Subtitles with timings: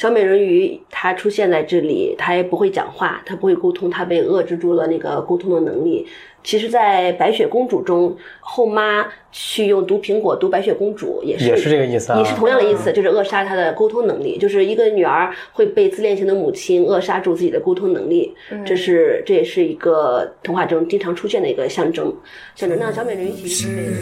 [0.00, 6.06] 小美人鱼她出现在这里，她也不会讲话，她不会沟通，她被遏制住了那个沟通的能力。
[6.42, 22.10] 其实，在白雪公主中，后妈去用毒苹果毒白雪公主，也是也是这个意思啊也是同样的意思，就是扼杀她的沟通能力，就是一个女儿会被自恋型的母亲扼杀住自己的沟通能力，这是这也是一个童话中经常出现的一个象征，
[22.54, 22.78] 象征。
[22.80, 23.96] 那小美人鱼其实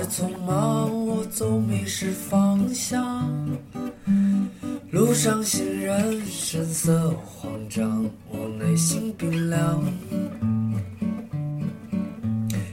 [1.84, 2.08] 是
[4.90, 9.84] 路上行人神色慌张，我内心冰凉。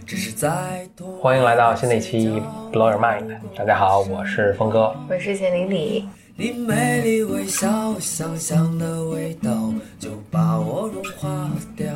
[0.06, 0.88] 只是在
[1.22, 2.30] 欢迎来到新的一期
[2.72, 4.96] Blow Your Mind，大家好，我是峰哥。
[5.10, 6.06] 我是简李李，
[6.38, 11.94] 你美丽微笑，香香的味道就把我融化掉。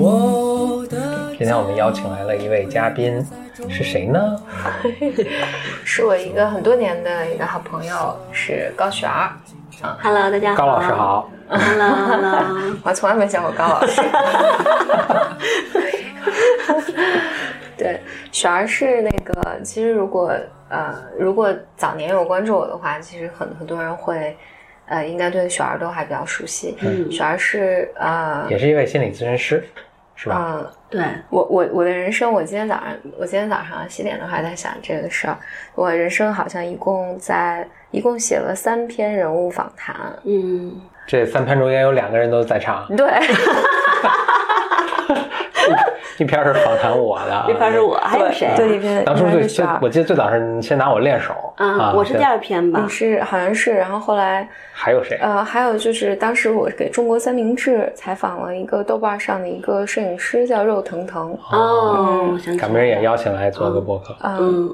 [0.00, 3.20] 我的今天我们邀请来了一位嘉宾，
[3.68, 4.40] 是谁呢？
[5.84, 9.32] 是我一个很多年的一个好朋友，是高璇儿。
[10.00, 11.28] Hello，大家好，高老师好。
[11.48, 14.00] ，Hello，Hello， 我从来没见过高老师。
[17.76, 17.98] 对，
[18.30, 20.32] 璇儿是那个，其实如果
[20.68, 24.36] 呃，如果早年有关注我的话，其实很很多人会
[24.86, 26.76] 呃，应该对雪儿都还比较熟悉。
[26.82, 29.64] 嗯璇儿是呃，也是一位心理咨询师，
[30.20, 30.56] 是吧？
[30.58, 35.38] 嗯，对，我我我的人生，我今天早上，我今天早上洗脸的话在想这个事儿。
[35.76, 39.94] 我人生好像一共在一共写了三篇人物访谈，
[40.24, 40.74] 嗯，
[41.06, 43.06] 这三篇中间有两个人都在场，对，
[46.22, 48.52] 一篇是访谈我的，一篇是我，还有谁？
[48.56, 55.16] 对，一篇当初最最一篇是璇儿我记得最早是先拿我练手啊，我是第二篇吧你，是好像是，然后后来还有谁？
[55.22, 61.38] 呃，还有就是当时我给中国三明治采访了一个豆瓣上的一个摄影师，叫肉腾腾。
[61.52, 64.68] 哦，我想起来赶明儿也邀请来做个播客，嗯，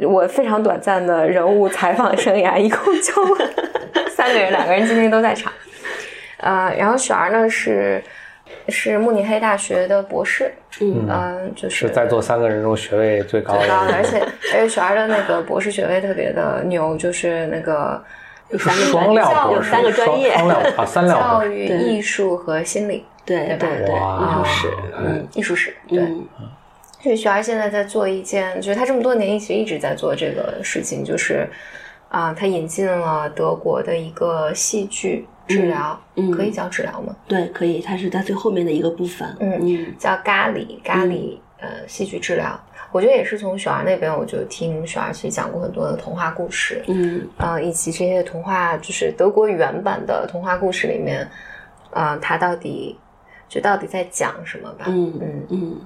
[0.00, 3.12] 嗯，我非常短暂的人物采访生涯，一共就
[4.10, 5.50] 三个人，两个人今天都在场。
[6.38, 8.02] 呃，然后雪儿呢是
[8.68, 14.20] 是慕尼黑大学的博士，嗯嗯、就是是在座三个人中学位最高最高的，而且
[14.54, 18.02] 而且雪儿的那个博士学位特别的牛，就是那个
[18.50, 24.68] 有三个双料博士，有三个专业，双双料啊， 三料博士，教育、艺术和心理，对对吧对艺术史，
[24.98, 25.98] 嗯，艺术史，对。
[26.00, 26.26] 嗯
[27.02, 31.46] 就是璇儿现在在做一件，就是他这么多年一直一直在做这个事情，就是
[32.08, 35.98] 啊、他引进了德国的一个戏剧治疗，
[36.34, 37.14] 可以叫治疗吗？
[37.28, 39.94] 对，可以，它是在最后面的一个部分，嗯嗯。
[39.98, 42.58] 叫咖喱咖喱、呃戏剧治疗。
[42.92, 47.26] 我觉得也是从雪儿那边，我就听雪儿其实讲过很多的童话故事，嗯。
[47.38, 51.28] 呃，以及这些童话就是德国原版的童话故事里面，
[51.90, 52.96] 呃，它到底
[53.48, 54.84] 就到底在讲什么吧？
[54.88, 55.80] 嗯嗯嗯，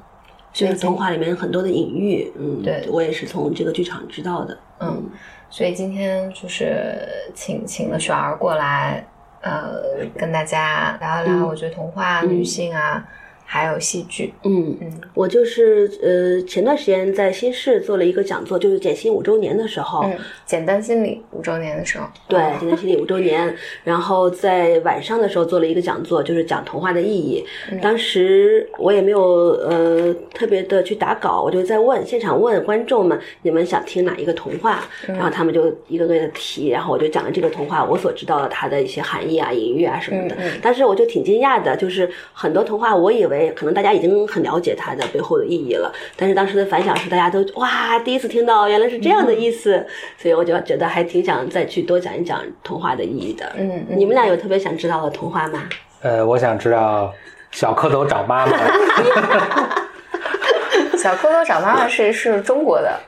[0.53, 5.11] 就是童话里面很多的隐喻，嗯，对我也是从这个剧场知道的，嗯，
[5.49, 9.07] 所以今天就是请请了雪儿过来，
[9.41, 9.81] 呃，
[10.17, 11.43] 跟大家聊一聊，嗯。
[11.47, 12.29] 我觉得童话、嗯。
[12.29, 13.07] 女性啊，
[13.51, 15.01] 还有戏剧，嗯嗯。
[15.15, 23.53] 我就是呃前段时间在新市做了一个讲座，就是减薪五周年的时候，嗯，简单心理五周年的时候，对，简单心理五周年，
[23.85, 27.43] 然后在晚上的时候做了一个讲座，就是讲童话的意义。
[27.81, 34.85] 当时我也没有呃特别的去打稿，我就在问现场问观众们，你们想听哪一个童话？
[35.07, 40.37] 然后他们就一个个的提，然后我就讲了这个童话我所知道的它的一些含义啊、隐喻啊什么的。
[40.61, 49.85] 但是我就挺惊讶的，就是很多童话我以为可能大家已经很了解它的背后的意义了，但是当时的反响是大家都哇第一次听到原来是这样的意思，
[50.17, 53.47] 所以我就觉得还挺想再去多讲一讲童话的意义的。
[53.57, 55.63] 嗯嗯你们俩有特别想知道的童话吗？
[56.03, 57.13] 呃，我想知道
[57.51, 58.57] 小蝌蚪找妈妈，
[60.97, 62.99] 小蝌蚪找妈妈是是中国的，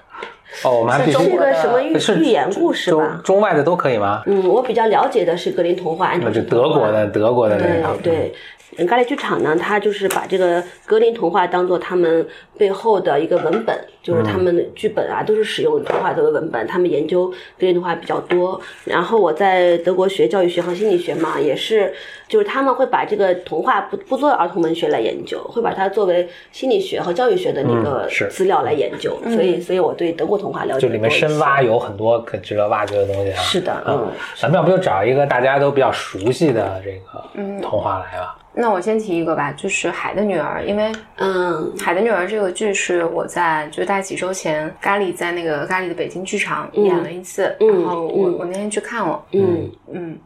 [0.64, 3.36] 哦，我们还必须是个中国的什么寓寓言故事吧中？
[3.36, 4.22] 中外的都可以吗？
[4.26, 8.34] 嗯，我比较了解的是格林童话，就德国的德国的那对个，对。
[8.78, 12.26] 嗯咖喱剧场呢，它就是把这个格林童话当做他们
[12.56, 16.66] 背后的一个文本，就是他们的剧本啊，都是使用童话作为文本。
[16.66, 18.60] 他们研究格林童话比较多。
[18.84, 21.92] 然后我在德国学教育学和心理学嘛，也是，
[22.28, 29.18] 就是他们会把这个童话不不做儿童文学来研究，会把它作为心理学和教育学的那个资料来研究。
[29.24, 33.36] 所以，所以我对德国童话了解就里面深挖有很多可值得挖掘的东西啊。
[33.36, 38.36] 是的，嗯嗯，咱们要不就找一个大家都比较熟悉的这个童话来吧？
[38.52, 48.38] 那我先提一个吧，就是《海的女儿》，因为嗯《海的女儿》这个剧是我在就大概几周前，咖喱在那个咖喱的北京剧场演了一次，嗯然后我、嗯。
[48.38, 50.18] 我那天去看了，嗯，嗯，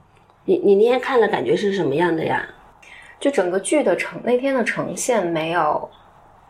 [0.44, 2.46] 你你那天看了感觉是什么样的呀？
[3.20, 5.88] 就整个剧的呈那天的呈现没有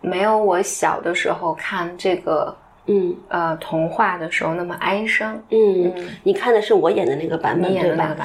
[0.00, 5.42] 没有我小的时候看这个嗯呃童话的时候那么哀伤。
[5.50, 5.92] 嗯，
[6.22, 8.16] 你看的是我演的那个版本对吧？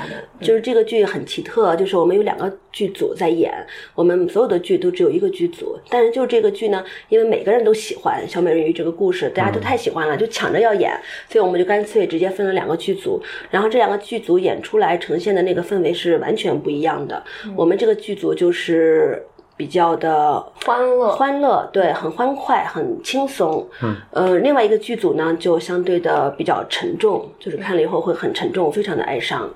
[0.41, 3.53] 就是这个剧很奇特，就是我们有两个剧组在演，
[3.95, 10.91] 我们所有的剧都只有一个剧组，但是就是这个剧呢，因为每个人都喜欢小美人鱼这个故事，大家都太喜欢了，就抢着要演，
[11.29, 17.23] 所以我们就干脆直接分了两个剧组，然后这两个剧组演出来呈现的那个氛围是完全不一样的。
[17.56, 19.21] 我们这个剧组就是
[19.59, 23.67] 比较的欢乐欢乐，对，很欢快，很轻松。
[23.83, 29.50] 嗯，呃，另外一个剧组呢，就相对的比较沉重，就是看了以后会很沉重，非常的哀伤。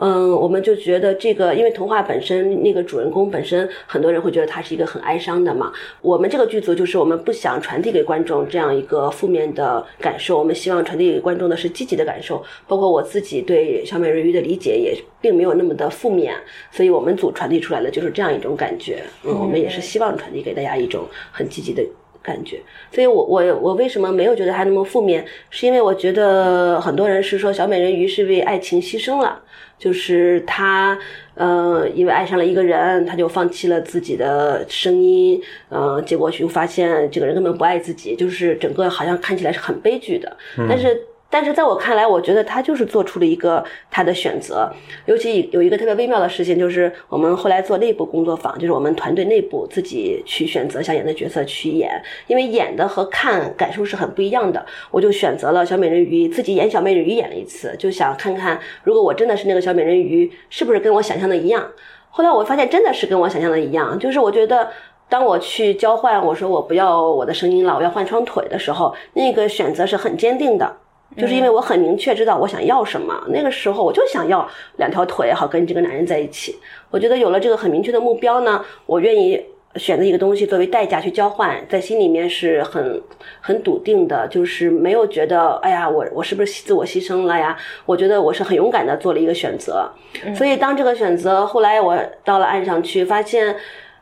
[0.00, 5.72] 嗯，我们就觉得这个，因为童话本身那个主人公本身，很多人会觉得他是一个很哀伤的嘛。
[6.00, 12.42] 我们这个剧组就是我们不想传递给观众这样一个负面的感受，我们希望传递给观众的是积极的感受。
[12.66, 16.34] 包括我自己对小美人鱼的理解也并没有那么的负面，
[16.70, 19.02] 所以我们组传递出来的就是这样一种感觉。
[19.24, 21.82] 嗯，我们也是希望传递给大家一种很积极的。
[22.22, 22.60] 感觉，
[22.92, 25.24] 所以我我我为什么没有觉得它那么负面？
[25.50, 29.40] 是因为我觉得很多人是说小美人鱼是为爱情牺牲了，
[29.78, 30.98] 就是她
[31.34, 40.36] 呃因为爱上了一个人，她就放弃了自己的声音，呃，结果就发现这个人根本不爱自己，就是整个好像看起来是很悲剧的，
[40.68, 41.00] 但是。
[41.30, 44.70] 但是在我看来，我觉得他就是做出了一个他的选择。
[45.04, 51.90] 尤其有一个特别微妙的事情，就是我们后来做内部工作坊，就是我们团队内部自己去选择想演的角色去演，
[52.26, 54.64] 因为演的和看感受是很不一样的。
[54.90, 61.70] 我就选择了小美人鱼，自己演小美人鱼演了一次，就想看看如果我真的是那个小美人鱼，是不是跟我想象的一样。
[62.10, 64.68] 后来我发现真的是跟我想象的一样，就是我觉得。
[65.10, 70.70] 当我去交换，我说我不要我的声音了，我要换双腿的时候，那个选择是很坚定的。
[71.16, 76.56] 就是因为我很明确知道我想要什么，那个时候我就想要两条腿，好跟这个男人在一起。
[76.90, 79.42] 我觉得有了这个很明确的目标呢，我愿意
[79.76, 83.02] 选择一个东西作为代价去交换，在心里面是很
[83.40, 87.56] 很笃定的，就是没有觉得哎呀，我我是不是自我牺牲了呀？
[87.86, 89.90] 我觉得我是很勇敢的做了一个选择。
[90.36, 93.56] 所以当这个选择后来我到了岸上去，发现。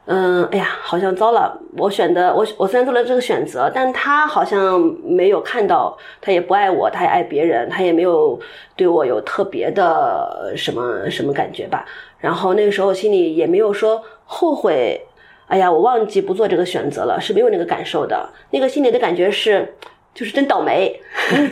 [0.08, 1.60] 嗯，哎呀，好像糟了。
[1.76, 8.38] 我选的我我虽然做了这个选择，但他好像没有看到，他也不爱我，他也爱别人，他也没有
[8.76, 11.84] 对我有特别的什么什么感觉吧。
[12.20, 15.00] 然后那个时候心里也没有说后悔，
[15.48, 18.28] 哎呀，我忘记不做这个选择了，是没有那个感受的。
[18.50, 19.74] 那个心里的感觉是，
[20.14, 21.00] 就是真倒霉，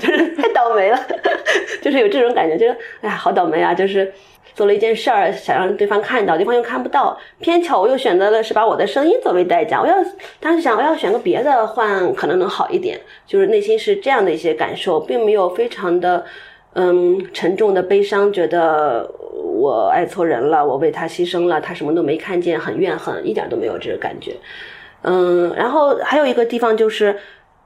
[0.01, 0.99] 就是太倒霉了，
[1.83, 4.13] 就是有这种感觉，就是哎呀，好倒霉啊，就是。
[4.55, 9.81] 做了一件事儿，想让对方看到，对方又看不到，偏巧我又选择了是把我的声音作为代价。
[9.81, 9.95] 我要
[10.39, 13.01] 当时想，我要选个别的换，可能能好一点。
[13.27, 16.25] 就是内心是这样的一些感受，并没有非常的
[16.75, 19.11] 嗯沉重的悲伤，觉得
[19.43, 24.37] 我爱错人了，我为他牺牲了，他什么都没看见，很怨恨，一点都没有这个感觉。
[25.03, 27.19] 嗯，然后还有一个地方就是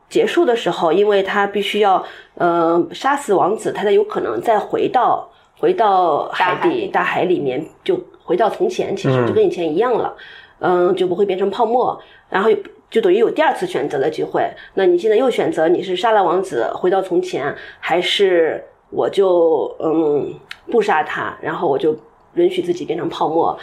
[0.09, 2.03] 结束的时候，因为他必须要
[2.37, 5.31] 呃杀死王子，他才有可能再回到。
[5.59, 10.17] 回到海底大海里面，就回到从前，其实就跟以前一样了，
[10.61, 12.01] 嗯，就不会变成泡沫，
[12.31, 12.49] 然后
[12.89, 14.49] 就等于有第二次选择的机会。
[14.75, 20.35] 那你现在又选择你是杀了王子回到从前，还是我就嗯
[20.71, 21.97] 不杀他，然后我就
[22.35, 23.59] 允许自己变成泡沫？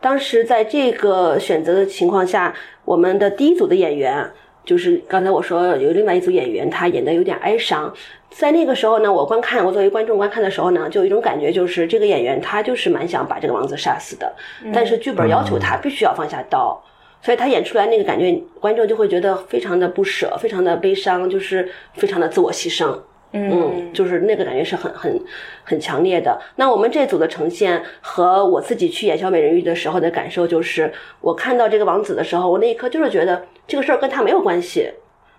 [0.00, 2.54] 当时在这个选择的情况下，
[2.84, 4.30] 我们的第一组的演员。
[4.66, 7.90] 就是刚才我说有另外一组演员，他演的有点哀伤，
[8.28, 14.30] 在那个时候呢，我观看，我作为观众观看的时候呢，就有一种感觉，就是这个演员他就是蛮想把这个王子杀死的，
[14.74, 16.82] 但是剧本要求他必须要放下刀，
[17.22, 22.98] 所以他演出来那个感觉，观众就会觉得非常的不舍，非常的悲伤，就是非常的自我牺牲。
[23.32, 25.20] 嗯，就是那个感觉是很很
[25.62, 26.40] 很强烈的。
[26.54, 34.92] 那我们这组的呈现和我自己去演小美人鱼的时候的感受，就是我看到这个王子的时候，我那一刻就是觉得这个事儿跟他没有关系。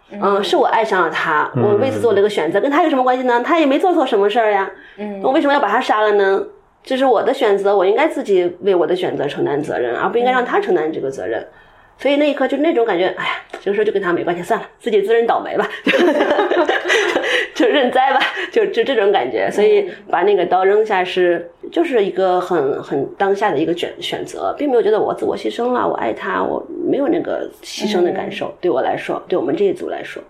[0.10, 3.42] 嗯，是我爱上了他，我为此做了一个选择，跟他有什么关系呢？
[3.44, 4.70] 他也没做错什么事儿呀。
[4.98, 6.42] 嗯，我为什么要把他杀了呢？
[6.82, 11.46] 这是我的选择，我应该自己为我的选择承担责任，而不应该让他承担这个责任。
[12.00, 15.68] 所以那一刻就那种感觉，哎呀，这个事儿就跟他没关系，算了，自己自认倒霉吧。
[17.54, 18.20] 就认栽吧，
[18.52, 28.54] 就就这种感觉，所以把那个刀扔下是就是一个很很当下的一个选选择，并没有觉得我自我牺牲了，我爱他，我没有那个牺牲的感受。
[28.62, 30.22] 对我来说，对我们这一组来说，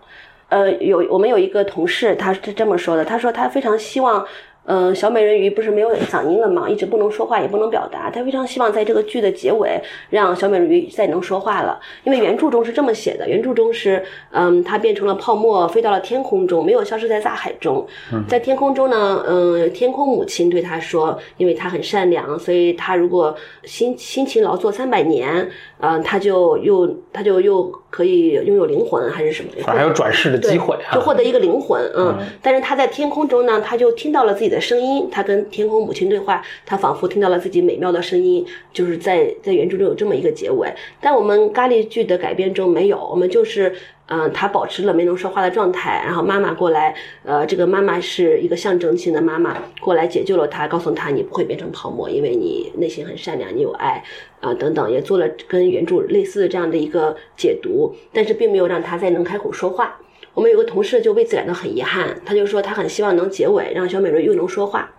[0.48, 4.26] 呃，有我们有一个同事，他是这么说的，他说他非常希望。
[4.68, 6.68] 嗯，小美人鱼不是没有嗓音了吗？
[6.68, 8.10] 一直不能说话，也不能表达。
[8.10, 11.80] 他非常希望在这个剧的结尾，让小美人鱼再能说话了。
[12.04, 17.86] 因为原著中是这么写的，原著中是，嗯，它变成了泡沫，飞到了天空中，没有消失在大海中。
[18.28, 23.34] 在天空中呢，嗯，天空母亲对他说，因为他很善良，所以他如果
[23.64, 25.48] 辛辛勤劳作三百年，
[25.80, 29.50] 嗯、他就又他就又可以拥有灵魂还是什么？
[29.62, 32.18] 反正还有转世的机会啊，就获得一个灵魂，嗯。
[32.42, 40.72] 但是他在天空中呢，他就听到了自己的声音，他跟天空母亲对话，他仿佛听到了自己美妙的声音，就是在在原著中有这么一个结尾。
[41.00, 43.72] 但我们咖喱剧的改编中没有，我们就是。
[44.10, 46.94] 嗯，他保持了没能说话的状态，然后妈妈过来，
[47.26, 54.02] 呃，这个妈妈是一个象征性的妈妈，过来解救了他，告诉他你不会变成泡沫，因为你内心很善良，你有爱，
[54.40, 59.98] 啊、等等，也做了跟原著类似的这样的一个解读，但是并没有让他再能开口说话。
[60.34, 64.90] 我们有个同事就为此感到很遗憾，他就说他很希望能结尾，让小美人又能说话。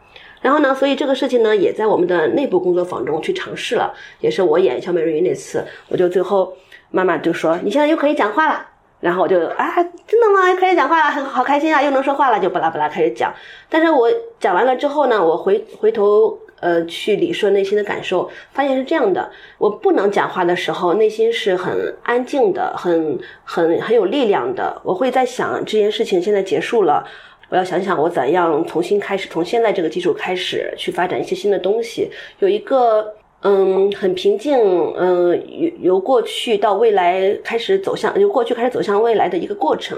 [0.41, 6.53] 然后呢，所以这个事情呢，也在我们的内部工作坊中去尝试了，也是我演小美人鱼那次，我就最后
[6.91, 8.65] 妈妈就说你现在又可以讲话了。
[8.99, 9.73] 然后我就啊，
[10.05, 10.53] 真的吗？
[10.59, 13.33] 可以讲话了，很好开心啊，又能说话了，就巴拉巴拉开始讲。
[13.69, 24.81] 但是我讲完了之后呢，我回回头呃去理顺内心的感受，发现是这样的：我不能讲话的时候，内心是很安静的，很很很有力量的。
[24.83, 27.05] 我会在想这件事情现在结束了。
[27.51, 33.11] 我要想想我怎样重新开始，从现在这个基础开始去发展一些新的东西，有一个
[33.41, 34.55] 嗯很平静，
[34.95, 39.97] 嗯由由过去到未来开始走向，由过去开始走向未来的一个过程。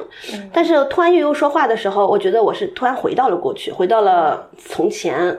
[0.53, 5.37] 但是突然又又说话的时候，我觉得我是突然回到了过去，回到了从前，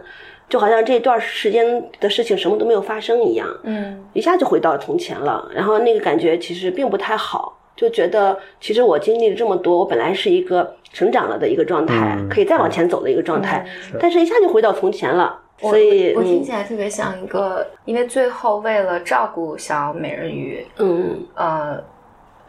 [0.53, 3.49] 就好像这段时间的事情什么都没有发生一样。
[3.63, 4.05] 嗯。
[4.13, 13.67] 一下就回到从前了，然后那个感觉其实并不太好，就觉得其实我经历了这么多，我本来是一个成长了的一个状态，嗯可以再往前走的一个状态，
[13.99, 16.17] 但是一下就回到从前了，所以嗯。
[16.17, 21.27] 我听起来特别像一个，因为最后为了照顾小美人鱼，嗯。
[21.35, 21.83] 呃，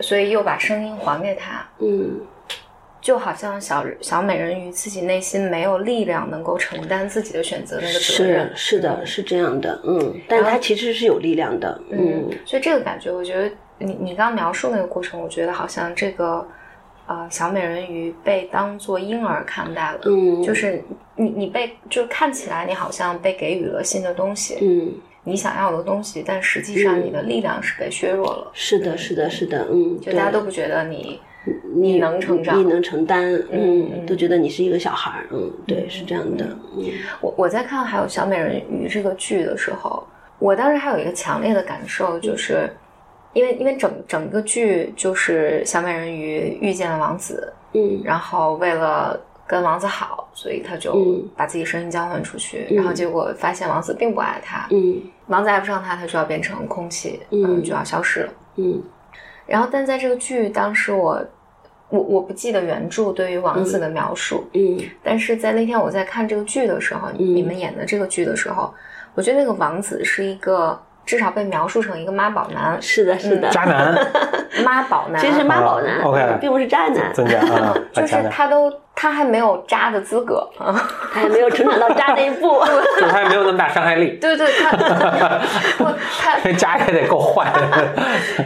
[0.02, 2.20] 所以又把声音还给他，嗯
[3.04, 16.48] 就好像小小美人鱼自己内心没有力量能够承担自己的选择那个责任，是的，是这样的，嗯，但是它其实是有力量的，嗯所以这个感觉，我觉得你你刚描述那个过程，我觉得好像这个
[17.06, 20.82] 呃小美人鱼被当做婴儿看待了，嗯，就是
[21.18, 24.94] 你你被就看起来你好像被给予了新的东西，嗯，
[25.26, 31.20] 你想要的东西，但实际上你的力量是被削弱了，是的，是的，是的，嗯，就大家都不觉得你
[31.76, 36.46] 你能成长你能承担，嗯嗯，嗯都觉得你是一个小孩儿，嗯，对，是这样的，
[36.78, 36.86] 嗯
[37.22, 40.06] 我我在看还有小美人鱼这个剧的时候，
[40.40, 42.70] 我当时还有一个强烈的感受，就是
[43.34, 48.02] 因为因为整整个剧就是小美人鱼遇见了王子，嗯。
[48.04, 51.28] 然后为了跟王子好，所以他就嗯。
[51.36, 55.02] 把自己声音交换出去，嗯然后结果发现王子并不爱他，嗯。
[55.28, 58.34] 王子爱不上他，他就要变成空气，嗯就要消失了。
[58.58, 58.82] 嗯
[59.46, 61.24] 然后，但在这个剧，当时我
[61.90, 64.80] 我我不记得原著对于王子的描述，嗯。
[65.04, 68.74] 但是在那天我在看这个剧的时候，嗯你们演的这个剧的时候，
[69.16, 73.94] 我觉得那个王子是一个至少被描述成一个妈宝男，是的，是的，渣男，
[74.64, 80.74] 妈宝男， 其实是妈宝男啊，OK 并不是渣男，增加啊， 就是，他都他还没有渣的资格啊。
[81.14, 82.64] 他还没有成长到渣那一步。
[83.00, 84.78] 就他也没有那么大伤害力，对对，他
[85.78, 85.86] 不
[86.20, 87.52] 他渣也得够坏，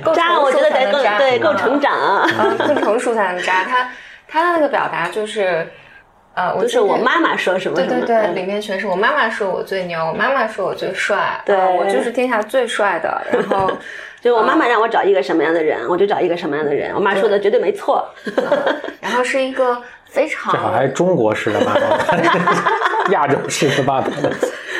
[0.03, 2.27] 够渣，我觉得得够才能渣对够嗯成长啊。
[2.39, 3.63] 嗯，更成熟才能渣。
[3.63, 3.87] 他
[4.27, 5.67] 他的那个表达就是，
[6.37, 13.19] 呃，我都是我妈妈说什么什么，对对对，嗯里面全是我妈妈说我最牛，我妈妈说我最帅，对啊我就是天下最帅的。
[13.31, 13.71] 然后，
[14.21, 16.93] 就我妈妈让我找一个什么样的人，我就找一个什么样的人。
[16.93, 18.07] 我妈说的绝对没错。
[19.01, 24.11] 然后是一个非常这好像还中国式的妈妈， 亚洲式的爸爸，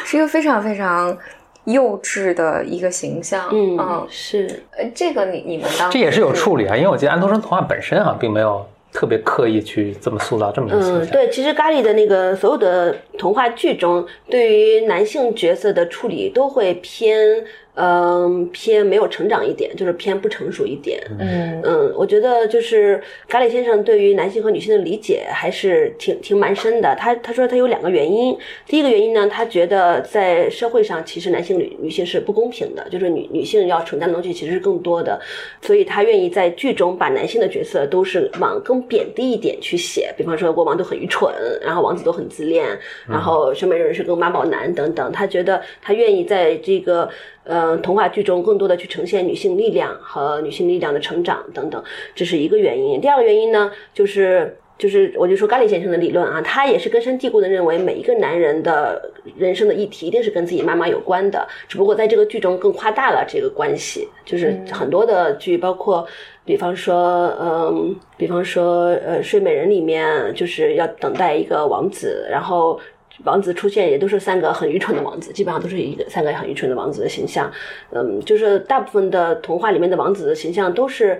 [0.05, 1.17] 是一个非常非常
[1.63, 3.47] 幼稚的一个形象。
[3.51, 11.11] 嗯，嗯，是，呃这个你你们当这也是有处理啊，因为我记得安徒生童话本身啊，并没有特别刻意去这么塑造这么一个形嗯，象。
[11.11, 17.45] 对，其实咖喱的那个所有的童话剧中，对于男性角色的处理都会偏，
[17.79, 20.99] 嗯、偏没有成长一点，就是偏不成熟一点。
[21.19, 26.95] 嗯嗯，我觉得就是咖喱先生对于男性和女性的理解还是挺挺蛮深的。
[26.95, 35.19] 他他说他有两个原因，第一个原因呢，他觉得在社会上其实男性女女性是不公平的，就是女女性要承担的东西其实是更多的，
[35.61, 41.31] 所以他愿意在剧中把男性的角色都是往更贬低一点去写，比方说国王都很愚蠢，
[41.61, 42.65] 然后王子都很自恋，
[43.07, 45.11] 然后小美人是个妈宝男等等。
[45.11, 47.07] 他觉得他愿意在这个
[47.47, 53.01] 呃童话剧中更多的去呈现女性力量和女性力量的成长等等，这是一个原因。
[53.01, 54.57] 第二个原因呢，就是。
[54.77, 64.07] 就是我就说咖喱先生的理论啊，他也是根深蒂固的认为每一个男人的人生的议题一定是跟自己妈妈有关的，只不过在这个剧中更夸大了这个关系。
[64.23, 66.05] 就是很多的剧，包括
[66.45, 72.79] 比方说，嗯，比方说，呃，《睡美人》里面就是要等待一个王子，然后
[73.23, 77.51] 王子出现也都是三个很愚蠢的王子，基本上都是一个三个很愚蠢的王子的形象。
[77.91, 81.19] 嗯，就是大部分的童话里面的王子的形象都是，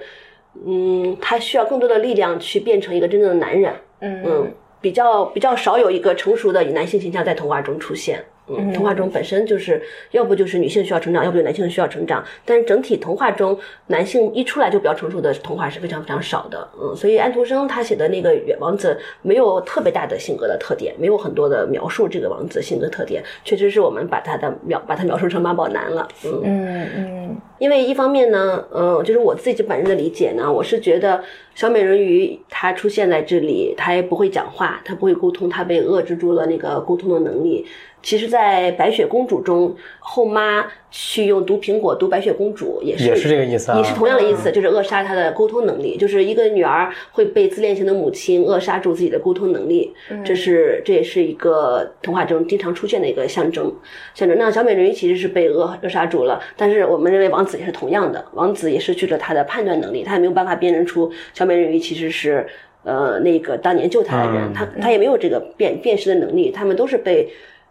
[0.66, 3.74] 嗯，他需要更多的力量去变成一个真正的男人。
[4.00, 8.24] 嗯嗯，比较比较少有一个成熟的男性形象在童话中出现。
[8.50, 12.24] 嗯，童话中本身就是要不就是女性需要成长，要不就男性需要成长。
[12.46, 16.68] 但是整体童话中男性一出来就比较成熟的童话是非常非常少的。
[16.82, 26.08] 嗯，所以安徒生他写的那个王子没有特别大的性格的特点，没有很多的描述这个王子性格特点，确实是我们把他的描把他描述成妈宝男了。
[26.26, 31.24] 嗯嗯嗯因为一方面呢，嗯、就是我自己本人的理解呢，我是觉得
[31.56, 37.66] 小美人鱼她出现在这里，她也不会讲话，她不会沟通，她被遏制住了那个沟通的能力。
[38.04, 53.74] 其实，在白雪公主中，后妈去用毒苹果毒白雪公主，也是也是这个意思啊也是同样的意思，就是扼杀她的沟通能力，就是一个女儿会被自恋型的母亲扼杀住自己的沟通能力，这是这也是一个童话中经常出现的一个象征。
[54.14, 62.48] 象征那小美人鱼其实是被扼扼杀住了，但是我们认为王子也是同样的，王子也失去了他的判断能力，他也没有办法辨认出小美人鱼其实是。
[62.84, 67.28] 呃，那个当年救他的人，嗯他他也没有这个辨辨识的能力，他们都是被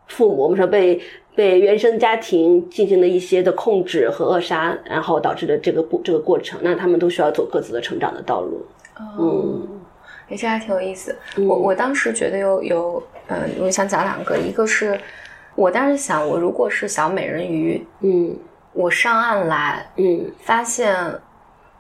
[0.09, 1.01] 父母，我们说被
[1.35, 8.65] 被原生家庭进行了一些的控制和扼杀，然后导致的这个过这个过程，那他们都需要走各自的成长的道路。
[9.19, 9.69] 嗯
[10.29, 11.15] 哎，这还挺有意思。
[11.37, 14.99] 我我当时觉得有有，嗯、我想讲两个，一个是
[15.55, 18.37] 我当时想，我如果是小美人鱼，嗯
[18.73, 20.97] 我上岸来嗯发现，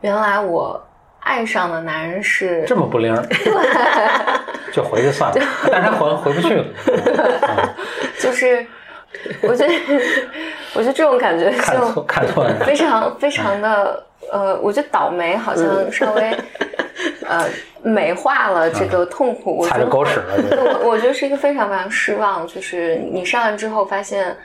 [0.00, 0.80] 原来我
[1.26, 3.20] 爱上的男人是这么不灵儿，
[4.72, 5.46] 就回去算了。
[5.70, 6.64] 但是他回回不去了，
[8.20, 8.64] 就是，
[9.42, 9.74] 我觉得
[10.74, 12.54] 我觉得这种感觉就看错了。
[12.64, 16.36] 非常非常的呃，我觉得倒霉好像稍微、
[17.26, 17.44] 呃
[17.82, 20.34] 美化了这个痛苦，我踩着狗屎了
[20.82, 24.36] 我我觉得是一个非常非常失望，就是你上岸之后发现，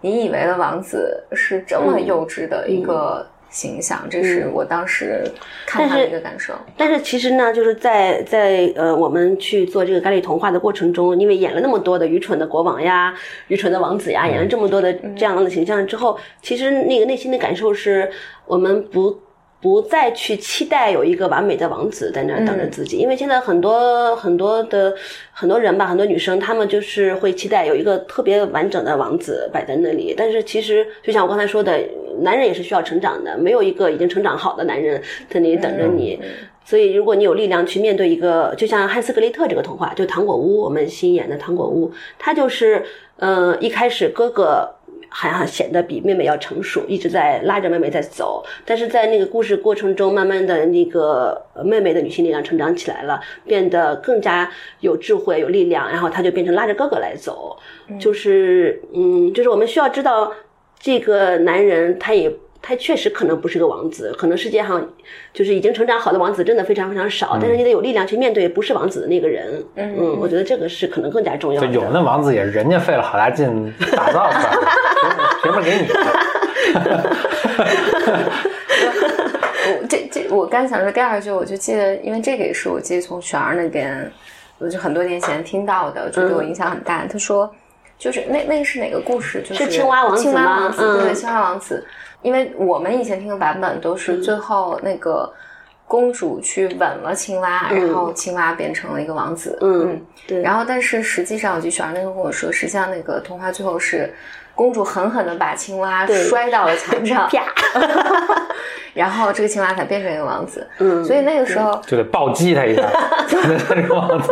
[0.00, 5.24] 你以为的王子是这么幼稚的一个形象，这是我当时
[5.66, 6.54] 看他的一个感受。
[6.76, 13.14] 但是其实呢，就是在在呃，我们去做这个咖喱童话的过程中，因为演了那么多的愚蠢的国王呀、
[13.48, 18.10] 愚蠢的王子呀，演了这么多的这样的形象之后，其实那个内心的感受是
[18.46, 19.18] 我们不。
[19.58, 24.94] 不再去期待有一个完美的王子在那儿等着自己，因为现在很多很多的
[25.32, 30.14] 很多人吧，很多女生，她们就是会期待有一个特别完整的王子摆在那里。
[30.16, 31.80] 但是其实就像我刚才说的，
[32.20, 36.20] 男人也是需要成长的，没有一个已经成长好的男人在那里等着你。
[36.64, 42.82] 所以，如果你有力量去面对一个，就像汉斯格雷特这个童话，就糖果屋，我们新演的糖果屋，它就是，
[43.18, 44.68] 呃，一开始哥哥
[45.08, 54.50] 好像显得比妹妹要成熟，一直在拉着妹妹在走，但是在那个故事过程中，慢慢的那个呃妹妹的女性力量成长起来了，变得更加
[54.80, 57.56] 有智慧、有力量，然后她就变成拉着哥哥来走，
[58.00, 60.32] 就是，嗯，就是我们需要知道
[60.78, 62.32] 这个男人他也。
[62.62, 64.84] 他确实可能不是个王子，可能世界上
[65.32, 69.64] 就是已经成长好的王子真的非常非常少，但是你得有力量去面对不是王子的那个人。
[69.76, 71.68] 嗯，我觉得这个是可能更加重要的。
[71.68, 74.66] 就有那王子也是人家费了好大劲打造出来的，
[75.44, 75.86] 凭凭什么给你？
[79.68, 84.10] 我这这，我刚想说第二句，我就记得，因为这个也是我记得从璇儿那边，
[84.58, 87.06] 我就很多年前听到的，就对我影响很大。
[87.06, 87.48] 他说，
[87.98, 89.42] 就是那那个是哪个故事？
[89.42, 91.86] 就是是青蛙王子青蛙吗王子，嗯对，青蛙王子。
[92.22, 95.32] 因为我们以前听的版本都是最后那个
[95.86, 99.56] 公主去吻了青蛙，然后青蛙变成了一个王子。
[99.60, 100.42] 嗯，对。
[100.42, 104.12] 然后，但是实际上，我记得璇儿那个跟我说，实际上那个童话最后是
[104.56, 107.44] 公主狠狠的把青蛙摔到了墙上， 啪，
[108.94, 110.66] 然后这个青蛙才变成一个王子。
[110.78, 112.90] 嗯，所以那个时候，就得暴击他一下，
[113.28, 114.28] 才能成这个王子。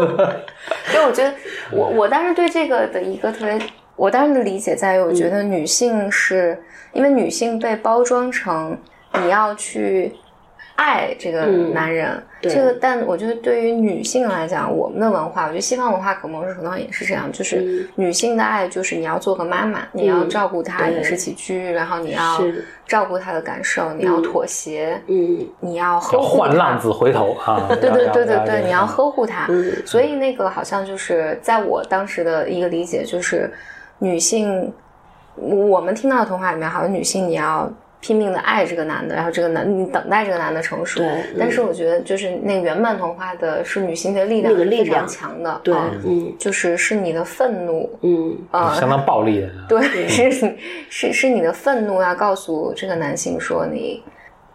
[0.87, 1.33] 所以我觉得
[1.71, 3.59] 我我当时对这个的一个特别，
[3.95, 6.59] 我当时的理解在于，我觉得女性是
[6.93, 8.77] 因为女性被包装成
[9.23, 10.13] 你要去
[10.77, 12.53] 爱这个嗯男人，对。
[12.53, 17.89] 这个但我觉得对于女性来讲，我们的文化，我觉得西方文化可能可能也是这样，就是嗯。
[17.95, 22.43] 女性的爱就是你要做个妈妈，你要照顾她饮食起居，然后你要
[22.87, 25.47] 照顾她的感受，你要妥协，嗯。
[25.61, 27.67] 你要呵护她换浪子回头啊！
[27.81, 29.47] 对对对对对，你要呵护她。
[29.49, 29.73] 嗯。
[29.87, 33.53] 所以那个好像就是在我当时的一个理解，就是
[34.01, 34.73] 女性，
[35.37, 37.73] 我们听到的童话里面，好像女性你要
[38.05, 41.01] 拼命的爱这个男的，然后这个男你等待这个男的成熟。
[41.01, 44.55] 对嗯但是我觉得就是那个原版童话的是女性的力量。
[44.55, 46.31] 非常量强的，对啊嗯。
[46.39, 48.37] 就是是你的愤怒，嗯。
[48.51, 49.49] 呃，相当暴力的。
[49.67, 50.55] 对，是
[50.91, 54.03] 是是你的愤怒要告诉这个男性说你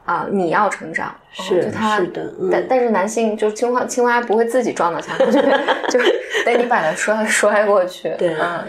[0.05, 2.49] 啊、你要成长，哦是就他是的嗯。
[2.51, 5.59] 但但是男性就是青蛙，青蛙不会自己撞到墙上， 就是
[5.89, 6.13] 就是
[6.45, 8.13] 得你把它摔摔过去。
[8.19, 8.35] 对。
[8.39, 8.63] 嗯。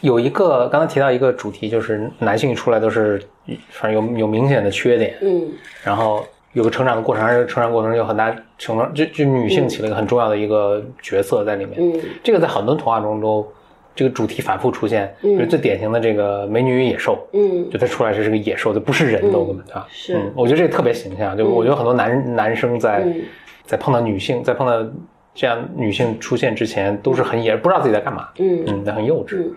[0.00, 3.22] 有一个刚才提到一个主题，就是男性一出来都是
[3.70, 5.42] 反正有有明显的缺点，嗯。
[5.82, 11.74] 然后有个成长的过程，而且成长过程中有很大成长，就就女性起了一个很重要的一个角色在里面。
[11.78, 12.00] 嗯。
[12.22, 13.46] 这个在很多童话中都
[13.94, 15.34] 这个主题反复出现，嗯。
[15.34, 17.18] 就是最典型的这个美女与野兽。
[17.32, 17.68] 嗯。
[17.70, 19.86] 就它出来是这个野兽，就不是人都根本啊。
[19.90, 20.16] 是。
[20.16, 21.36] 嗯，我觉得这个特别形象。
[21.36, 23.22] 就我觉得很多男男生在嗯。
[23.64, 24.84] 在碰到女性，在碰到
[25.34, 28.64] 这样女性出现之前，都是很野，不知道自己在干嘛，嗯。
[28.66, 29.38] 嗯，很幼稚。
[29.38, 29.54] 嗯。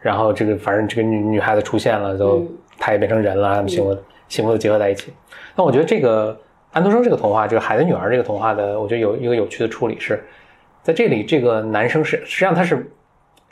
[0.00, 2.46] 然后这个反正这个女女孩子出现了，就
[2.78, 5.12] 嗯她也变成人了，他们幸福幸福的结合在一起。
[5.56, 6.38] 那我觉得这个
[6.72, 10.22] 安徒生这个童话，就是《海的女儿》这个童话的，我觉得有一个有趣的处理是，
[10.82, 12.76] 在这里这个男生是实际上他是，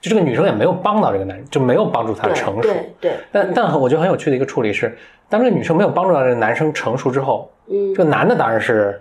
[0.00, 2.62] 就这个女生也没有帮到这个男人，就没有帮助他成熟。
[2.62, 4.96] 对对，但但我觉得很有趣的一个处理是，
[5.28, 9.00] 当这个女生没有帮助到这个男生成熟之后，嗯这个男的当然是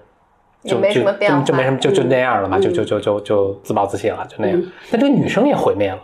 [0.63, 4.71] 就没就什么变化就就没什么就就那样了嘛，嗯就就就就就自暴自弃了，就那样嗯。
[4.91, 6.01] 但这个女生也毁灭了。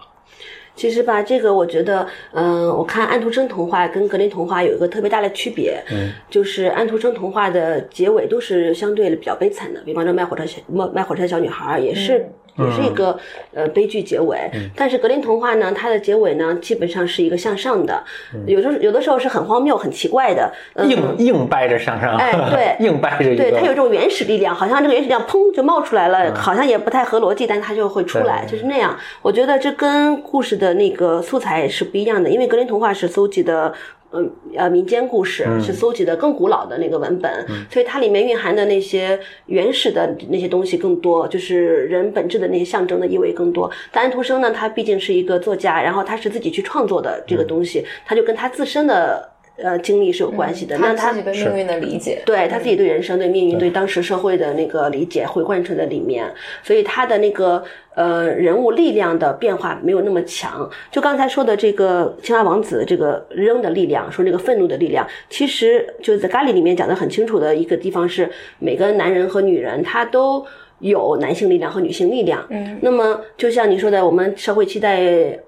[0.76, 12.26] 其实吧，这个我觉得，嗯、我看安徒生童话跟格林童话有一个特别大的区别，嗯，就是安徒生童话的结尾都是相对比较悲惨的，比方说卖火车小卖卖火车小女孩也是。
[12.66, 13.18] 也是一个
[13.54, 14.38] 呃悲剧结尾，
[14.76, 18.04] 但是格林童话呢，它的结尾呢，基本上是一个向上的，
[18.46, 20.88] 有的有的时候是很荒谬、很奇怪的，嗯。
[20.92, 28.98] 硬硬掰着向上，哎对 硬掰着，对，它有一种原始力量，好像这个原始力量砰就冒出来了，好像也不太合逻辑，但它就会出来，就是那样。
[29.22, 33.74] 我觉得这跟故事的那个素材是不一样的，因为格林童话是搜集的。
[34.12, 34.24] 呃
[34.56, 43.72] 呃，民间故事是搜集的更古老的那个文本，所以它里面蕴含的那些原始的那些东西更多，就是人本质的那些象征的意味更多。
[43.92, 50.78] 但安徒生呢，他毕竟是一个作家，然后他是自己去创作的这个东西，他就跟他自身的呃经历是有关系的。
[50.78, 56.32] 那他自己对命运的理解，对他自己对人生、对命运、对当时社会的那个理解会贯彻在里面，
[56.64, 57.64] 所以他的那个
[57.96, 60.70] 呃人物力量的变化没有那么强。
[60.92, 70.46] 就刚才说的这个青蛙王子这个扔的力量，说这个愤怒的力量，其实就在咖喱里面讲的很清楚的一个地方是，每个男人和女人他都。
[70.82, 75.00] 有男性力量和女性力量，嗯，那么就像你说的，我们社会期待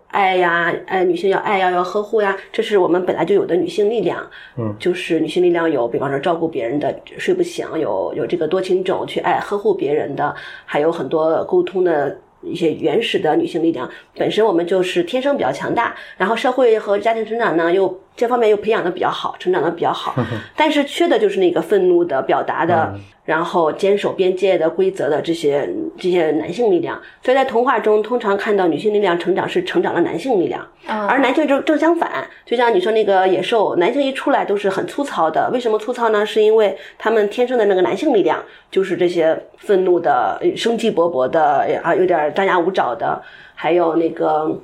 [0.07, 4.25] 爱呀，爱女性要爱呀，要呵护呀，这是我们本来就有的女性力量，
[4.57, 10.33] 嗯，就是女性力量有，比方说照顾别人的睡不醒，有有这个多情种去爱呵护别人的，
[10.65, 12.17] 还有很多沟通的。
[12.45, 20.15] 一些原始的女性力量，本身我们就是天生比较强大，然后社会和家庭成长呢，又这方面又培养的比较好，成长的比较好，
[20.55, 22.93] 但是缺的就是那个愤怒的表达的，
[23.25, 27.01] 然后坚守边界的规则的这些这些男性力量。
[27.23, 32.27] 所以在童话中，通常看到女性力量成长是成长了男性力量，而男性正正相反。
[32.45, 36.23] 就像你说那个野兽，男性一出来都是很粗糙的，为什么粗糙呢？
[36.23, 43.19] 是因为他们天生的那个男性力量就是这些愤怒的、生机勃勃的啊，有点张牙舞爪的，
[43.55, 44.55] 还有那个。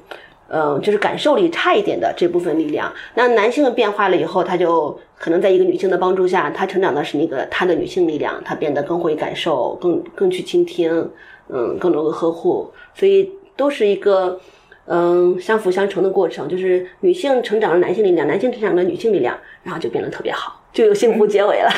[0.49, 2.91] 嗯，就是感受力差一点的这部分力量。
[3.13, 11.09] 那男性的变化了以后，他就可能在一个女性的帮助下，他成长的是那个他的女性力量，他变得更会感受，更更去倾听，
[11.49, 12.71] 嗯，更能够呵护。
[12.95, 14.39] 所以都是一个
[14.85, 21.71] 嗯相辅相成的过程，就是女性成长了男性力量，男性成长了女性力量，然后就变得特别好，就有幸福结尾了。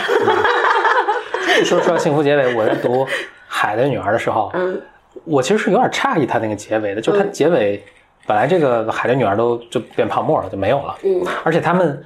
[1.66, 3.04] 说说到幸福结尾，我在读
[3.48, 4.82] 《海的女儿》的时候，嗯
[5.26, 7.84] 我其实是有点诧异她那个结尾的，就她结尾
[8.28, 11.22] 本来这个海的女儿都就变泡沫了，就没有了，嗯。
[11.44, 12.02] 而且他们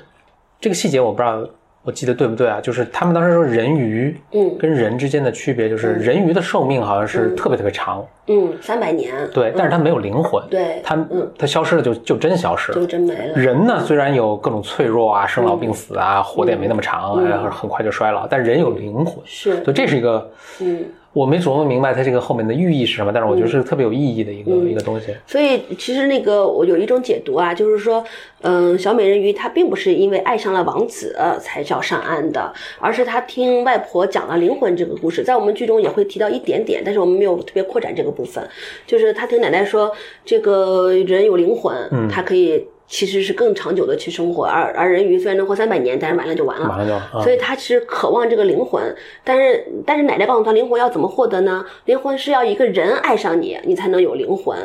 [0.60, 1.46] 这个细节我不知道
[1.84, 2.60] 我记得对不对啊？
[2.60, 4.58] 就是他们当时说人鱼嗯。
[4.58, 9.14] 跟人之间的区别，就是人鱼的寿命好像是特别特别长，嗯，三百年。
[9.32, 10.82] 对，但是它没有灵魂，对。
[10.84, 11.32] 它嗯。
[11.38, 12.80] 它消失了就就真消失了。
[12.80, 12.88] 就。
[12.88, 13.36] 真没了。
[13.36, 17.18] 人呢，虽然有各种脆弱啊，生老病死啊，活得也没那么长，
[17.52, 19.64] 很快就衰老，但人有灵魂，是。
[19.64, 20.86] 所以这是一个，嗯。
[21.16, 25.16] 我没琢磨明白它这个后面的寓意是什么，但是我觉得是特别有意义的一个、嗯一个东西。
[25.26, 28.04] 所以其实那个我有一种解读啊，就是说，
[28.42, 38.46] 嗯，小美人鱼她并不是因为爱上了王子呃才叫上岸的，而是她听外婆讲了灵魂这个故事，在我们剧中也会提到一点点，但是我们没有特别扩展这个部分。
[38.86, 39.90] 就是她听奶奶说，
[40.26, 46.68] 这个人有灵魂，嗯他可以其实是更长久的去生活，而而人鱼虽然能活三百年，但是完了就完了。
[46.70, 48.82] 完了就，啊所以他其实渴望这个灵魂，
[49.24, 51.66] 但是但是奶奶告诉他，灵魂要怎么获得呢？
[51.86, 54.58] 灵魂是要一个人爱上你，你才能有灵魂。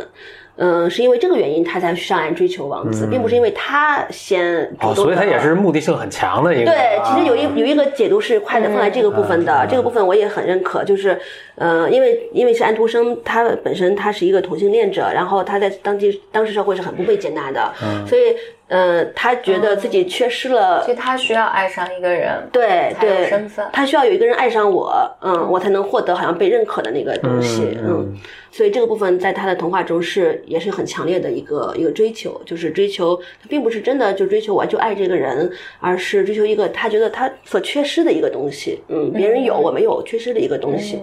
[0.62, 4.94] 嗯、是因为这个原因他才上岸追求王子，并不是因为他先主哦。
[4.94, 6.70] 所以他也是目的性很强的一个。
[6.70, 11.18] 对，其实有一啊有一个解读是快的放在这个部分的，这个部分我也很认可，就是，
[11.55, 17.73] 呃，因为因为是安徒生，他本身他是一个同性恋者，然后他在当地当时社会是很不被接纳的，
[18.07, 18.37] 所以，
[18.71, 23.67] 呃，他觉得自己缺失了所以他需要爱上一个人，对对，身份。
[23.73, 28.19] 他需要有一个人爱上我，嗯，我才能获得好像被认可的那个东西，嗯嗯，
[28.53, 41.03] 所以这个部分在他的童话中是也是很强烈的一个一个追求，就是追求他并不是真的就追求我就爱这个人，而是追求一个他觉得他所缺失的一个东西，嗯，别人有我没有缺失的一个东西，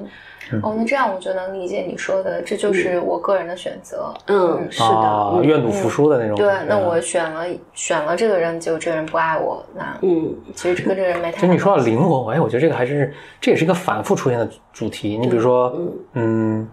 [0.61, 4.13] 哦，那这样我就能理解你说的，这就是我个人的选择。
[4.27, 6.35] 嗯，是的，啊，嗯愿赌服输的那种。
[6.35, 11.39] 对，那嗯我选了选了这个人，结果这个人不爱我，那嗯其实跟这个人没太。
[11.39, 15.17] 其实你说到灵魂，哎，我觉得这个还是这也是一个反复出现的主题。
[15.17, 15.73] 你比如说，
[16.13, 16.67] 嗯，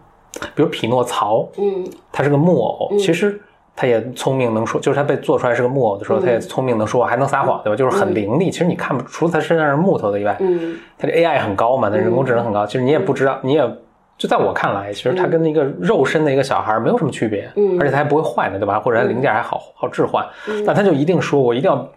[0.55, 3.41] 比如匹诺曹，嗯他是个木偶，其实
[3.77, 7.77] 他也聪明能说，就是他被做出来是个木偶的时候，他也聪明能说，还能撒谎，对吧？
[7.77, 8.51] 就是很伶俐。
[8.51, 13.61] 其实你看不除了他身上是木头的以外，嗯他的 AI 很高嘛，那人工智能很高，其实你也不知道，你也
[14.17, 18.79] 就在我看来，其实他跟一个肉身的一个小孩没有什么区别，嗯而且他还不会坏呢，对吧？
[18.79, 20.25] 或者他零件还好好置换，
[20.67, 21.89] 但他就一定说我一定要。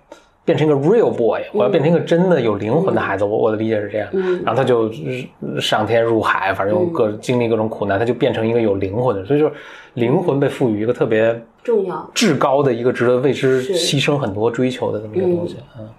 [0.47, 4.07] 变成一个 real boy，我要变成一个真的有灵魂的孩子，我我的理解是这样。
[4.13, 4.89] 嗯然后他就
[5.41, 9.25] 呃上天入海，反正各经历各种苦难，他就变成一个有灵魂的。
[9.25, 9.51] 所以就是
[9.95, 15.57] 灵魂被赋予一个特别重要，至高的一个值得为之牺牲很多追求的这么一个东西。
[15.77, 15.89] 嗯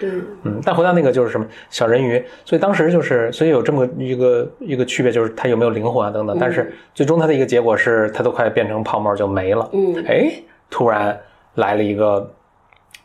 [0.00, 0.10] 对，
[0.42, 6.36] 嗯，但回到那个就是什么小人鱼，所以当时就是，所以有这么一个一个区别，就是它有没有灵魂啊等等。
[6.40, 9.70] 但是最终它的一个结果是，它都快变成泡沫就没了。
[9.72, 10.32] 嗯哎，
[10.68, 11.16] 突然
[11.54, 12.28] 来了一个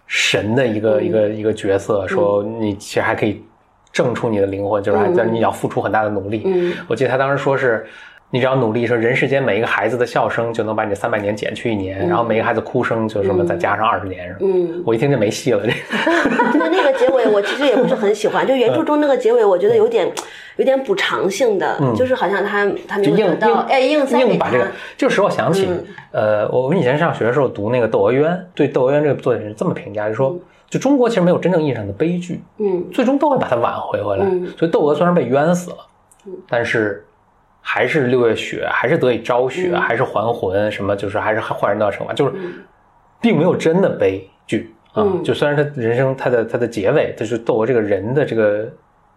[0.08, 3.43] 神的一个、一个一个角色，说你其实还可以
[3.91, 6.41] 挣出你的灵魂，就是还但是你要付出很大的努力。
[6.45, 7.86] 嗯我记得他当时说是。
[8.30, 14.36] 你只要努力，说人世间每一个孩子的笑声就能把你三百年减去一年，然后每个孩子哭声就什么再加上二十年。
[14.42, 14.84] 嗯。
[14.86, 15.62] 我一听就没戏了，
[16.52, 18.46] 这对那个结尾，我其实也不是很喜欢。
[18.46, 20.12] 就原著中那个结尾，我觉得有点
[20.58, 25.70] 有点补偿性的，就是好像他他没有得到，哎，硬塞把这个，这个使我想起，
[26.12, 30.38] 呃，我们以前上学的时候读那个《窦娥冤》，对《窦娥冤》这个作者是这么评价，就说，
[30.70, 34.26] 就中国其实没有真正意义上的悲剧，嗯最终都会把它挽回回来。
[34.26, 35.78] 嗯所以窦娥虽然被冤死了，
[36.50, 37.06] 但是
[37.69, 42.32] 还是六月雪，还是得以昭雪，嗯还是还魂，什么就是还是坏人都要惩罚，就是
[43.19, 45.03] 并没有真的悲剧啊。
[45.03, 48.71] 嗯就虽然他人生他的他的结尾，就是窦娥这个人的这个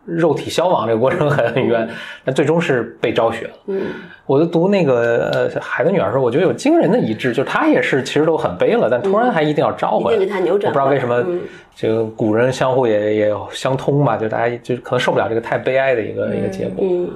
[0.04, 1.88] 肉体消亡这个过程很很冤，
[2.24, 3.52] 但最终是被昭雪了。
[3.66, 3.82] 嗯
[4.26, 11.40] 我就读那个呃《海的女儿》的时候，我觉得有惊人的一致，就是她也是其实都很悲了，但突然还一定要召回来，我不知道为什么嗯
[11.74, 16.84] 这个古人相互也也相通吧，就大家就可能受不了这个太悲哀的一个、一个结果。
[16.88, 17.10] 嗯，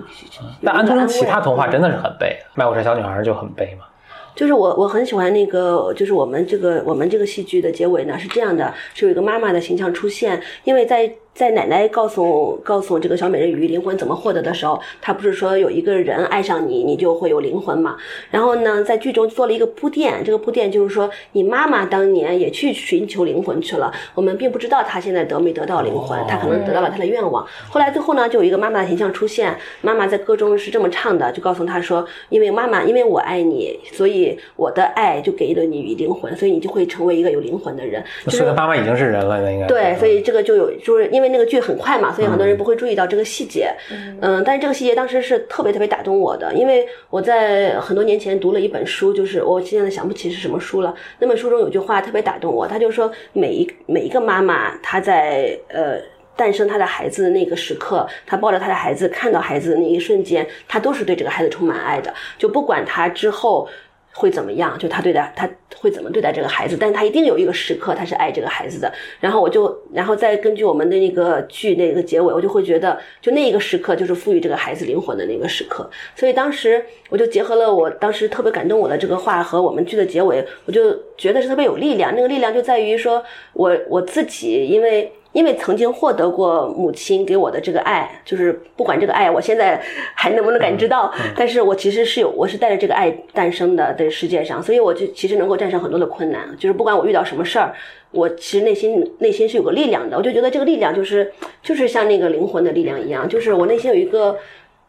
[0.64, 3.86] 但安徒生其他童话真的是很悲，《卖火柴小女孩》就很悲嘛。
[4.34, 17.96] 就是我我很喜欢那个，就是我们这个我们这个戏剧的结尾呢是这样的，是有一个妈妈的形象出现，因为在在奶奶告诉告诉这个小美人鱼灵魂怎么获得的时候，她不是说有一个人爱上你，你就会有灵魂嘛？
[18.30, 27.44] 然后呢，在剧中做了一个铺垫，这个铺垫就是说，你妈妈当年也去寻求灵魂去了，我们并不知道她现在得没得到灵魂，她可能得到了她的愿望。
[27.68, 38.04] 后来最后呢，就有一个妈妈的形象出现，妈妈在歌中是这么唱的，就告诉她说，因为妈妈，因为我爱你，所以我的爱就给了你灵魂，所以你就会成为一个有灵魂的人。
[38.26, 43.72] 就是妈妈已经是人了，那应该对，所以这个就有，就是因为那个剧很快嘛，所以很多人不会注意到这个细节。
[44.20, 50.94] 嗯，但是这个细节当时是特别特别打动我的，因为我在很多年前读了一本书，就是我现在想不起是什么书了。
[51.18, 55.98] 那本书中有句话特别打动我，他就说每一每一个妈妈，她在呃。
[56.37, 62.12] 诞生她的孩子的那个时刻，她抱着她的孩子，看到孩子的那一瞬间，她都是对这个孩子充满爱的。
[62.37, 63.68] 就不管她之后
[64.14, 68.90] 会怎么样，就他对待他会怎么对待这个孩子，但是她一定有一个时刻，他是爱这个孩子的。
[69.18, 75.90] 然后我就，然后再根据我们的那个剧那个结尾，我就会觉得，就那一个时刻就是赋予这个孩子灵魂的那个时刻。
[76.14, 82.14] 所以当时我就结合了我当时特别感动我的这个话和我们剧的结尾，我就觉得是特别有力量。
[82.14, 83.22] 那个力量就在于说
[83.53, 85.12] 我我自己，因为。
[85.34, 89.78] 因为曾经获得过母亲给我的这个爱，就是不管这个爱我现在
[90.14, 97.74] 还能不能感知到，但是我其实是有，我是带着这个爱诞生的在世界上，所以我就其实能够战胜很多的困难，就是不管我遇到什么事儿，
[98.12, 101.30] 我其实内心内心是有个力量的，我就觉得这个力量就是
[101.62, 104.38] 就是像那个灵魂的力量一样，就是我内心有一个。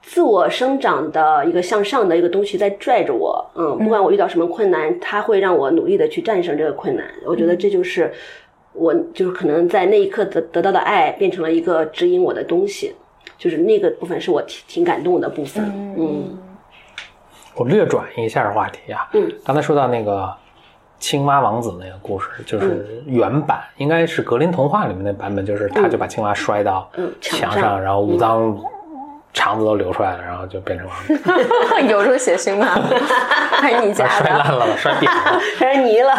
[0.08, 7.03] 自我生长的一个向上的一个东西在拽着我，嗯，不管我遇到什么困难，它会让我努力的去战胜这个困难。
[7.25, 8.13] 我觉得这就是
[8.76, 12.94] 我就是可能在那一刻得得到的爱，变成了一个指引我的东西，
[13.38, 15.64] 就是那个部分是我挺挺感动的部分，
[15.98, 16.38] 嗯
[17.56, 20.30] 我略转一下话题啊，嗯，刚才说到那个
[21.00, 26.90] 青蛙王子那个故事，就是原版、应该是格林童话里面的版本，就是他就把青蛙摔到
[27.22, 28.58] 墙上然后五脏
[29.36, 31.13] 肠子都流出来了，然后就变成王子，
[31.91, 32.65] 有这么血腥吗？
[33.62, 34.10] 还是你把家？
[34.10, 35.39] 摔烂了，摔扁了。
[35.60, 36.13] 还是泥了。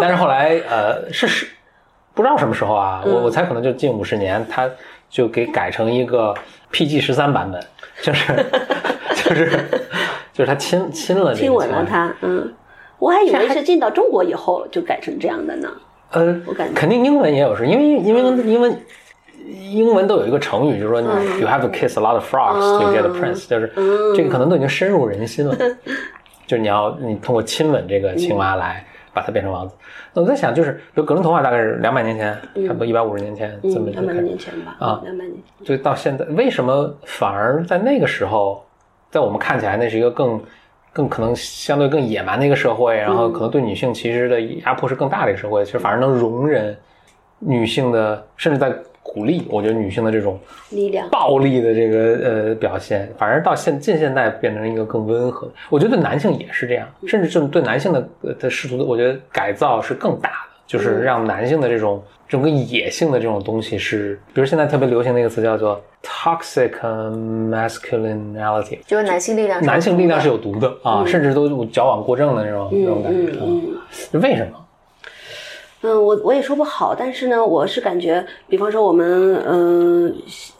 [0.00, 1.46] 但是后来呃是是
[2.14, 4.68] 不知道什么时候啊，我我猜可能就近五十年，他
[5.08, 6.34] 就给改成一个
[6.70, 7.60] PG 十三版本，
[8.02, 8.46] 就是
[9.14, 9.50] 就是
[10.32, 12.52] 就是他亲亲了这个亲吻了他，嗯，
[12.98, 15.70] 我还以为是进到中国以后就改成这样的呢。
[16.10, 18.78] 呃我感觉，肯定英文也有是，因为因为英文
[19.46, 21.40] 英文都有一个成语，就是说你嗯。
[21.40, 24.14] you have to kiss a lot of frogs to get a prince，就是嗯。
[24.14, 25.54] 这个可能都已经深入人心了，
[26.46, 29.74] 就是你要你通过亲吻这个青蛙来把它变成王子。
[30.14, 32.34] 那我在想，就是比如格林童话大概是两百年前，
[32.66, 34.22] 差不多一百五十年前这么嗯，两百多就开始。
[34.22, 35.00] 年前吧，啊。
[35.04, 35.34] 两百年。
[35.64, 38.62] 就到现在，为什么反而在那个时候，
[39.10, 40.40] 在我们看起来那是一个更
[40.92, 46.76] 更可能相对更野蛮的一个社会，然后可能对女性其实的压迫是更大的一个社会，其实反而能容忍
[47.38, 48.70] 女性的，甚至在
[49.02, 50.38] 鼓励，我觉得女性的这种
[50.70, 55.46] 力量，暴力的这个呃表现，反而到现近现代变成一个更温和。
[55.48, 55.52] 的。
[55.70, 60.36] 我觉得对男性也是这样，甚至就是对男性的呃的试图的，我觉得改造是更大的，
[60.66, 66.70] 就是让男性的这种整个野性的这种东西是，比如现在特别流行的一个词叫做 toxic
[67.50, 73.32] masculinity，就是男性力量，男性力量是有毒的啊，甚至都矫枉过正的那种那种感觉
[74.18, 74.61] 为什么？
[75.84, 80.14] 嗯，我我也说不好，但是呢，我是感觉，比方说我们，嗯、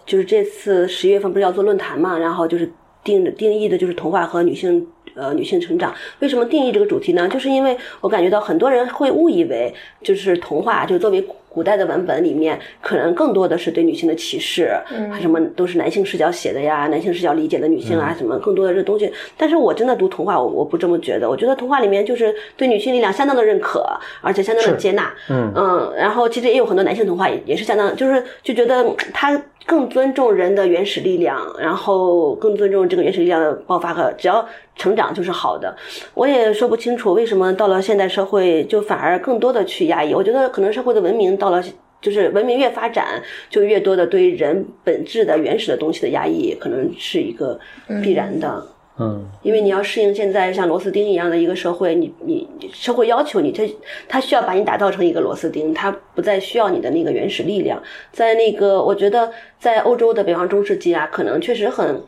[0.05, 2.69] 就是这次十一月份不是要做论坛嘛，然后就是
[3.05, 5.95] 定定义的就是童话和女性，呃，女性成长。
[6.19, 7.29] 为什么定义这个主题呢？
[7.29, 19.13] 就是因为我感觉到很多人会误以为，就是童话，就作为古代的文本里面，可能更多的是对女性的歧视，嗯、什么都是男性视角写的呀，男性视角理解的女性啊，什么更多的这东西。
[19.37, 23.87] 但是我真的读童话，我我不这么觉得，我觉得童话里面就是对女性力量相当的认可，
[24.23, 25.13] 而且相当的接纳。
[25.29, 35.73] 嗯嗯，然后其实也有很多男性童话也也是相当，就是就觉得嗯他更尊重人的原始力量，然后更尊重这个原始力量的爆发和只要成长就是好的。
[36.15, 40.15] 我也说不清楚为什么到了现代社会就反而更多的去压抑。
[40.15, 41.63] 我觉得可能社会的文明到了。
[42.05, 47.57] 就是文明越发展，就越多的对人本质的原始的东西的压抑，可能是一个
[48.03, 48.67] 必然的。
[48.99, 53.63] 嗯因为你要适应现在像螺丝钉一样的一个社会，你你你社会要求你，它
[54.09, 57.81] 它需要把你打造成一个螺丝钉，它不再需要你的那个原始力量。
[58.11, 62.03] 在那个，我觉得在欧洲的，比方中世纪啊，可能确实很，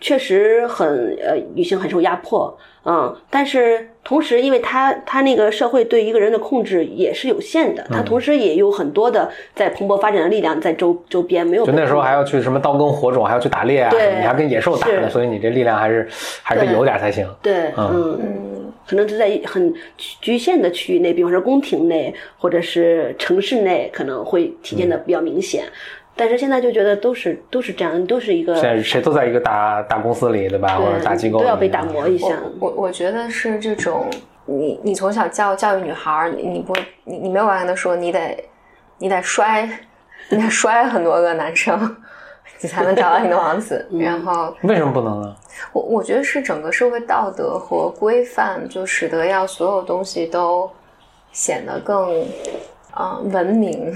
[0.00, 11.64] 确实很呃，女性很受压迫，嗯，但是同时，因为他他那个社会对一个人的控制也是有限的，他同时也有很多的在蓬勃发展的力量在周周边没有。
[11.64, 14.16] 就那时候还要去什么刀耕火种，还要去打猎啊，对。
[14.18, 16.08] 你还跟野兽打呢，所以你这力量还是
[16.42, 17.26] 还是有点才行。
[17.40, 25.64] 对，嗯，可能就在很局限的区域内，比方说宫廷内或者是城市内，可能会体现的比较明显。
[26.14, 30.76] 但是现在就觉得都是都是这样，都是一个现在谁都在一个大大公司里，对吧？
[30.76, 32.28] 或者大机构都要被打磨一下。
[32.60, 34.06] 我我我觉得是这种，
[34.44, 38.44] 你你从小教教育女孩儿，你你不你你没有办法跟她说你得
[38.98, 39.66] 你得摔，
[40.28, 41.96] 你得摔很多个男生，
[42.60, 43.88] 你才能找到你的王子。
[43.98, 45.34] 然后为什么不能呢？
[45.72, 50.70] 我我觉得是整个社会道德和规范，就使得要所有东西都
[51.32, 52.20] 显得更
[52.90, 53.94] 啊、呃文明。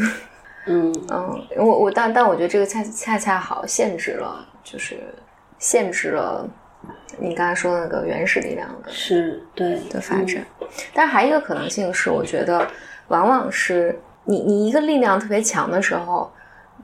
[0.67, 4.99] 嗯嗯，我我但但我觉得这个恰恰恰好限制了，就是
[5.59, 6.49] 限制了
[7.19, 10.45] 你刚才说的那个原始力量的是对的发展。
[10.93, 12.67] 但是还有一个可能性是，我觉得
[13.09, 16.31] 往往是你你一个力量特别强的时候，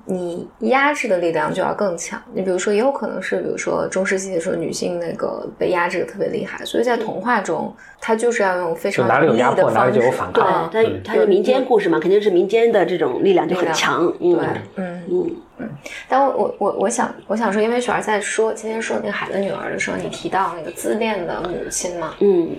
[0.05, 2.21] 你压制的力量就要更强。
[2.33, 14.13] 你比如说，也有可能是，比如说中世纪的时候，女性那个被压制的特别厉害，所以在童话中，她就是要用非常就哪里有力的压迫哪里就有方式反对抗，它嗯它是民间故事嘛，肯定是民间的这种力量就很强。
[14.21, 15.03] 嗯对，嗯。
[15.09, 15.69] 嗯嗯
[16.09, 22.51] 但我我我我想我想说，因为雪儿在说今天说那个海的女儿的时候，你提到那个自恋的母亲嘛，嗯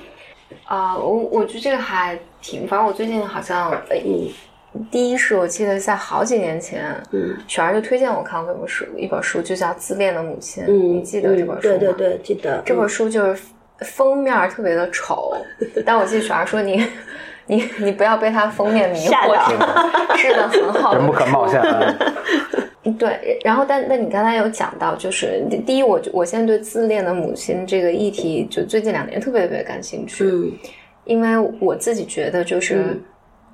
[0.66, 3.98] 啊、我我觉得这个还挺，反正我最近好像，呃
[4.92, 11.58] 第一是我记得在好几年前，嗯雪儿就推荐我看过一本书，一本书就叫《自恋的母亲》，嗯，你记得这本书吗？
[11.62, 13.44] 对对对，记得这本书就是
[13.80, 15.34] 封面特别的丑，
[15.86, 16.86] 但我记得雪儿说你。
[17.46, 19.36] 你你不要被它封面迷惑，
[20.16, 21.62] 是的，是的，很好的人不可貌相。
[21.62, 21.94] 啊
[22.98, 30.54] 对，然后但但你刚才有讲到，就是第第一，我我现在对自恋的母亲这个议题，就最近两年特别特别感兴趣，嗯
[31.04, 32.98] 因为我自己觉得就是，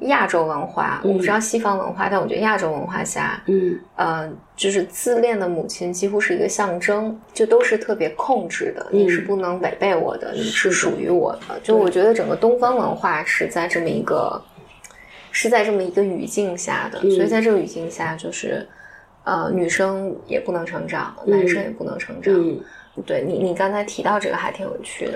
[0.02, 11.60] 亚洲文化，我不知道西方文化，但我觉得亚洲文化下，嗯呃，就是自恋的母亲几乎是一个象征，就都是特别控制的，你是不能违背我的，你是属于我的。
[11.62, 14.42] 就我觉得整个东方文化是在这么一个，
[15.32, 18.66] 是在这么一个语境下的，所以在这个语境下，就是
[19.26, 22.34] 呃，女生也不能成长，男生也不能成长。
[22.34, 22.60] 嗯。
[23.06, 25.14] 对你，你刚才提到这个还挺有趣的。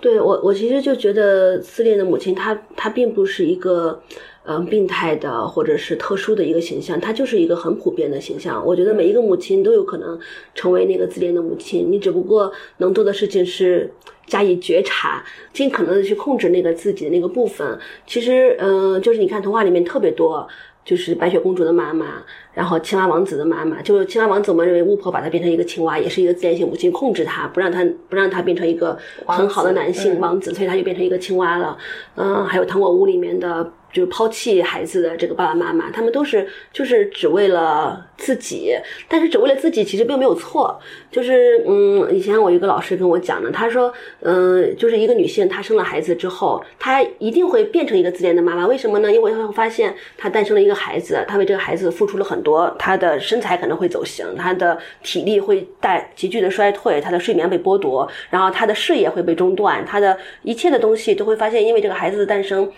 [0.00, 4.00] 对我，我其实就觉得自恋的母亲，她她并不是一个
[4.48, 8.64] 嗯、病态的或者是特殊的一个形象，她就是一个很普遍的形象。
[8.64, 10.16] 我觉得每一个母亲都有可能
[10.54, 13.90] 成为那个自恋的母亲，你只不过能做的事情是
[14.26, 17.76] 加以觉察，尽可能的去控制那个自己的那个部分。
[18.06, 20.46] 其实，嗯、就是你看童话里面特别多。
[20.86, 22.22] 就是白雪公主的妈妈，
[22.54, 31.76] 然后青蛙王子的妈妈，就是青蛙王子，我们认为巫婆把他变成一个青蛙，也是一个自恋性母亲控制他，不让他不让他变成一个很好的男性王子，所以他就变成一个青蛙了。
[32.14, 38.76] 嗯，还有糖果屋里面的，就是抛弃孩子的这个爸爸妈妈，他们都是就是只为了自己，
[39.08, 40.78] 但是只为了自己其实并没有错。
[41.10, 43.90] 就是嗯，以前我一个老师跟我讲的，他说，
[44.20, 49.10] 嗯，就是一个女性她生了孩子之后，她一定会变成一个自恋的妈妈，为什么呢？
[49.10, 62.70] 因为她会发现她诞生了一个孩子，她为这个孩子付出了很多，她的身材可能会走形，她的体力会大急剧的衰退，她的睡眠被剥夺，然后她的事业会被中断，她的一切的东西都会发现，因为这个孩子的诞生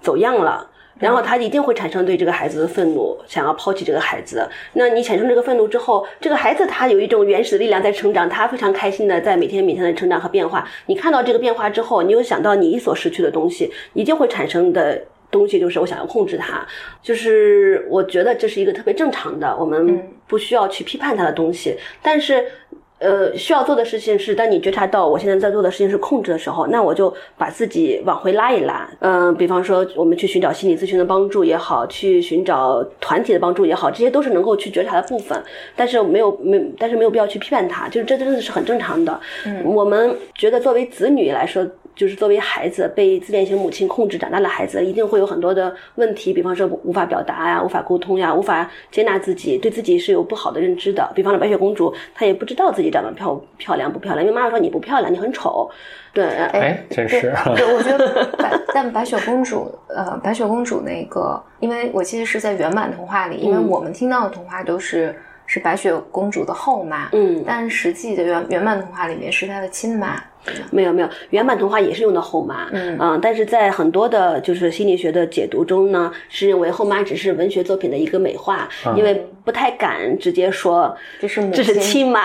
[0.00, 0.70] 走样了。
[0.98, 4.48] 然后他一定会产生对这个孩子的愤怒，想要抛弃这个孩子。
[4.72, 10.66] 那你产生这个愤怒之后，这个孩子他有一种原始的力量在成长，他非常开心的在每天每天的成长和变化。
[10.86, 14.98] 你看到这个变化之后，你又想到你所失去的东西，一定会产生的
[15.30, 16.66] 东西就是我想要控制他。
[17.02, 22.42] 就是我觉得这是一个特别正常的，我们不需要去批判他的东西，但是。
[22.98, 28.88] 呃，需要做的事情是，当你觉察到我现在在做的事情是控制的时候，那我就把自己往回拉一拉。
[29.00, 35.38] 嗯、比方说我们去寻找心理咨询的帮助也好，去寻找团体的帮助也好，这些都是能够去觉察的部分。
[35.76, 39.20] 但是没有没，但是没有必要去批判它，就是这真的是很正常的。
[39.44, 41.66] 嗯，我们觉得作为子女来说。
[41.96, 51.10] 就是作为孩子被自恋型母亲控制长大的孩子，一定会有很多的问题，比方说无法表达呀、无法沟通呀、无法接纳自己，对自己是有不好的认知的。
[51.14, 55.70] 比方说白雪公主，她也不知道自己长得漂漂亮不漂亮，因为妈妈说你不漂亮，你很丑。
[56.12, 57.34] 对，哎，真是。
[57.56, 65.14] 对，我觉得白， 但白雪公主，呃，白雪公主那个，因为我记得是在原版童话里，因为我们听到的童话都是
[65.46, 70.22] 是白雪公主的后妈，嗯，但实际的原原版童话里面是她的亲妈。
[70.70, 73.18] 没有没有，原版童话也是用的后妈，嗯。
[73.20, 82.22] 但是在很多的就是心理学的解读中呢，是认为后妈只是文学作品的一个美化，因为不太敢直接说这是母这是亲亲妈，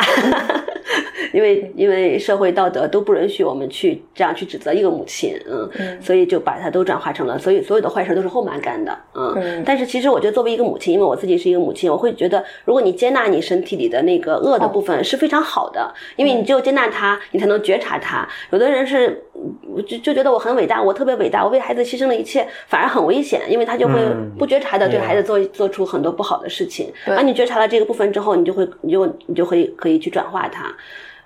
[1.32, 9.64] 因为因为社会道德都不允许我们去这样去指责一个母亲，嗯，所以就把它都转化成了，所以所有的坏事都是后妈干的，嗯，嗯。
[9.64, 18.28] 但是其实我觉得作为一个母亲，因为我自己是一个母亲，我会觉得如果你接纳你身体里的那个恶的部分是非常好的，因为你只有接纳它，你才能觉察它。
[18.50, 24.32] 有的人是嗯就就觉得我很伟大，我特别伟大，我为孩子牺牲了一切，反而很危险，因为他就会嗯。
[24.40, 25.00] 不觉察的对。
[25.02, 26.92] 孩子做做出很多不好的事情。
[27.12, 30.74] 对而你觉察了这个部分之后，你就会你就你就可以可以去转化它。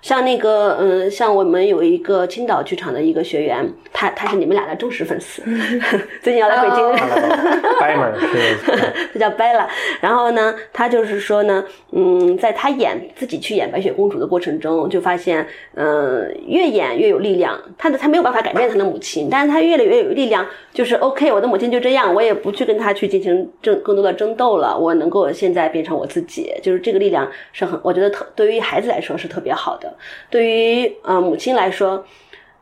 [0.02, 5.42] 像那个，嗯，像我们有一个青岛剧场的一个学员，他他是你们俩的忠实粉丝，
[6.22, 6.92] 最近要来北京。
[7.80, 8.56] 掰门儿是，
[9.12, 9.66] 他叫 Bella。
[10.00, 17.60] 然后呢，他就是说呢，嗯，在他演自己去演白雪公主的过程中，就发现，嗯、越演越有力量。
[17.76, 29.85] 他的他没有办法改变他的母亲，但是他越来越有力量，就是 OK，我的母亲就这样，我也不去跟他去进行争更多的争斗了，我能够现在变成我自己，就是这个力量是很，我觉得特对于孩子来说是特别好的，
[30.30, 32.04] 对于呃母亲来说。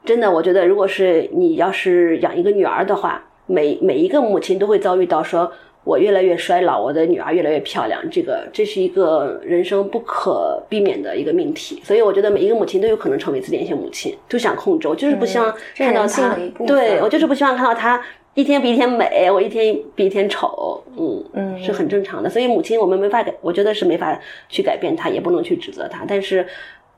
[0.07, 5.51] 真的，我觉得如果是你要是养一个女儿的话，每每一个母亲都会遭遇到说，
[5.83, 11.81] 我越来越衰老，我的女儿越来越漂亮，这个这是一个人生不可避免的一个命题。
[11.83, 17.99] 所以我觉得每一个母亲都有可能成为自恋型母亲，都想控制，我就是不希望看到她对我就是不希望看到她
[18.35, 22.29] 一天比一天美，我一天比一天丑，嗯嗯是很正常的。
[22.29, 24.20] 所以母亲我们没法改，我觉得是没法
[24.51, 26.47] 去改变她，也不能去指责她，但是。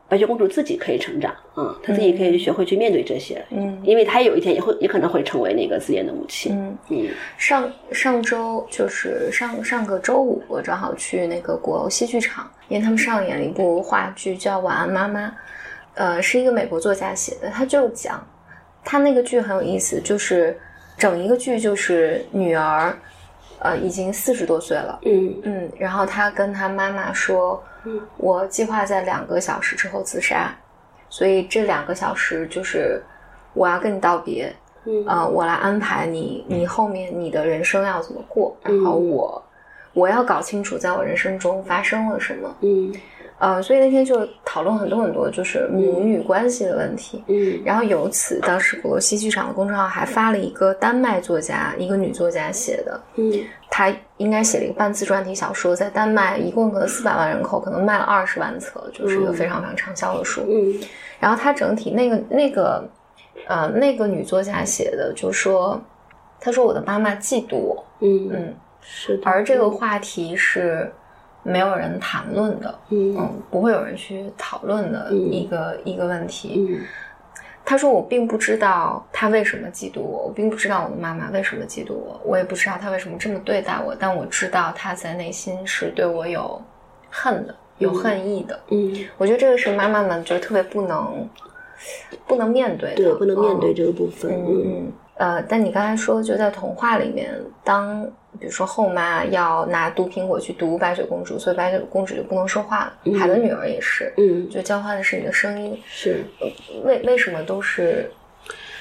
[0.08, 3.80] 白雪公主自己可以成长，嗯，她自己可以学会去面对这些，嗯。
[3.82, 7.08] 因为她有一天也会也可能会成为那个自恋的母亲，嗯，嗯。
[7.38, 15.26] 上上周就是上上个周五，我正好去那个国欧戏剧场，因为他们上演了一部话剧叫《晚安妈妈》，
[15.94, 18.24] 呃，是一个美国作家写的，他就讲
[18.84, 20.56] 他那个剧很有意思，就是
[20.96, 22.96] 整一个剧就是女儿，
[23.58, 25.34] 呃，已经四十多岁了，嗯。
[25.42, 30.54] 嗯，然后他跟他妈妈说，嗯我计划在两个小时之后自杀，
[31.08, 33.02] 所以这两个小时就是
[33.54, 39.42] 我要跟你道别，嗯呃，我来安排你，你后面你的人生要怎么过，然后嗯我
[39.94, 42.54] 我要搞清楚在我人生中发生了什么。
[42.60, 42.92] 嗯
[43.38, 47.22] 呃，所以那天就讨论很多很多，就是母女关系的问题。
[47.26, 47.60] 嗯。
[47.64, 53.32] 然后由此，当时鼓楼西剧场的公众号还发了一个丹麦作家，一个女作家写的，嗯。
[53.68, 59.34] 她应该写了一个半自传体小说，在丹麦一共可能四百万人口，可能卖了二十万册，就是一个嗯。
[59.34, 60.42] 非常非常畅销的书。
[60.48, 60.74] 嗯。
[61.20, 62.88] 然后她整体那个那个
[63.46, 65.78] 呃那个女作家写的，就说，
[66.40, 68.30] 她说我的妈妈嫉妒我，嗯。
[68.32, 70.90] 嗯，是的，而这个话题是
[71.46, 73.16] 没有人谈论的，嗯。
[73.16, 75.32] 嗯，不会有人去讨论的嗯。
[75.32, 76.66] 一个、一个问题。
[76.68, 76.80] 嗯。
[77.68, 86.62] 他说：“我并不知道他为什么嫉妒我，我并不知道我的妈妈为什么嫉妒我，我也不知道他为什么这么对待我，但我知道他在内心是对我有
[87.10, 88.56] 恨的，有恨意的。
[88.68, 91.28] 嗯，我觉得这个是妈妈们就特别不能
[92.24, 93.74] 不能面对的，对，不能面对嗯。
[93.74, 94.62] 这个部分，嗯。
[94.64, 97.34] 嗯，呃，但你刚才说，就在童话里面，
[97.64, 102.92] 当比如说后妈要拿毒苹果去毒白雪公主，所以白雪公主就不能说话了。
[103.04, 105.78] 嗯海的女儿也是，嗯就交换的是你的声音。
[105.86, 106.24] 是。
[106.84, 108.10] 为为什么都是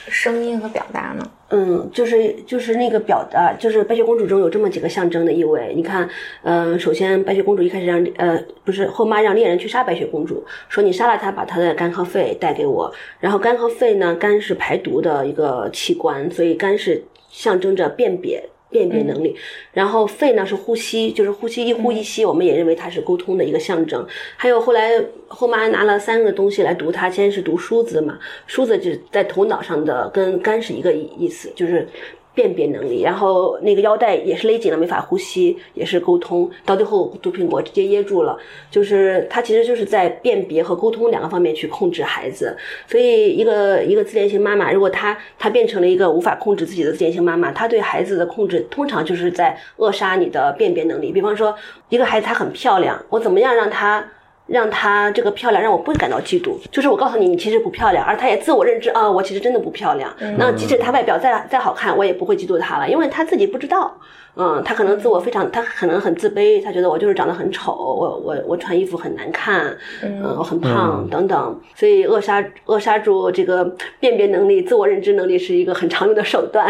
[0.07, 1.31] 声音和表达呢？
[1.49, 5.73] 嗯，就是就是那个表达，就是白雪公主中有这么几个象征的意味。
[5.75, 6.07] 你看，
[6.43, 12.93] 呃，首先白雪公主一开始让呃不是后妈让猎人去杀白雪公主，说你杀了她，把她的肝和肺带给我。
[13.19, 18.43] 然后肝和肺呢，肝是排毒的一个器官，所以肝是象征着辨别。
[18.69, 19.35] 辨别能力，
[19.71, 24.05] 然后肺呢是呼吸，就是呼吸一呼一吸，我们也认为它是沟通的一个象征。
[24.35, 24.91] 还有后来
[25.27, 31.87] 后妈拿了三个东西来读它，先是读梳子嘛，梳子就是在头脑上的，跟肝是一个意意思，就是
[32.35, 33.01] 辨别能力。
[33.01, 36.47] 然后那个腰带也是勒紧了，没法呼吸，也是沟通。
[36.65, 38.37] 到最后毒苹果直接噎住了，
[38.69, 42.55] 就是他其实就是在辨别和沟通两个方面去控制孩子。
[42.85, 51.11] 所以一个一个自恋型妈妈，如果她她变成了一个无法控制自己的自恋型妈妈，她对孩子的控制通常就是在扼杀你的辨别能力。
[51.11, 51.55] 比方说，
[51.89, 54.05] 一个孩子她很漂亮，我怎么样让她
[54.47, 56.57] 让她这个漂亮让我不感到嫉妒？
[56.71, 60.13] 就是我告诉你，你其实不漂亮，而她也自我认知啊，我其实真的不漂亮。
[60.37, 63.97] 那即使她外表再再好看，我也不会嫉妒她了，因为她自己不知道。
[64.37, 73.63] 嗯，他可能自我非常，他可能很自卑，他觉得我就是长得很丑，我我我穿衣服很难看，嗯，我很胖等等，所以扼杀扼杀住这个
[73.99, 76.69] 辨别能力、自我认知能力是一个很常用的手段，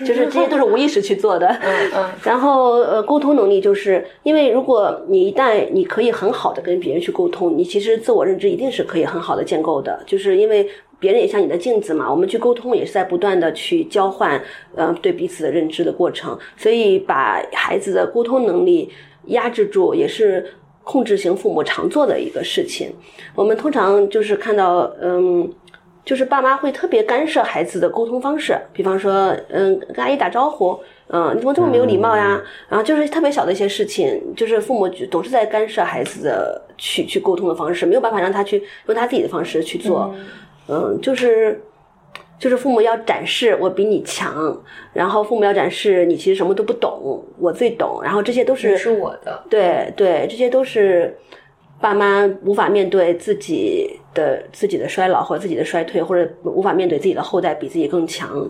[0.00, 1.48] 就是这些都是无意识去做的。
[1.62, 10.68] 嗯嗯然后呃，沟通能力就是因为如果你一旦你可以很好的跟别人去沟通，你其实自我认知一定是可以很好的建构的，就是因为
[11.00, 14.40] 别人也像你的镜子嘛，我们去沟通也是在不断的去交换
[14.76, 18.88] 呃对彼此的认知的过程，所以把孩子的沟通能力
[19.26, 20.54] 压制住也是。
[20.82, 22.90] 控制型父母常做的一个事情，
[23.36, 25.48] 我们通常就是看到，嗯，
[26.04, 32.42] 就是爸妈会特别干涉孩子的沟通方式，比方说，嗯，跟阿姨打招呼，嗯，你怎么这么没有礼貌呀？
[32.68, 40.26] 然后就是特别小的一些事情，就是父母就总是在干涉孩子的去去沟通的方式，没有办法让他去用他自己的方式去做，嗯，
[41.02, 41.62] 就是
[42.38, 44.56] 就是父母要展示我比你强，
[44.92, 51.16] 然后父母要展示你其实什么都不懂，我最懂，然后这些都是是我的，对对，这些都是
[51.80, 58.48] 爸妈无法面对自己的自己的衰老或者自己的衰退，或者无法面对自己的后代比自己更强，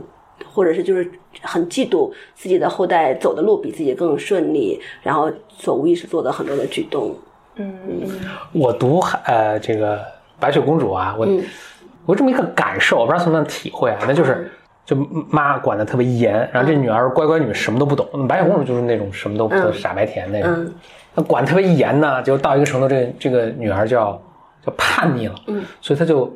[0.53, 1.11] 或者是就是
[1.43, 7.15] 很嫉妒自己的后代走的路比自己更顺利，然后所无意识做的很多的举动。
[7.57, 8.09] 嗯嗯
[8.53, 10.01] 我读呃这个
[10.39, 11.43] 白雪公主啊，我、嗯
[12.11, 13.99] 我有这么一个感受，我不知道算不算体会啊？
[14.05, 14.51] 那就是
[14.85, 14.97] 就
[15.31, 18.27] 妈管的特别严，然后这女儿乖乖女，什么都不懂。
[18.27, 20.51] 白雪公主就是那种什么都不懂、嗯傻白甜那种。
[20.53, 20.75] 嗯
[21.15, 24.21] 那管特别严呢，就到一个程度，这个这个女儿就要
[24.65, 26.33] 就叛逆了，嗯，所以她就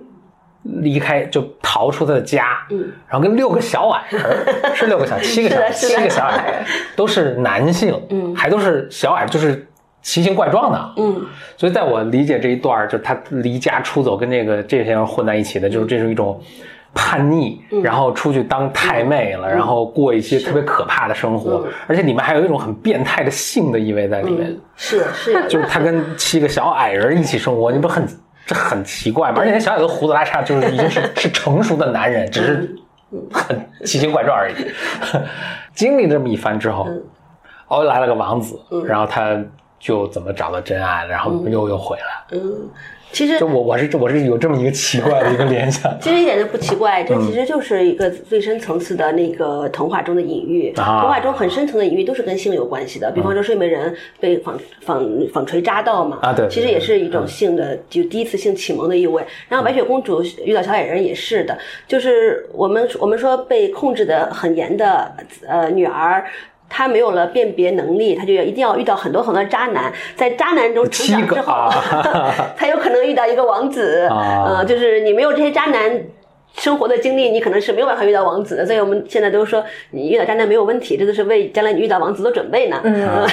[0.62, 6.64] 离开，就逃出她的家，嗯，然后跟六个小矮人，是六个小七个小 七个小矮人，
[6.96, 9.66] 都是男性，嗯还都是小矮，就是
[10.04, 11.26] 奇形怪状的，嗯。
[11.56, 16.40] 所以在我理解这一段，就是他离家出走，跟这个这些人混在一起的，就是这是一种
[16.92, 28.06] 叛逆，然后出去当太妹了，然后过一些特别可怕的生活，而且里面还有一种很变态的性的意味在里面，嗯，是是，就是他跟七个小矮人一起生活，你不很
[28.46, 29.38] 这很奇怪吗？
[29.38, 32.76] 而且那小矮人胡子拉碴，就是已经是是成熟的男人，只是
[33.32, 34.54] 很奇形怪状而已。
[35.74, 36.86] 经历这么一番之后，
[37.68, 39.36] 哦，来了个王子，然后他
[39.84, 42.38] 就怎么找到真爱，然后又又回来。
[42.38, 42.70] 嗯，
[43.12, 45.94] 其实就我我是我是有这么一个奇怪的一个联想。
[46.00, 50.72] 其实一点都不奇怪，这其实就是一个最深层次的那个童话中的隐喻。
[50.78, 59.22] 啊童话中很深层的隐喻都是跟性有关系的，比方说睡美人被纺纺纺锤扎到嘛，啊对对其实也是一种性的，就第一次性启蒙的意味。
[59.50, 65.12] 然后白雪公主遇到小矮人也是的，就是我们我们说被控制的很严的
[65.46, 66.24] 呃女儿。
[66.76, 71.70] 她没有了辨别能力，他就要一定要遇到很多很多渣男，在渣男中成长之后，啊
[72.58, 74.08] 才有可能遇到一个王子。
[74.10, 76.00] 啊呃，就是你没有这些渣男。
[76.56, 82.80] 生活的经历，你可能是没有办法遇到王子的，所以我们现在都说你遇到渣男没有问题，这都是为将来你遇到王子做准备呢。
[82.84, 83.26] 嗯，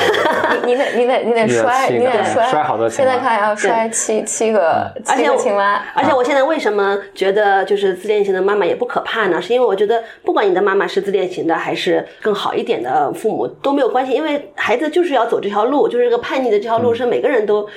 [0.66, 9.42] 你你得你得你得摔，你得摔摔好多青现在蛙看要摔七七个而且我七个青蛙，而且我现在为什么觉得就是自恋型的妈妈也不可怕呢？
[9.42, 17.68] 是因为我觉得不管你的妈妈是自恋型的还是更好一点的父母都没有关系，因为孩子就是要走这条路，就是这个叛逆的这条路是每个人都。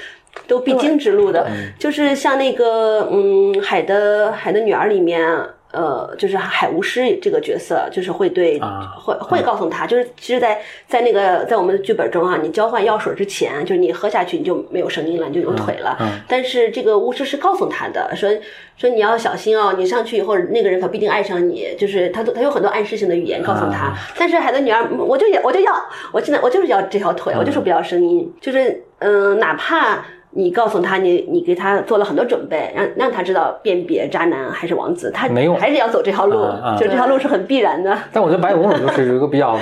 [0.47, 1.47] 都必经之路的，
[1.78, 5.26] 就是像那个嗯，《海的海的女儿》里面，
[5.72, 15.97] 呃，就是海巫师这个角色，就是会对、啊会会告诉他，就是其实在，在那个在我们的剧本中啊，你交换药水之前，就是你喝下去你就没有声音了，你就有腿了。
[16.01, 18.30] 嗯但是这个巫师是告诉他的，说
[18.76, 23.87] 说你要小心哦，你上去以后那个人可必定爱上你，就是他都他有很多暗示性的语言告诉他。
[23.87, 25.72] 啊但是海的女儿，我就要我就要，
[26.12, 30.05] 我现在我就是要这条腿，我就是不要声音，就是嗯、哪怕。
[30.37, 36.45] 你告诉他，你你给他做了很多准备，让让他知道辨别渣男还是王子，他没用还是要走这条路，
[36.78, 37.97] 就这条路是很必然的。
[38.12, 39.59] 但我觉得白雪公主就是一个比较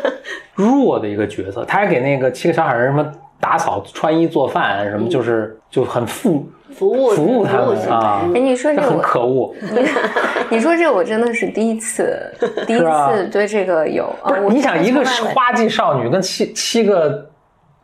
[0.54, 3.06] 弱的一个角色，他还给那个七个小矮人什么
[3.38, 8.22] 打扫、穿衣、做饭，什么就是就很服服务服务他们啊。
[8.32, 9.54] 你说这很可恶。
[10.50, 12.16] 你说这个我真的是第一次，
[12.66, 15.04] 第一次对这个有啊不是，你想一个
[15.34, 17.26] 花季少女跟七七个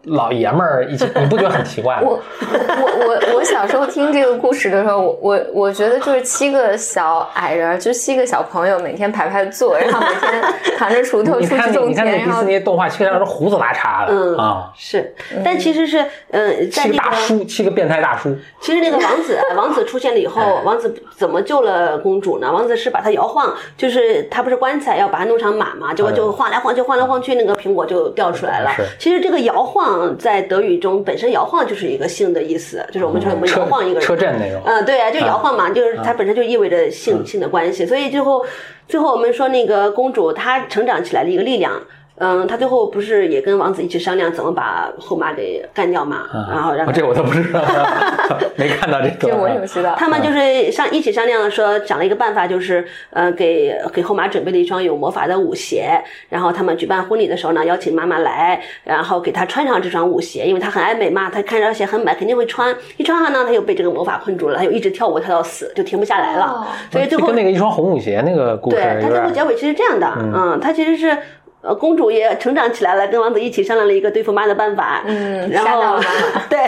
[0.05, 2.03] 老爷们儿一起，你不觉得很奇怪吗？
[2.05, 10.43] 我我我我小时候听这个故事的时候，我我我觉得就是七个小矮人儿，就七个小朋友每天排排坐，然后每天
[10.79, 22.51] 扛着锄头 出去种看那你看那田，然后迪士尼动画，七个人都胡子拉碴的、嗯啊，是，但其实是嗯，在七个那个大叔，七个变态大叔，其实那个王子，王子出现了以后，王子怎么救了公主呢？
[22.51, 28.83] 王子是把她摇晃，就是他不是棺材要把它弄成马嘛，结果就晃来晃去，晃来晃去，那个苹果就掉出来了是。
[28.99, 34.61] 其实这个摇晃在德语中本身摇晃就是一个性的意思，就是我们说我们摇晃一个人，车震那种。
[34.65, 38.45] 嗯，对啊，就摇晃嘛，就是它本身就意味着性性的关系，所以最后
[38.89, 41.73] 最后我们说那个公主她成长起来的一个力量。
[42.21, 46.25] 嗯，他最后不是也跟王子一起商量怎么把后妈给干掉嘛？
[46.51, 47.63] 然后让啊这我都不知道，
[48.57, 49.29] 没看到这个。
[49.29, 49.95] 这我也不知道。
[49.97, 55.99] 他们就是商一起商量说，想了一个办法，就是呃给给后妈准备了一双有魔法的舞鞋，
[56.29, 62.77] 然后他们举办婚礼的时候呢，邀请妈妈来，然后给她穿上这双舞鞋，因为她很爱美嘛，她看这双鞋很美，肯定会穿。
[62.99, 66.45] 一穿上呢，她又被这个魔法困住了，她就一直跳舞跳到死，就停不下来了。
[66.45, 71.17] 哦所以最后就跟那个一双红舞鞋那个故事对，有他最后结尾其实这样的，嗯，他其实是。
[71.63, 76.01] 呃，公主也成长起来了，跟王子一起商量了一个对付妈的办法，嗯然后
[76.49, 76.59] 对，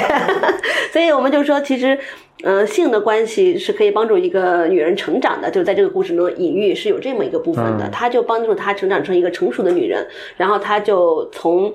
[0.93, 1.99] 所以我们就说，其实，
[2.43, 11.73] 呃，性的关系是可以帮助一个女人成长的，就是在这个故事中隐喻是有这么一个部分的，它就帮助她成长成一个成熟的女人，然后她就从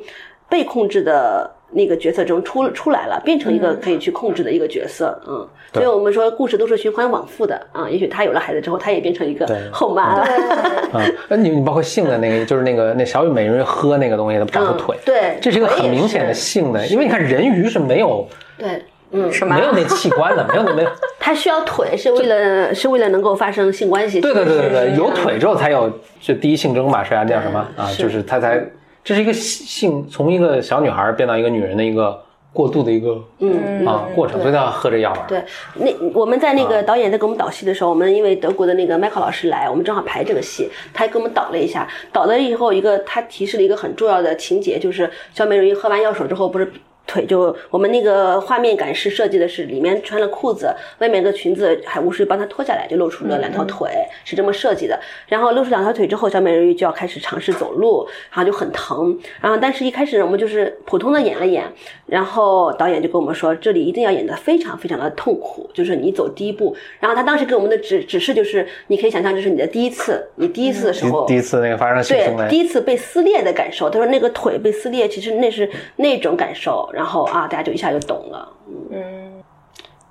[0.47, 10.23] 被控制的那个角色中出出来了，变成一个可以去控制的一个角色，嗯，所以我们说故事都是循环往复的啊，也许他有了孩子之后，他也变成一个后妈了。
[10.93, 18.25] 啊，那你你包括性的那个，就是那个那小美人鱼喝那个东西，它长出嗯腿，对这是一个很明显的是性的，因为你看人鱼是没有
[18.57, 20.89] 对，嗯，什么没有那器官的，没有那没有，
[21.19, 24.21] 他需要腿是为了是为了能够发生性关系。
[24.21, 25.91] 对对对对对，是有腿之后才有
[26.21, 27.59] 就第一性征嘛，是啊，叫什么？
[27.75, 27.87] 啊？
[27.87, 28.65] 是就是它才
[29.07, 35.25] 这是一个性从一个小女孩变到一个女人的一个过渡的一个嗯啊过程，所以她要喝这药丸。
[35.29, 35.41] 对，
[35.75, 41.87] 那我们在那啊个导演在给我们导戏的时候，我们因为德国的那个麦克老师来，我们正好排这个戏，他还给我们导了一下。
[42.11, 46.69] 导了以后，一个他提示了一个很重要的情节，就是小美人鱼喝完药水之后，不是
[47.07, 53.89] 腿就我们那个画面感是设计的是里面穿了裤子，外面的裙子，海巫师帮她脱下来，就露出了两条腿，
[54.25, 54.99] 是这么设计的。
[55.27, 59.17] 然后露出两条腿之后，小美人鱼就要开始尝试走路，然后就很疼。
[59.41, 61.63] 然后但是一开始我们就是普通的演了演，
[62.05, 66.75] 然后导演就跟我们说，这里一定要演得非常非常的痛苦，就是你走第一步。
[66.99, 73.89] 然后他当时给我们的指指示就是，你可以想象这是你的第一次，你第一次的时候，第第一次那个发生对，第，一次被撕裂的感受。
[73.89, 76.89] 他说那个腿被撕裂，其实那是那种感受。
[76.97, 78.51] 然后啊，大家就一下就懂了。
[78.91, 79.43] 嗯，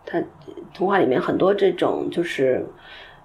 [0.05, 0.23] 他
[0.73, 2.65] 童话里面很多这种就是，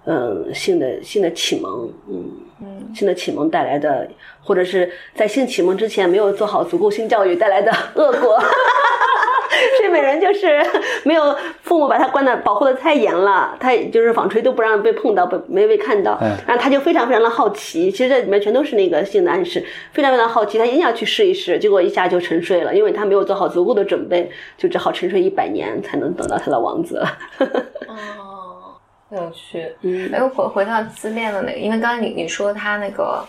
[0.04, 4.10] 嗯，性的性的启蒙，嗯嗯，性的启蒙带来的，
[4.42, 8.42] 或者是在性启蒙之前没有做好足够性教育带来的恶果。
[9.78, 10.60] 睡美人就是
[11.04, 27.18] 没有父母把他关的保护的太严了，他就是纺锤都不让被碰到，被没被看到，嗯然后他就非常非常的好奇，其实这里面全都是那个性的暗示，非常非常好奇，他一定要去试一试，结果一下就沉睡了，因为他没有做好足够的准备，就只好沉睡一百年才能等到他的王子了。
[27.88, 28.74] 哦，
[29.10, 29.74] 有趣。
[29.82, 33.24] 嗯哎，我回回到自恋的那个，因为刚才你你说他那个，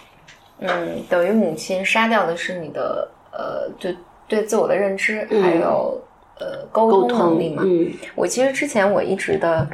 [0.59, 3.95] 嗯，等于母亲杀掉的是你的呃，对
[4.27, 6.01] 对自我的认知，嗯还有
[6.39, 7.63] 呃沟沟通能力嘛。
[7.65, 9.67] 嗯我其实之前我一直的，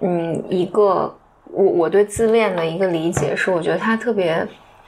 [0.00, 1.14] 嗯，一个
[1.50, 4.46] 我我对自恋的一个理解是，我觉得他特别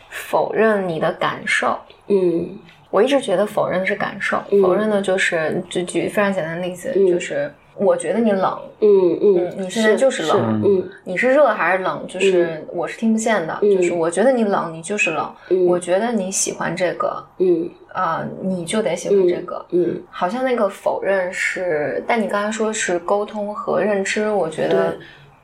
[0.09, 1.79] 否认你的感受。
[2.09, 2.59] 嗯
[2.91, 10.85] 我一直觉得否认的是感受，嗯否认的就是就举非常简单的例子，嗯就是我觉得你冷，嗯嗯嗯，你现在就是冷，嗯。
[11.05, 13.77] 你是热还是冷，就是我是听不见的，嗯。
[13.77, 15.67] 就是我觉得你冷，你就是冷，嗯。
[15.67, 17.69] 我觉得你喜欢这个，嗯。
[17.95, 19.65] 啊、你就得喜欢这个。
[19.71, 24.99] 嗯，好像那个否认是，但你刚才说是沟通和认知，我觉得对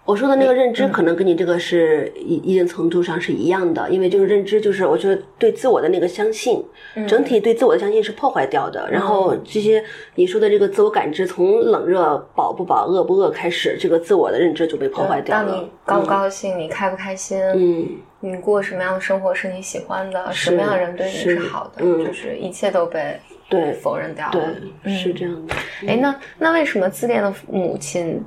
[0.04, 6.62] 我说的那个认知可能跟你这个是一一定程度上是一样的，因为就是认知就是我觉得对自我的那个相信，
[7.08, 8.86] 整体对自我的相信是破坏掉的。
[8.90, 9.82] 然后这些
[10.14, 15.48] 你说的这个自我感知，从冷热、饱不饱、饿不饿开始，这个自我的认知就被破坏掉了。
[15.48, 15.70] 当你。
[15.86, 17.88] 高不高兴，你开不开心，嗯，
[18.20, 22.04] 你过什么样的生活是你喜欢的，什么样的人对你是是好的，嗯。
[22.04, 25.54] 就是一切都被对否认掉对了。，是这样的。
[25.86, 28.24] 哎，那那为什么自恋的母亲，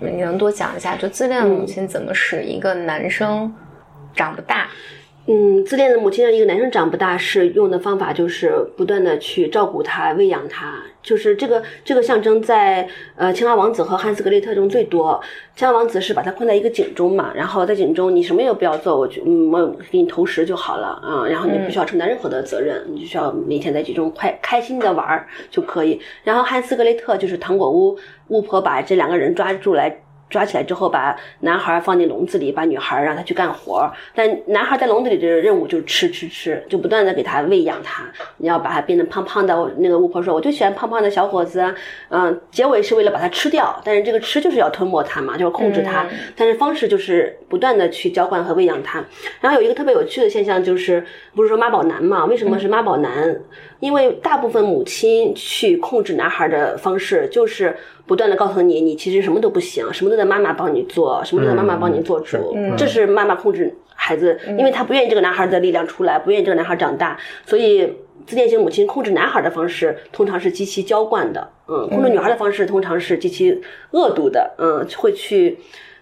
[0.00, 0.96] 你能多讲一下？
[0.96, 3.52] 就自恋的母亲怎么使一个男生
[4.14, 4.68] 长不大？
[5.26, 10.74] 嗯，自恋的母亲让一个男生长不大，是用的方法就是不断的去照顾他、喂养他，
[11.08, 12.86] 就是这个这个象征在
[13.16, 15.18] 呃青蛙王子和汉斯格雷特中最多。
[15.56, 25.98] 青蛙王子是把他困在一个井中嘛，然后在井中你什么也不要做，我就嗯我给你投食就好了啊、然后你不需要承担任何的责任，你就需要每天在井中快开心的玩儿就可以。
[26.24, 27.98] 然后汉斯格雷特就是糖果屋
[28.28, 30.02] 巫婆把这两个人抓住来。
[30.30, 33.90] 抓起来之后，把男孩放进笼子里，把女孩让他去干活。
[34.14, 38.04] 但男孩在笼子里的任务就是吃吃吃，就不断的给他喂养他。
[38.36, 39.58] 你要把他变得胖胖的。
[39.78, 41.74] 那个巫婆说，我就喜欢胖胖的小伙子啊。
[42.08, 46.06] 嗯、结尾是为了把他吃掉，但是这个吃就是要吞没他嘛，就是控制他。
[46.36, 49.04] 但是方式就是不断的去浇灌和喂养他。
[49.40, 51.04] 然后有一个特别有趣的现象就是，
[51.34, 52.24] 不是说妈宝男嘛？
[52.24, 53.40] 为什么是妈宝男？
[53.80, 57.76] 因为大部分母亲去控制男孩的方式就是。
[58.08, 67.86] 不断的告诉你，你其实什么都不行，什么都得妈妈帮你做，什么都得妈妈帮你做主，这是妈妈控制孩子，因为她不愿意这个男孩的力量出来，不愿意这个男孩长大，所以
[68.26, 73.60] 自恋型母亲控制男孩的方式通常是极其娇惯的，嗯，控制女孩的方式通常是极其
[73.90, 75.58] 恶毒的，嗯，会去。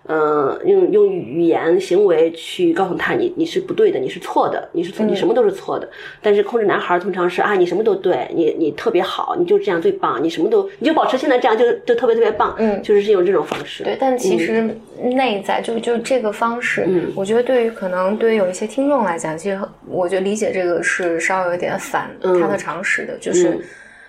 [0.08, 5.88] 嗯，用用语言行为去告诉他你你是不对的，你是错的，你是错，你什么都是错的。
[6.22, 12.82] 但是控制男孩通常是啊，你什么都对，你你特别好，你就这样最棒，你什么都你就保持现在这样就就特别特别棒，嗯。
[12.82, 13.82] 就是是用这种方式。
[13.84, 14.68] 对，但其实
[15.02, 17.12] 内在就就这个方式，嗯。
[17.16, 22.40] 我觉得对于可能对于有一些听众来讲，其实我觉得理解这个是稍微有点反嗯。
[22.40, 23.50] 他的常识的，就是。
[23.50, 23.60] 嗯。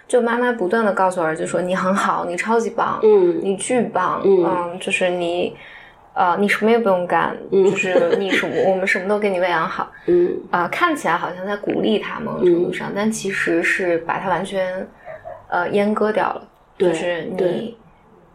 [0.08, 3.42] 就妈妈不断的告诉儿子说你很好，你超级棒，嗯。
[3.44, 5.54] 你巨棒，嗯就是你，
[6.18, 10.36] 呃，你什么也不用干，就是你什么我们什么都给你喂养好， 嗯。
[10.50, 14.88] 啊、看起来好像在鼓励他某种程度上，但其实是把他完全
[15.50, 16.42] 呃阉割掉了，
[16.76, 17.78] 对就是你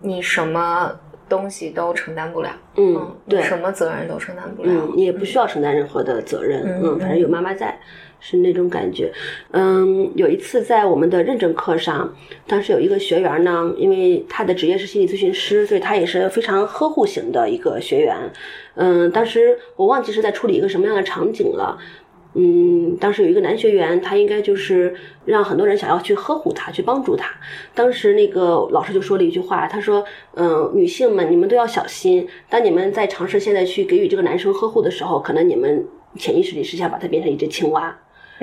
[0.01, 0.93] 你什么
[1.29, 7.77] 东西都承担不了，嗯，对，什么责任都承担不了，嗯，你也不需要承担任何的责任，嗯嗯，反正有妈妈在，
[8.23, 9.13] 是那种感觉。
[9.51, 12.15] 嗯，有一次在我们的认证课上，
[12.47, 18.17] 当时有一个学员呢，因为他的职业是心理咨询师，所以他也是非常呵护型的一个学员。
[18.77, 21.77] 嗯，当时我忘记是在处理一个什么样的场景了。
[22.35, 24.95] 嗯，当时有一个男学员，他应该就是
[25.27, 27.29] 让很多人想要去呵护他，去帮助他。
[27.75, 30.03] 当时那个老师就说了一句话，他说
[30.35, 35.85] ：“嗯，女性们，你们都要小心，当你们在尝试现在去给予这个男生呵护的时候，可能你们
[36.17, 37.95] 潜意识里是想把他变成一只青蛙。”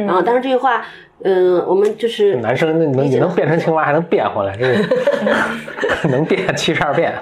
[0.06, 0.86] 然后但是这句话，
[1.24, 4.88] 嗯，我们就是男生那你能你能变成青蛙，还能变回来，这是
[6.08, 7.14] 能变七十二变。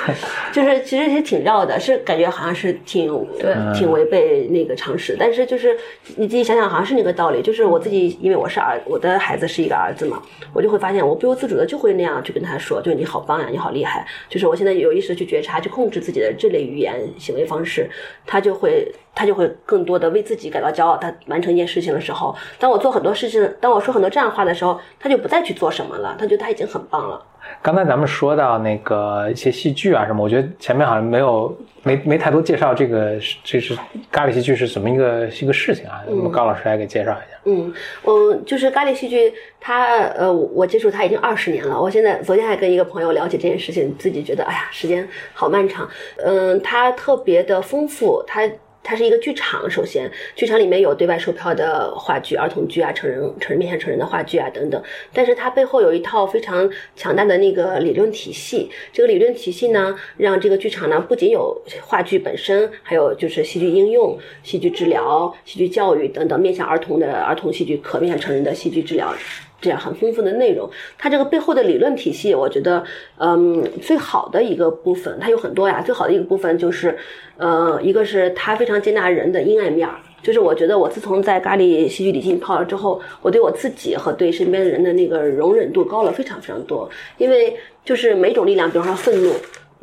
[0.52, 3.08] 就是其实也挺绕的，是感觉好像是挺
[3.38, 5.76] 对挺违背那个常识，但是就是
[6.16, 7.42] 你自己想想，好像是那个道理。
[7.42, 10.20] 就是我自己，因为我是儿，我的孩子是一个儿子嘛，
[10.52, 14.06] 我就会发现我不由自主的就会那样去跟他说，就是你好棒呀，你好厉害。
[14.28, 17.88] 就是我现在有意识去觉察，去控制自己的这类语言行为方式，
[18.26, 20.96] 他就会他就会更多的为自己感到骄傲。
[20.96, 27.20] 他完成一件事情的时候，当我做很多事情，当我说很多这样的话的时候，他就不再去做什么了，他觉得他已经很棒了。
[27.62, 33.12] 刚才咱们说到那个一些戏剧啊什么，我觉得前面好像没有没没太多介绍这个
[33.44, 33.78] 这是
[34.10, 36.02] 咖喱戏剧是怎么一个一个事情啊？
[36.08, 37.38] 我们高老师来给介绍一下。
[37.44, 37.72] 嗯，
[38.04, 39.86] 嗯，就是咖喱戏剧，他
[40.16, 41.80] 呃，我接触他已经二十年了。
[41.80, 45.88] 我现在昨天还跟一个朋友聊起这件事情，自己觉得哎呀，时间好漫长。
[46.16, 48.42] 嗯，它特别的丰富，它。
[48.88, 54.80] 它是一个剧场，首先，剧场里面有对外售票的话剧、儿童剧啊、成人、成人面向成人的话剧啊等等。
[55.12, 58.70] 但是它背后有一套非常强大的那个理论体系。
[58.92, 69.12] 这个理论体系呢，让这个剧场呢不仅有话剧本身，还有就是戏剧应用、戏剧治疗、戏剧教育等等，面向儿童的儿童戏剧，可面向成人的戏剧治疗。
[69.60, 72.84] 这样很丰富的内容，它这个背后的理论体系，我觉得，
[73.18, 75.80] 嗯，最好的一个部分，它有很多呀。
[75.80, 76.96] 最好的一个部分就是，
[77.36, 89.32] 呃，一个是它非常接纳人的阴暗面儿，就是我觉得我自从在咖喱戏剧里浸泡了之后，我对我自己和对身边的人的那个容忍度高了非常非常多，因为就是每种力量，比方说愤怒。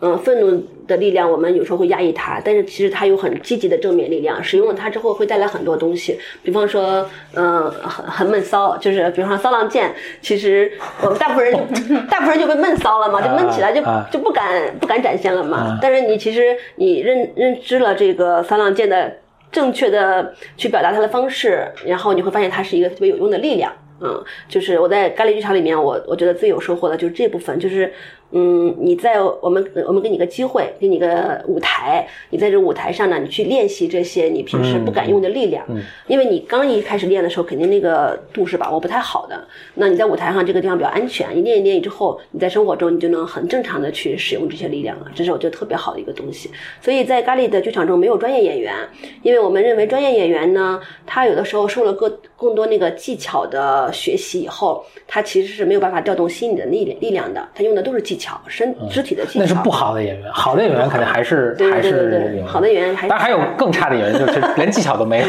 [0.06, 4.44] 嗯，愤怒的力量，我们有时候会压抑它，但是其实它有很积极的正面力量。
[4.44, 6.20] 使用了它之后，会带来很多东西。
[6.44, 10.70] 比方说，嗯，很很闷骚，就是比方说骚浪剑，其实
[11.02, 11.60] 我们大部分人就
[12.12, 13.82] 大部分人就被闷骚了嘛，就闷起来就
[14.12, 15.80] 就不敢不敢展现了嘛。
[15.82, 19.10] 但是你其实你认认知了这个骚浪剑的
[19.54, 23.72] 正确的去表达它的方式，然后你会发现它是一个特别有用的力量。
[24.04, 27.92] 嗯，就是我在咖喱剧场里面，我我觉得最有收获的就是这部分，就是。
[28.36, 35.64] 嗯，你在我们我们给你个机会，给你个舞台，你在这舞台上呢，你去练习这些你平时不敢用的力量，
[36.08, 39.48] 因为你刚一开始练的时候，肯定那个度是把握不太好的。
[39.76, 45.12] 那你在舞台上这个地方比较安全，你练一练之后，你在生活中你就能很正常的去使用这些力量了。
[45.14, 46.50] 这是我觉得特别好的一个东西。
[46.82, 48.74] 所以在咖喱的剧场中没有专业演员，
[49.22, 58.40] 因为我们认为专业演员呢，他有的时候受了更更多那个技巧的学习以后，他其实是没有办法调动心理的力力量的，他用的都是技巧。
[58.48, 60.32] 身肢体的技巧，那是不好的演员。
[60.32, 65.26] 好的演员肯定还是还是好的演员，还当然还有更差的演员，就是连技巧都没有。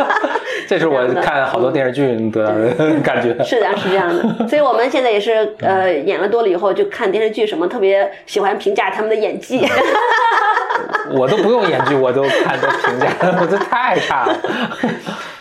[0.68, 3.30] 这是我看好多电视剧得到的感觉。
[3.42, 4.48] 是的，是这样的。
[4.48, 9.66] 所以我们现在也是呃演了多了以后，就看电视剧什么，特别喜欢评价他们的演技。
[11.12, 13.08] 我都不用演剧，我都看都评价，
[13.40, 14.36] 我这太差了。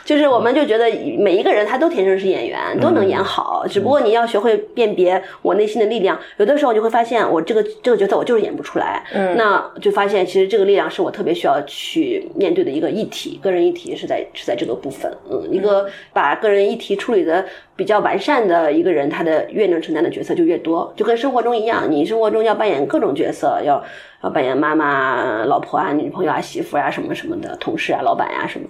[0.10, 0.89] 就是我们就觉得
[1.20, 6.18] 每一个人他都天生是演员，都能演好，只不过你要学会辨别我内心的力量。
[6.38, 17.45] 有的时候你会发现，我这个这个角色我就是演不出来，嗯，那就发现其实这个力量是我特别需要去面对的一个议题，个人议题是在是在这个部分，嗯，一个把个人议题处理的
[17.76, 23.84] 比较完善的一个人，他的越能承担的角色就越多，就跟生活中一样，你生活中要扮演各种角色，要
[24.24, 28.68] 要扮演妈妈、老婆啊、女朋友啊、媳妇啊什么什么的，同事啊、老板呀什么。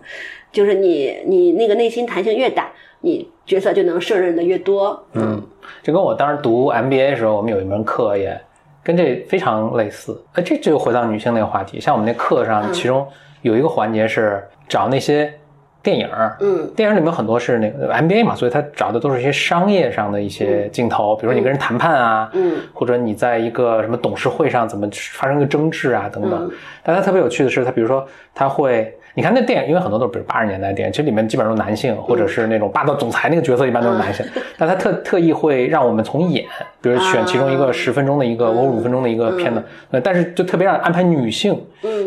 [0.52, 2.70] 就是你，你那个内心弹性越大，
[3.02, 5.02] 你角色就能胜任的越多。
[5.14, 5.42] 嗯，
[5.84, 8.40] 这跟我当时读 MBA 的时候，我们有一门课也
[8.84, 10.20] 跟这非常类似。
[10.34, 11.80] 哎，这就回到女性那个话题。
[11.80, 13.08] 像我们那课上，其中
[13.42, 15.32] 有一个环节是找那些
[15.84, 26.52] 电影嗯，电影里面很多是那个 MBA 嘛，所以他找的都是一些商业上的一些镜头，比如说你跟人谈判啊，嗯，或者你在一个什么董事会上怎么发生个争执啊等等。
[26.84, 28.92] 但他特别有趣的是，他比如说他会。
[29.20, 34.26] 你看那电影，因为很多都是比如八十年代电影，其实里面基本上都是男性，或者是那种霸道总裁那个角色，一般都是男性。
[34.58, 36.46] 但他特特意会让我们从演，
[36.82, 39.62] 比如选其中一个十分钟的一个或五分钟的一个片子，
[40.02, 41.62] 但是就特别让安排女性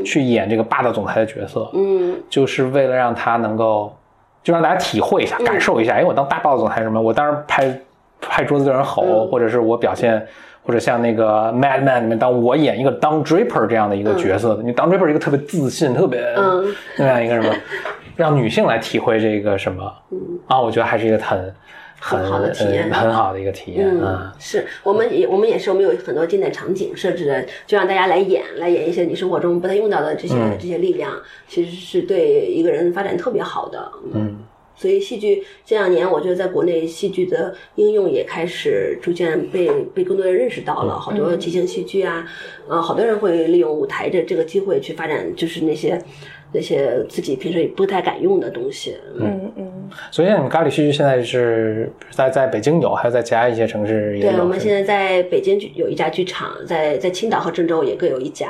[0.06, 3.94] 去演这个霸道总裁的角色，嗯，就是为了让他能够，
[4.42, 7.78] 就让大家体会一下，感受一下，哎，我当大霸道总裁什么，我当时拍
[8.22, 10.26] 拍桌子对人吼，或者是我表现。
[10.62, 16.20] 或者像那个《Mad Men》里面，当我演一个当 Draper 这样的一个角色的，你当 Draper 一个特别自信、特别
[16.96, 17.54] 那样一个什么，
[18.16, 20.60] 让女性来体会这个什么嗯啊？
[20.60, 21.54] 我觉得还是一个很
[21.98, 24.32] 很好的体验，很好的一个体验啊！
[24.38, 31.12] 是我们也我们也是我们有很多经典场景设置的，就让大家来演，来演一些你生活中不太用到的这些这些力量，
[31.48, 33.90] 其实是对一个人发展特别好的。
[34.14, 34.38] 嗯。
[34.82, 40.98] 所以戏剧这两年，我觉得在国内戏剧的应用也开始逐渐被被更多人认识到了。
[40.98, 42.26] 好多即兴戏剧啊，
[42.68, 45.96] 呃，好多人会利用舞台的这个机会去发展，就是那些
[46.52, 48.96] 那些自己平时也不太敢用的东西。
[49.20, 49.88] 嗯嗯。
[50.10, 54.32] 所以你们咖喱戏剧现在是在在北京有，还有在其他一些城市也有。
[54.32, 58.48] 对，我们现在在北京有一家剧场，在在青岛和郑州也各有一家。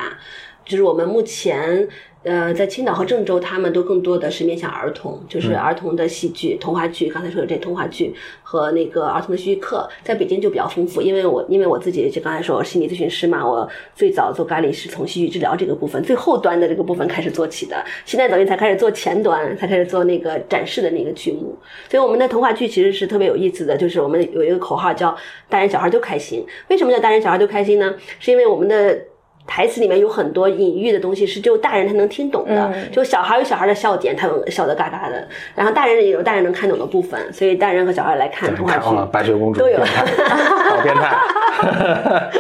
[0.64, 1.88] 就是我们目前。
[2.24, 7.10] 呃，在青岛和郑州，他们都更多的是面向儿童，就是儿童的戏剧、童话剧。
[7.10, 11.02] 刚才说的这童话剧和那个儿童的戏剧课，在北京就比较丰富。
[11.02, 21.58] 因为我因为我自己就刚才说我心理咨询师嘛，我最早做咖喱是从戏剧治疗这个部分最后端的这个部分开始做起的，现在等于才开始做前端，才开始做那个展示的那个剧目。
[21.90, 25.12] 所以我们的童话剧其实是特别有意思的，就是我们有一个口号叫
[25.50, 26.46] “大人小孩都开心”。
[26.70, 27.96] 为什么叫大人小孩都开心呢？
[28.20, 29.06] 是因为我们的。
[29.46, 32.72] 台词里面有很多隐喻的东西，是只有大人才能听懂的。
[32.90, 35.28] 就小孩有小孩的笑点，他们笑得嘎嘎的。
[35.54, 39.78] 然后大人也有大人能看懂的部分，所以大人和小孩来看童话剧，白雪公主都有。
[39.78, 41.16] 好变态！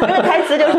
[0.00, 0.78] 那个台词就是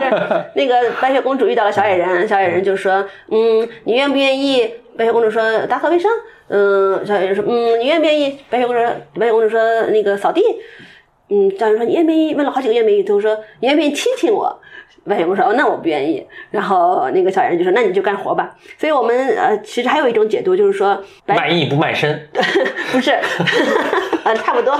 [0.56, 4.68] 那个白雪公主遇到了小矮人，小矮人就说：“嗯，你愿不愿意？”
[4.98, 6.10] 白雪公主说：“打扫卫生。”
[6.48, 8.82] 嗯，小矮人说：“嗯，你愿不愿意？”白雪公主
[9.20, 9.60] 白雪公主说
[9.92, 10.42] ：“那个扫地。”
[11.30, 14.60] 嗯，小矮人说：“你愿不愿意？”问了好几个愿不愿意，都说：“你愿不愿意亲亲我？”
[15.08, 22.28] 白雪公说：“哦，那我不愿意。”然后那个小矮人就说：“那你就干活吧。”所以，我们呃，其实还有一种解读，就是说卖艺不卖身，
[22.92, 23.12] 不是，
[24.26, 24.76] 呃，差不多，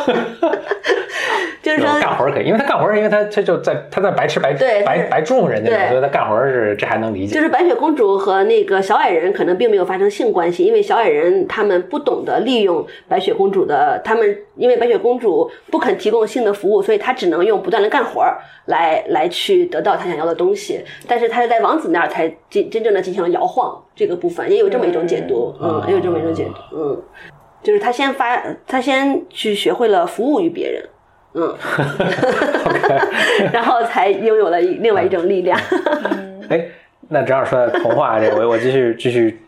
[1.64, 7.36] 就是说干活可以，因为他干活是，因为他他就在他在白吃白对白白种人家，所以他干活是这还能理解。
[7.36, 18.24] 就是白雪公主和那个小矮人可能并没有发生性关系，因为小矮人他们不懂得利用白雪公主的，他们因为白雪公主不肯提供性的服务，所以他只能用不断的干活
[18.66, 20.16] 来来去得到他想。
[20.16, 27.04] 要的东西，但是他是在王子那儿才真真正的进行了摇晃这个部分，也有这么一种解读，嗯，也有这么一种解读，嗯，
[27.66, 30.88] 就是他先发，他先去学会了服务于别人，
[31.34, 31.56] 嗯，
[33.52, 35.60] 然后才拥有了另外一种力量。
[36.48, 36.64] 哎，
[37.10, 39.42] 那正好说到童话这个，我我继续继续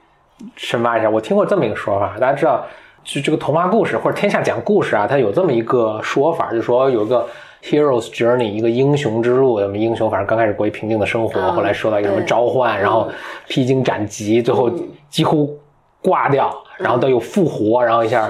[0.55, 2.65] 深挖一下，我听过这么一个说法，大家知道，
[3.03, 7.25] 就这个童话故事或者天下讲故事啊，它有这么一个说法，就说有一个。
[7.63, 10.09] Hero's Journey，一个英雄之路，什么英雄？
[10.09, 13.09] 反正刚开始过一平静的生活，后来受到一个什么召唤，然后
[13.47, 14.71] 披荆斩棘，最后
[15.09, 15.59] 几乎
[16.01, 18.29] 挂掉，然后他又复活，然后一下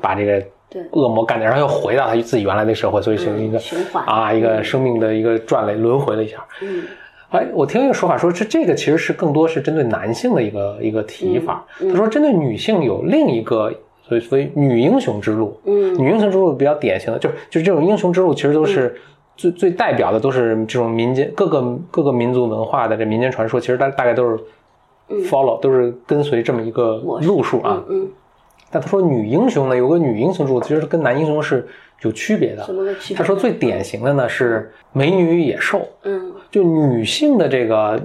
[0.00, 0.42] 把这个
[0.92, 3.60] 恶魔干掉，然后又回到他自己原来的社会，所以形成一个
[4.06, 6.38] 啊，一个生命的一个转了轮回了一下。
[6.62, 6.82] 嗯，
[7.30, 11.64] 哎，我听一个说法说，这这个其实是更多是针对男性的一个一个提法。
[11.78, 13.72] 他说，针对女性有另一个。
[14.02, 18.92] 所以，所以女英雄之路，嗯，女英雄之路比较典型的，就就这种英雄之路，其实都是
[19.36, 24.36] 最最代表的，都是这种民间各个各个民族文化的这民间传说，其实大大概都是
[25.28, 27.82] follow，都是跟随这么一个路数啊。
[27.88, 28.08] 嗯。
[28.70, 31.66] 但他说女英雄呢，有个女英雄之路，其实跟男英雄是
[32.02, 32.64] 有区别的。
[32.64, 33.16] 什么区别？
[33.16, 35.86] 他说最典型的呢是美女与野兽。
[36.04, 36.32] 嗯。
[36.50, 38.00] 就女性的这个。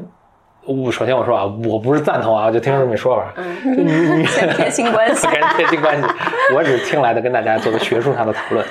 [0.68, 3.32] 我首先我说啊，我不是赞同啊，就听这么说法。
[3.38, 4.26] 嗯，女
[4.58, 6.08] 贴心关系， 贴心关系，
[6.56, 8.66] 我只是听来的，跟大家做个学术上的讨论。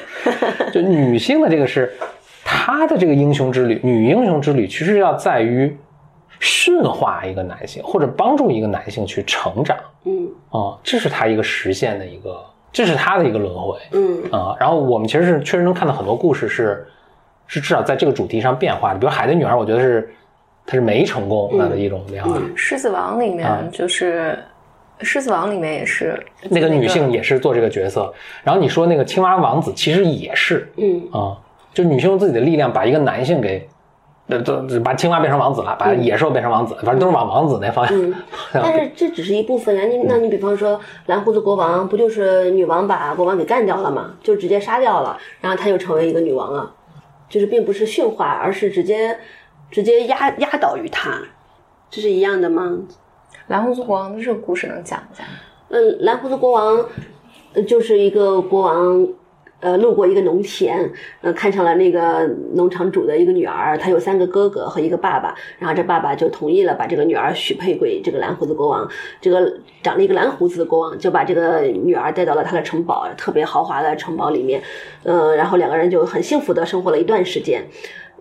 [0.73, 1.93] 就女性的这个是
[2.45, 5.73] 她的这个英雄之旅，女英雄之旅其实要在于
[6.41, 9.77] 驯化一个男性，或者帮助一个男性去成长。
[10.05, 13.79] 嗯，啊，这是他一个实现的一个，这是他的一个轮回。
[13.93, 16.87] 嗯，啊，然后我们其实是确实能看到很多故事是
[17.47, 20.13] 是至少在这个主题上变化的，比如《海的女儿》，我觉得是。
[20.67, 22.41] 它是没成功那的一种变化。
[22.57, 24.39] 狮子王里面就是，
[25.01, 26.19] 狮子王里面也是
[26.49, 28.11] 那个女性也是做这个角色。
[28.43, 31.37] 然后你说那个青蛙王子其实也是，嗯啊，
[31.75, 33.69] 就女性用自己的力量把一个男性给，
[34.27, 38.15] 呃，都把青蛙变成王子了，把野兽变成王子，反正都是往王子那方向。
[38.53, 44.15] 但是这只是一部分呀，你那你比方说蓝胡子国王，不就是女王把国王给干掉了吗？
[44.23, 46.73] 就直接杀掉了，然后他就成为一个女王了，
[47.29, 49.19] 就是并不是驯化，而是直接。
[49.71, 51.19] 直接压压倒于他，
[51.91, 52.79] 这是一样的吗？
[53.49, 55.25] 蓝胡子国王的这个故事能讲一下？
[55.71, 56.85] 嗯，蓝胡子国王
[57.67, 59.09] 就是一个国王，
[59.65, 60.91] 呃，路过一个农田，
[61.23, 68.87] 呃，看上了那个农场主的一个女儿，他有三个哥哥和一个爸爸，然后这爸爸就同意了把这个女儿许配给这个蓝胡子国王。
[69.23, 74.63] 这个长了一个蓝胡子的国王就把这个女儿带到了他的城堡，特别豪华的城堡里面，
[75.05, 77.65] 嗯，然后两个人就很幸福的生活了一段时间。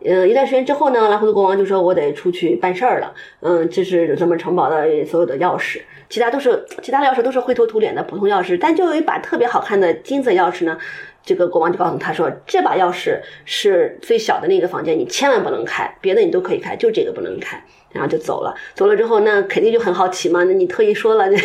[0.06, 10.78] 呃，一段时间之后呢，蓝胡子国王就说：“我得出去办事儿了。”嗯，这是咱们城堡的所有的钥匙，其他都是其他的钥匙都是灰头土脸的普通钥匙，但就有一把特别好看的金色钥匙呢。
[11.26, 17.64] 这个国王就告诉他说：“这把钥匙是最小的那个房间，你千万不能开，别的你都可以开，就这个不能开。”
[17.94, 18.54] 然后就走了。
[18.74, 20.44] 走了之后，那肯定就很好奇嘛。
[20.44, 21.30] 那你特意说了，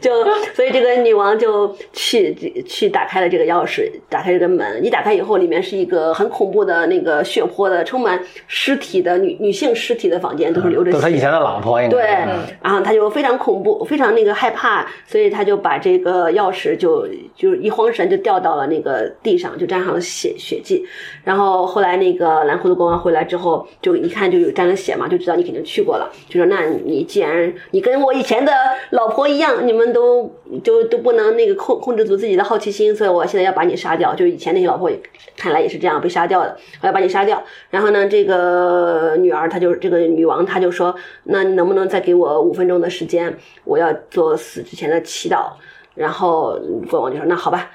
[0.00, 0.24] 就
[0.54, 2.34] 所以这个女王就去
[2.66, 10.92] 去打开了这个钥匙，打开这个门，一打开以后，里面是一个很恐怖的那个血泊的、充满尸体的女女性尸体的房间，都是流着血。
[10.92, 20.84] 都是他以前的老婆，应该对是，然后他就非常恐怖，非常那个害怕，所以他就把这个钥匙就就一慌神就掉到了那个地上，就沾上了血血迹。
[21.24, 28.52] 然后后来那个蓝胡子国王回来之后，就一看就就有沾了血嘛，就知道你肯定去过了，就说那你既然你跟我以前的
[28.90, 30.30] 老婆一样，你们都
[30.62, 34.14] 就都不能那个控控制住自己的好奇心，所以我现在要把你杀掉。
[34.14, 34.90] 就以前那些老婆
[35.36, 37.42] 看来也是这样被杀掉的，我要把你杀掉。
[37.70, 43.34] 然后呢，这个女儿她就这个女王她就说，那你能不能再给我五分钟的时间，
[43.64, 45.52] 我要做死之前的祈祷。
[45.94, 46.58] 然后
[46.90, 47.70] 国王就说那好吧。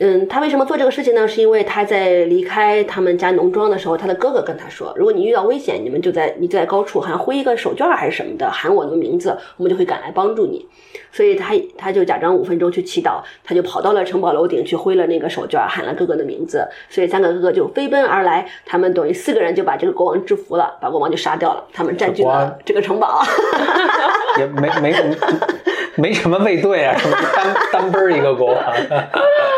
[0.00, 1.26] 嗯，他为什么做这个事情呢？
[1.28, 10.66] 是因为他在离开他们家农庄的时候，他的哥哥跟他说，如果你遇到危险，你们就在你就在高处，好像挥一个手绢还是什么的，喊我的名字，我们就会赶来帮助你。
[11.12, 23.22] 所以他他就假装五分钟去祈祷，他就跑到了城堡楼顶去挥了那个手绢，喊了哥哥的名字，所以三个哥哥就飞奔而来，他们等于四个人就把这个国王制服了，把国王就杀掉了，他们占据了这个城堡。
[24.38, 24.92] 也没没
[25.96, 28.60] 没什么卫队啊，什么单单奔儿一个国王。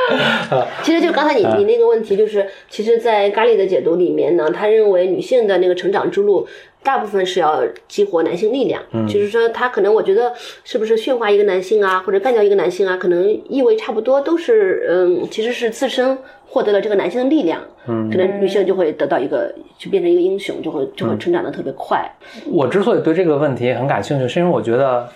[0.83, 6.47] 其实就刚才你你那个问题，就是其实，在咖喱的解读里面呢，他认为女性的那个成长之路，
[6.83, 9.07] 大部分是要激活男性力量，嗯。
[9.07, 10.33] 就是说他可能我觉得
[10.65, 16.17] 是不是驯化一个男性啊，或者干掉一个男性啊，可能意味差不多，都是嗯，其实是自身
[16.49, 22.09] 获得了这个男性的力量，嗯，可能女性就会得到一个就变成一个英雄，就会就会成长的特别快，
[22.47, 25.09] 我之所以对这个问题很感兴趣，是因为我觉得，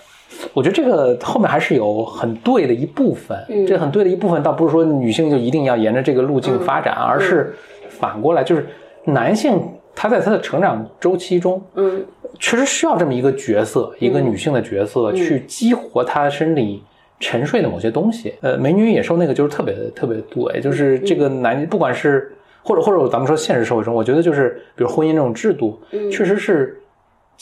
[0.53, 3.37] 我觉得这个后面还是有很对的一部分。
[3.49, 7.53] 嗯这很对的一部分，倒不是说女性就一定要沿着这个路径发展，而是
[7.89, 8.65] 反过来，就是
[9.05, 9.61] 男性
[9.95, 12.03] 他在他的成长周期中，嗯
[12.39, 16.81] 确实需要这么一个角色，一个女性的角色，去激活他身体
[17.19, 18.33] 沉睡的某些东西。
[18.41, 22.31] 呃，美女与野兽那个就是特别特别对，就是这个男，不管是
[22.63, 25.79] 或者或者咱们说现实社会中，我觉得就是比如婚姻这种制度，
[26.11, 26.80] 确实是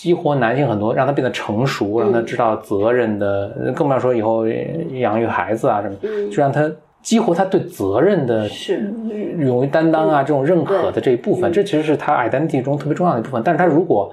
[0.02, 4.48] 激活男性很多，让他变得成熟，让他知道责任的，更不要说以后
[4.94, 5.96] 养育孩子啊什么，
[6.32, 6.72] 就让他
[7.02, 8.94] 激活他对责任的是。
[9.40, 13.42] 勇于担当啊，这种认可的这一部分，这其实是他 identity 中特别重要的一部分。
[13.44, 14.10] 但是他如果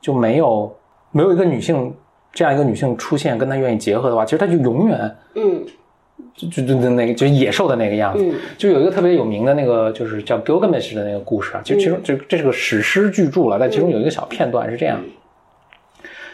[0.00, 0.76] 就没有
[1.12, 1.94] 没有一个女性
[2.32, 5.64] 这样一个女性出现，跟他愿意结合的话，其实他就永远嗯。
[6.34, 8.24] 就就就就那个就是野兽的那个样子。
[8.24, 8.34] 嗯。
[8.56, 15.00] 就有一个特别有名的那个，就是叫 Gilgamesh 的那个故事啊，其实其中就这是个史诗巨著了，但其中有一个小片段是这样，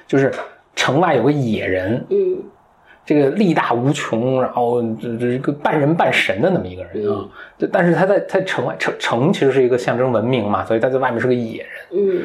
[0.06, 0.32] 就是
[0.76, 2.42] 城外有个野人，嗯。
[3.06, 7.28] 这个力大无穷，然后这这一个半人半神的那么一个人啊，
[7.58, 12.22] 就但是他在他城外城城其实是一个象征文明嘛，所以他在外面是个野人，嗯。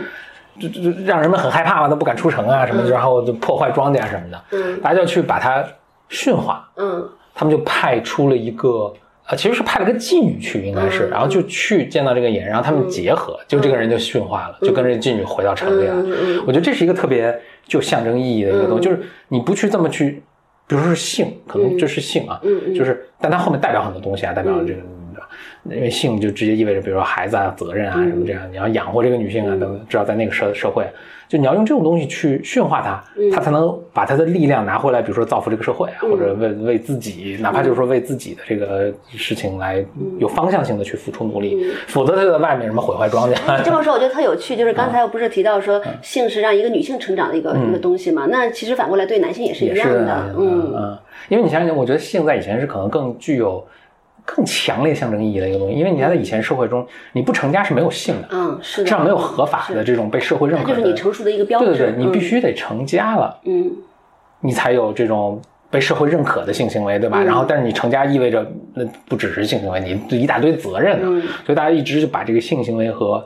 [0.58, 4.80] 就就就让人们很害怕嘛，他不敢出城啊什么的，然后就破坏庄稼什么的，嗯。
[4.80, 5.62] 大家就去把他
[6.08, 7.10] 驯化，嗯。
[7.36, 8.94] 他们就派出了一个。
[9.30, 15.94] 呃，其实是派了个妓女去，应该是，嗯然后就去见到这个野人，然后他们结合，就这个人就驯化了，就跟这妓女回到城里来。
[15.94, 17.32] 嗯嗯我觉得这是一个特别
[17.68, 18.82] 具有象征意义的一个东西，嗯。
[18.82, 20.24] 就是你不去这么去，
[20.68, 22.42] 比如说是性，可能这是性啊，
[22.76, 24.80] 就是，但它后面代表很多东西啊，代表这个，
[25.76, 30.88] 因为性就直接意味着，比如说孩子啊、责任啊嗯什么这样，你要养活这个女性啊，等至少在那个社社会，
[31.30, 39.86] 就你要用这种东西去驯化它，它才能把它的力量拿回来，比如说造福这个社会啊，或者为为自己，哪怕就是说为自己的这个事情来
[40.18, 48.26] 有方向性的去付出努力，否则它就在外面什么毁坏庄稼， 这么说我觉得特有趣，就是刚才我不是提到说性是让一个女性成长的一个、一个东西嘛？
[48.26, 50.74] 那其实反过来对男性也是一样的，嗯。
[50.76, 50.98] 嗯，
[51.30, 53.64] 因为你想想，我觉得性在以前是可能更具有
[54.36, 61.66] 更强烈象征意义的一个东西，因为你在以前社会中，你不成家是没有性的，嗯，是的，至少没有合法的这种被社会认可的，就是你成熟的一个标志。
[61.66, 63.72] 对对对，你必须得成家了，嗯
[64.42, 65.42] 你才有这种。
[65.72, 67.22] 被社会认可的性行为，对吧？
[67.22, 71.06] 嗯然后，但是你成家意味着，那不只是性行为，你一大堆责任呢。
[71.08, 73.24] 嗯所以大家一直就把这个性行为和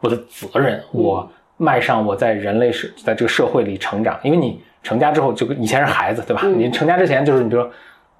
[0.00, 6.42] 我的责任，嗯我迈上我在人类社在这个社会里成长，因为你成家之后就跟以前是孩子，对吧？
[6.44, 7.70] 嗯你成家之前就是你比如说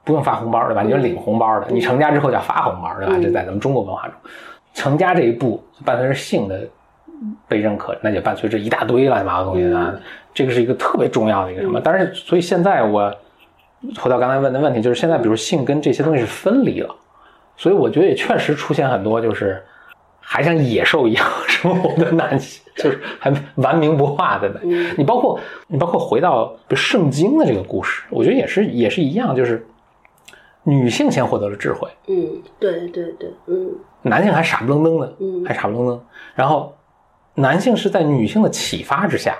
[0.06, 0.82] 不用发红包，对吧？
[0.82, 1.66] 你就领红包的。
[1.68, 3.14] 你成家之后叫发红包，对吧？
[3.16, 4.14] 嗯这在咱们中国文化中，
[4.72, 6.60] 成家这一步伴随着性的
[7.48, 9.92] 被认可，那就伴随着一大堆乱七八糟的东西啊。
[10.32, 11.80] 这个是一个特别重要的一个什么？
[11.82, 13.12] 但是所以现在我
[13.98, 16.94] 回到刚才问的问题，就是现在比如性跟这些东西是分离了。
[17.56, 19.62] 所以我觉得也确实出现很多就是
[20.20, 24.48] 还像野兽一样生活的男性， 就是还顽冥不化的
[24.98, 29.66] 你包括你包括回到比如圣经的这个故事，我觉得也是也是一样，就是
[30.68, 33.72] 女性先获得了智慧，嗯，对对对，嗯。
[34.02, 35.44] 男性还傻不愣登的，嗯。
[35.44, 36.04] 还傻不愣登。
[36.34, 36.74] 然后
[37.34, 39.36] 男性是在女性的启发之下，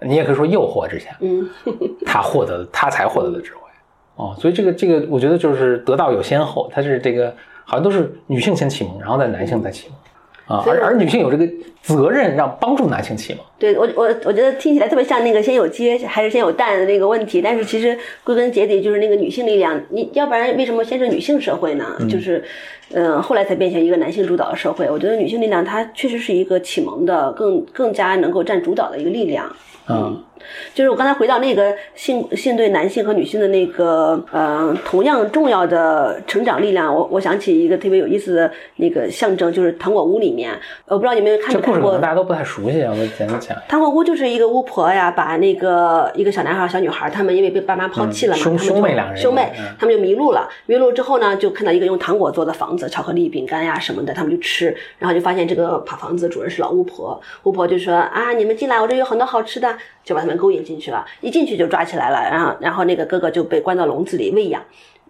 [0.00, 1.48] 你也可以说诱惑之下，嗯，
[2.04, 3.60] 他获得他才获得的智慧。
[4.16, 7.34] 哦，所以这个这个，我觉得就是得道有先后，他是这个
[7.64, 9.96] 好像都是女性先启蒙，然后再男性再启蒙
[10.50, 11.48] 啊，而而女性有这个
[11.80, 13.42] 责任让帮助男性启蒙。
[13.56, 21.86] 对我我我觉得听起来特别像那个先有鸡还是先有蛋的那个问题，但是其实归根结底就是那个女性力量，你要不然为什么先是女性社会呢？
[22.08, 22.42] 就是，
[22.92, 24.90] 嗯、后来才变成一个男性主导的社会。
[24.90, 29.48] 我觉得女性力量它确实是一个启蒙的更更加能够占主导的一个力量。
[29.88, 30.20] 嗯，
[30.74, 40.52] 就是我刚才回到那个性性对男性和女性的那个呃同样重要的成长力量，我我想起一个特别有意思的那个象征，就是糖果屋里面，
[40.86, 43.62] 呃我不知道你们有看没看过能大家都不太熟悉啊，我简单讲一下。
[43.68, 50.48] 糖果屋就是一个巫婆呀，把那个一个小男孩、小女孩，他们因为被爸妈抛弃了嘛，嗯兄他们就兄妹两人兄妹嗯，他们就迷路了。
[50.66, 57.20] 迷路之后呢，就看到一个用糖果做的房子，巧克力、饼干呀什么的，他们就吃，然后就发现这个跑房子主人是老巫婆。
[57.44, 61.04] 巫婆就说啊，你们进来，我这有很多好吃的，就把他们勾引进去了。
[61.20, 64.62] 一进去就抓起来了，然后然后那个哥哥就被关到笼子里喂养。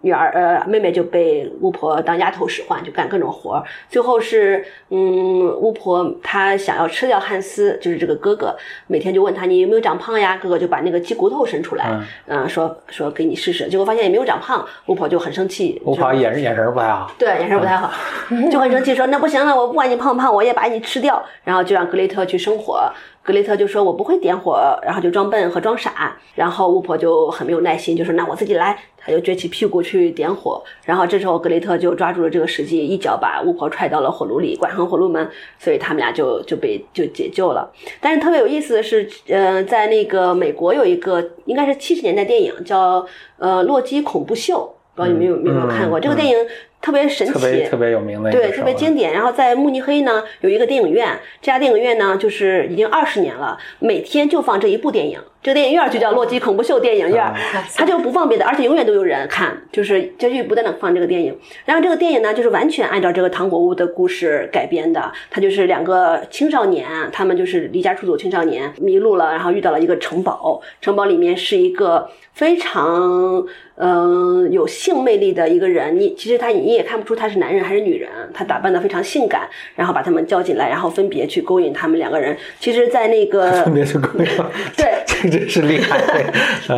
[0.03, 3.63] 女儿呃妹妹就被巫婆当丫头使唤，就干各种活儿。
[3.87, 8.57] 最后是嗯巫婆她想要吃掉汉斯，就是这个哥哥，
[8.87, 10.39] 每天就问他你有没有长胖呀？
[10.41, 17.11] 哥哥就把那个鸡骨头伸出来，嗯、说说给你试试，结果发现也没有长胖，巫婆就很生气，我就跑眼眼神不太好。
[17.19, 17.91] 对，眼神不太好，
[18.49, 21.23] 就很生气，说那不行了，我不管你胖不胖，我也把你吃掉。
[21.43, 22.91] 然后就让格雷特去生火，
[23.23, 26.17] 格雷特就说我不会点火，然后就装笨和装傻。
[26.33, 28.77] 然后巫婆就很没有耐心，就说那我自己来。
[29.03, 35.27] 他就撅起屁股去点火，然后这时候格雷特就抓住了这个时机，一脚把巫婆踹到了火炉里，关上火炉门，
[35.57, 37.67] 所以他们俩就就被就解救了。
[37.99, 43.03] 但是特别有意思的是，呃，在那个美国有一个应该是七十年代电影叫
[43.39, 45.99] 呃《洛基恐怖秀》，不知道你们有有没有看过？
[45.99, 46.37] 嗯这个电影
[46.81, 49.13] 特别神奇，特别特别有名的对，特别经典。
[49.13, 51.07] 然后在慕尼黑呢有一个电影院，
[51.41, 55.19] 这家电影院呢就是已经二十年了，每天就放这一部电影。
[55.43, 57.35] 这个电影院就叫《洛基恐怖秀》电影院，啊
[57.75, 61.35] 它就不放别的，而且永远都有人看，就是继续不断的放这个电影。
[61.65, 65.11] 然后这个电影呢，就是完全按照这个糖果屋的故事改编的。
[65.31, 73.43] 它就是两个青少年，他们就是离家出走青少年迷路了，然后遇到了一个城堡，城堡里面是一个非常
[73.83, 75.99] 嗯、有性魅力的一个人。
[75.99, 79.41] 你其实他你也看不出他是男人还是女人，他打扮的非常性感，
[79.75, 82.37] 然后把他们叫进来，然后分别去勾引他们两个人。
[82.61, 84.25] 其实，在那个 分别去勾引，
[84.77, 84.87] 对。
[85.21, 85.99] 这真是厉害。
[86.07, 86.25] 对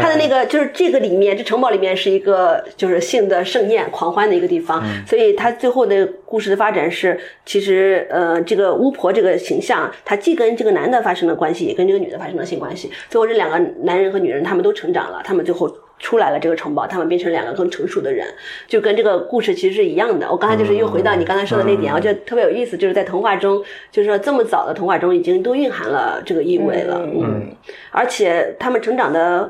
[0.02, 12.92] 它的那个就是这个里面，这城堡里面是一个就是性的盛宴、狂欢的一个地方，所以他最后的故事的发展是，其实呃，这个巫婆这个形象，她既跟这个男的发生了关系，也跟这个女的发生了性关系。
[13.08, 15.70] 最后这两个男人和女人他们都成长了，他们最后。
[16.04, 18.28] 出来了这个城堡，他们变成两个更成熟的人，
[18.68, 20.30] 就跟这个故事其实是一样的。
[20.30, 27.02] 我刚才就是又回到你刚才说的那点，我觉得特别有意思，就是在童话中，就是说这么早的童话中已经都蕴含了这个意味了。
[27.06, 27.56] 嗯，
[27.92, 29.50] 而且他们成长的。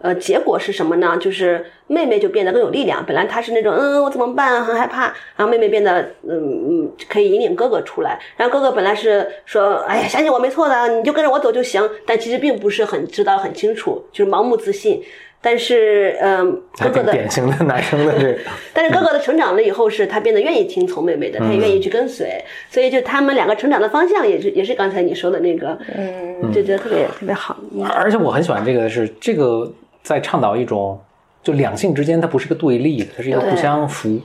[0.00, 1.16] 呃，结果是什么呢？
[1.18, 3.02] 就是妹妹就变得更有力量。
[3.06, 4.62] 本来她是那种，嗯，我怎么办？
[4.62, 5.04] 很害怕。
[5.34, 8.20] 然后妹妹变得，嗯嗯，可以引领哥哥出来。
[8.36, 11.88] 然后哥哥本来是说，哎呀，相信我没错的，你就跟着我走就行。
[12.04, 15.02] 但其实并不是很知道很清楚，就是盲目自信。
[15.46, 18.38] 但是，嗯，哥哥的典型的男生的这个，
[18.72, 27.58] 但是哥哥的成长了以后，是他变得愿意听从妹妹的，他也愿意去跟随，所以就他们两个成长的方向也是也是刚才你说的那个，嗯，就觉得特别特别好。
[27.74, 29.70] 嗯而且我很喜欢这个是这个
[30.02, 30.98] 在倡导一种，
[31.42, 34.18] 就两性之间它不是个对立的，它是一个互相扶、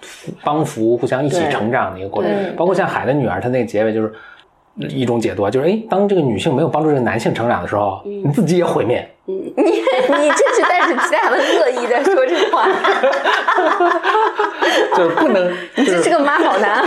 [0.00, 2.32] 扶帮扶、互相一起成长的一个过程。
[2.56, 4.10] 包括像《海的女儿》，它那个结尾就是。
[4.76, 9.08] 一种解读啊，就是哎，当这个女性没有帮助这个男性成长的时候，嗯你自己也毁灭。
[9.26, 9.64] 你你这
[10.54, 12.68] 是带着极大的恶意在说这话，
[14.94, 16.84] 就是不能， 你这是个妈宝男。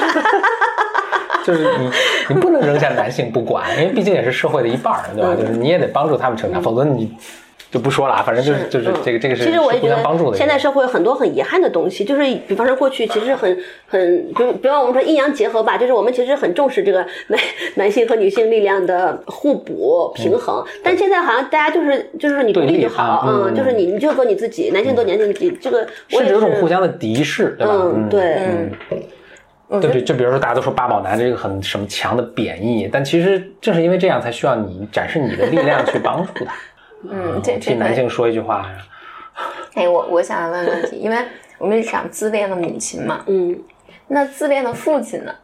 [1.43, 1.89] 就是你
[2.29, 5.29] 你不能扔下男性不管，因为毕竟也是社会的一半儿，对吧？
[5.31, 7.11] 嗯就是你也得帮助他们成长，否则你
[7.71, 8.23] 就不说了啊。
[8.23, 10.31] 反正就是就是这个这个是其实我也觉相帮助的。
[10.31, 13.57] 得现在社会有很多很遗憾的东西，就是比方说过去其实很
[13.87, 17.39] 很，比如比方我们说阴阳结合吧，就是我们其实很重视这个男
[17.75, 27.73] 男性和女性力量的互补平衡，但现在好像大家就是就是你独对立立就好啊，嗯，嗯就是你你就做你自己，男性做男性自己，这个甚至有种互相的敌视，对吧？
[27.73, 28.71] 嗯对嗯。
[29.69, 36.53] 对对，就比如说大家都说八宝男这个很什么强的贬义，但其实正是因为这样，才需要你展示你的力量去帮助他。
[37.03, 38.69] 嗯，这这替男性说一句话，
[39.75, 41.17] 哎，我我想问问题，因为
[41.57, 43.59] 我们讲自恋的母亲嘛，嗯。
[44.09, 45.35] 那自恋的父亲呢？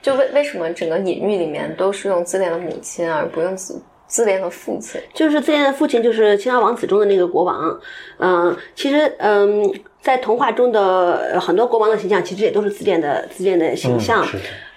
[0.00, 5.00] 就为为什么整个隐喻里面都是用自恋的母亲，而不用自自恋的父亲？
[5.12, 7.80] 就是自恋的父亲，就是青蛙王子中的那个国王。
[8.18, 9.68] 嗯、其实，嗯、
[10.00, 14.24] 在童话中的呃很多国王的形象，其实也都是自恋的自恋的形象。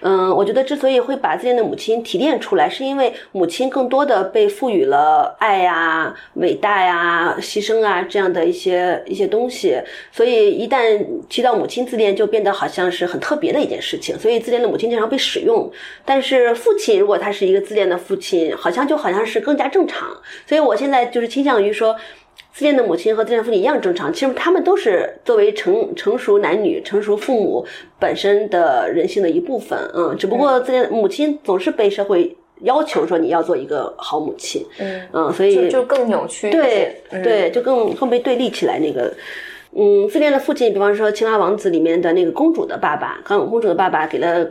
[0.07, 15.72] 嗯，我觉得之所以会把自恋的母亲提炼出来，是因为母亲更多的被赋予了爱呀、伟大呀、牺牲啊这样的一些一些东西，所以一旦提到母亲自恋，就变得好像是很特别的一件事情，所以自恋的母亲经常被使用。
[16.06, 20.07] 但是父亲如果他是一个自恋的父亲，好像就好像是更加正常。
[20.45, 21.95] 所以我现在就是倾向于说。
[22.56, 27.65] 自恋的母亲和自恋父亲一样正常，其实他们都是作为成成熟男女、成熟父母
[27.99, 36.49] 本身的人性的一部分，嗯，只不过自恋母亲总是被社会要求说你要做一个好母亲，嗯嗯，所以就就更扭曲。
[36.49, 39.14] 对嗯对，就更更被对立起来那个。
[39.77, 44.49] 嗯，自恋的父亲，比方说《青蛙王子》里面的那个公主的爸爸，刚公主的爸爸给了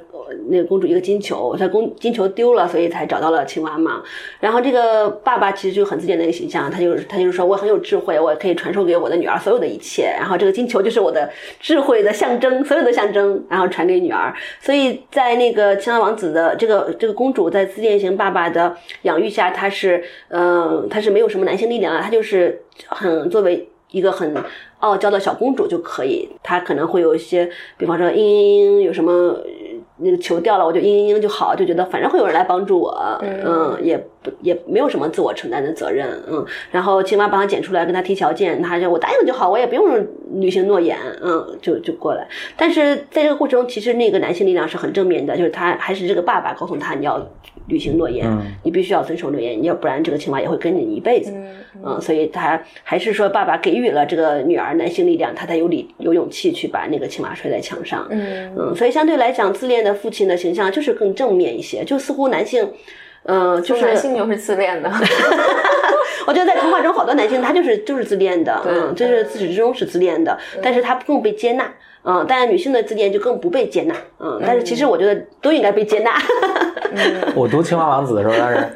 [0.51, 4.03] 那个公主一个金球，她公金球丢了，所以才找到了青蛙嘛。
[4.39, 14.35] 然后这个爸爸其实就很自恋的一个形象，他就是他就是说我很有智慧，我可以传授给我的女儿所有的一切，然后这个金球就是我的智慧的象征，所有的象征，然后传给女儿。
[14.61, 24.35] 所以在那个青蛙王子的这个这个公主在自恋型爸爸的养育下，她是呃她是没有什么男性力量啊，她就是很作为一个很
[24.81, 27.49] 傲娇的小公主就可以，她可能会有一些，
[27.79, 29.39] 比方说嘤嘤嘤有什么
[29.99, 32.93] 那个球掉了，我就嘤嘤嘤就好，就觉得反正会有人来帮助我，
[33.23, 42.27] 嗯，也不也没有什么自我承担的责任，嗯，然后青蛙帮他捡出来，跟他提条件，他就我答应就好，我也不用履行诺言，嗯，就就过来。
[42.57, 47.25] 但是在这个过程中，其实那个男性力量是很正面的，就是他还是这个爸爸告诉他你要
[47.69, 48.29] 履行诺言，
[48.65, 51.33] 你必须要遵守诺言，要不然这个青蛙也会跟着你一辈子。
[51.85, 58.07] 嗯，所以他还是说，爸爸给予了这个女儿男性力量，他才有理有勇气去把那个青蛙摔在墙上。
[58.11, 62.69] 嗯嗯，所以相对来讲，自恋的父亲的形象就是更正面一些，就似乎男性，
[63.25, 64.91] 嗯、就就是男性就是自恋的，
[66.27, 71.73] 我觉得在童话中，好多男性他就是就是自恋的，嗯，就是自始至终是自恋的，但是他更被接纳，
[72.03, 76.13] 嗯，但是女性的自恋就更不被接纳，嗯，但是其实我觉得都应该被接纳，
[77.35, 78.69] 我读《青蛙王子》的时候，当时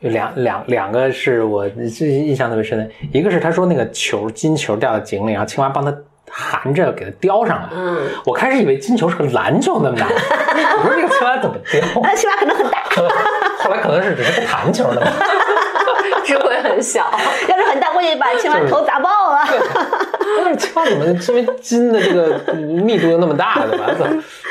[0.00, 5.96] 有两两两个是我最印象特别深的，一个是他说那个球金球掉到井里，然后青蛙帮他
[6.36, 7.68] 含着给它叼上来。
[7.72, 10.06] 嗯，我开始以为金球是个篮球那么大，
[10.82, 11.80] 我说这个青蛙怎么叼？
[12.02, 12.78] 那，青蛙可能很大，
[13.62, 15.12] 后来可能是只是个弹球那么大。
[16.24, 17.04] 智慧很小。
[17.48, 19.40] 要是很大，估计把青蛙头砸爆了。
[20.38, 23.86] 但是青蛙怎么因为金的这个密度又那么大，对吧？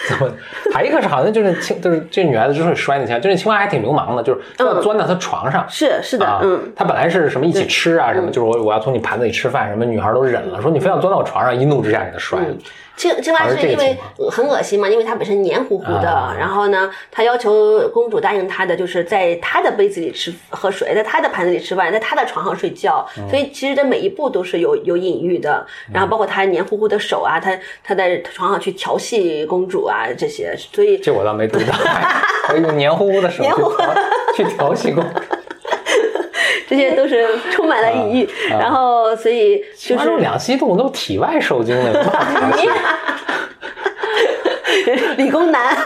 [0.08, 0.32] 怎么？
[0.74, 5.66] 还一个是好像就是青，就是这女孩子之所以摔那青蛙，就是青蛙还挺流氓的，就是要钻到她床上。
[5.70, 12.48] 是是的，啊，嗯，她本来是什么一起吃啊，什么就是我我要从你盘子里吃饭，什么女孩都忍了，说你非要钻到我床上，一怒之下给她摔了。
[12.96, 13.98] 青青蛙是因为
[14.30, 25.66] 很恶心嘛，因为它本身黏糊糊的，啊然后呢，他要求公主答应他的，就是在他的杯子里吃喝水，在他的盘子里吃饭，在他的床上睡觉，嗯所以其实这每一步都是有有隐喻的。
[25.92, 31.74] 然后包括他黏糊糊的手啊，他他在床上去调戏公主啊这些，所以这我倒没读到，
[32.54, 33.72] 我用黏糊糊的手去调
[34.36, 35.10] 去调戏公主。
[36.68, 38.26] 这些都是充满了隐喻。
[38.52, 41.94] 啊然后所以就就是是两栖动物都体外受精的？
[45.18, 45.78] 理工男。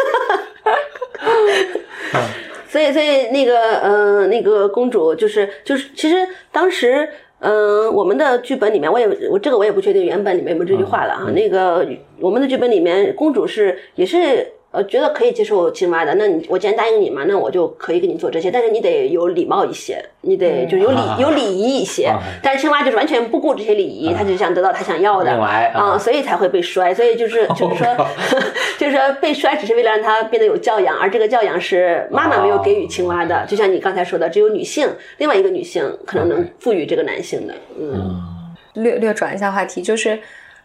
[2.70, 7.10] 所以，所以那个，呃，那个公主就是就是，其实当时，
[7.40, 11.32] 嗯、我们的剧本里面，我也我这个我也不确定原本里面有没有这句话了啊。
[11.36, 11.88] 那个
[12.20, 14.54] 我们的剧本里面，公主是也是。
[14.78, 22.06] 呃，觉得可以接受青蛙的，那你我既然答应你嘛，那我就可以给你做这些，但是你得有礼貌一些，你得就有礼、 啊有礼仪一些。
[22.06, 26.94] 啊但是青蛙就是完全不顾这些礼仪，他就想得到他想要的啊、所以才会被摔。
[26.94, 28.08] 所以就是就是说，
[28.78, 33.46] 就是说被摔只是为了让他变得有教养，而这个教养是妈妈没有给予青蛙的。
[33.48, 34.88] 就像你刚才说的，只有女性，
[35.18, 37.54] 另外一个女性可能能赋予这个男性的。
[37.80, 38.24] 嗯
[38.74, 40.20] 略略转一下话题，就是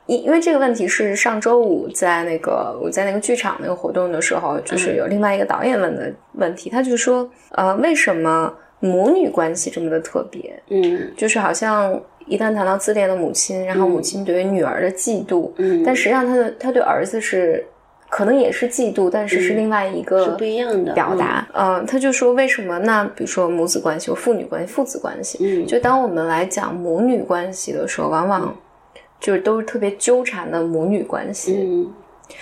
[0.06, 10.60] 因因为这个问题是上周五在那个我在那个剧场那个活动的时候，就是有另外一个导演问的问题，他就说，呃，为什么母女关系这么的特别？
[10.70, 11.10] 嗯。
[11.16, 17.64] 就是好像一旦谈到自恋的母亲，然后母亲对于女儿的嫉妒，嗯，但实际上他的他对儿子是
[18.10, 20.92] 可能也是嫉妒，但是是另外一个是不一样的。
[20.92, 21.46] 表达。
[21.54, 22.78] 嗯、他就说为什么？
[22.80, 25.66] 那比如说母子关系或父女关系、父子关系，嗯。
[25.66, 28.54] 就当我们来讲母女关系的时候，往往
[29.22, 31.90] 就是都是特别纠缠的母女关系，嗯。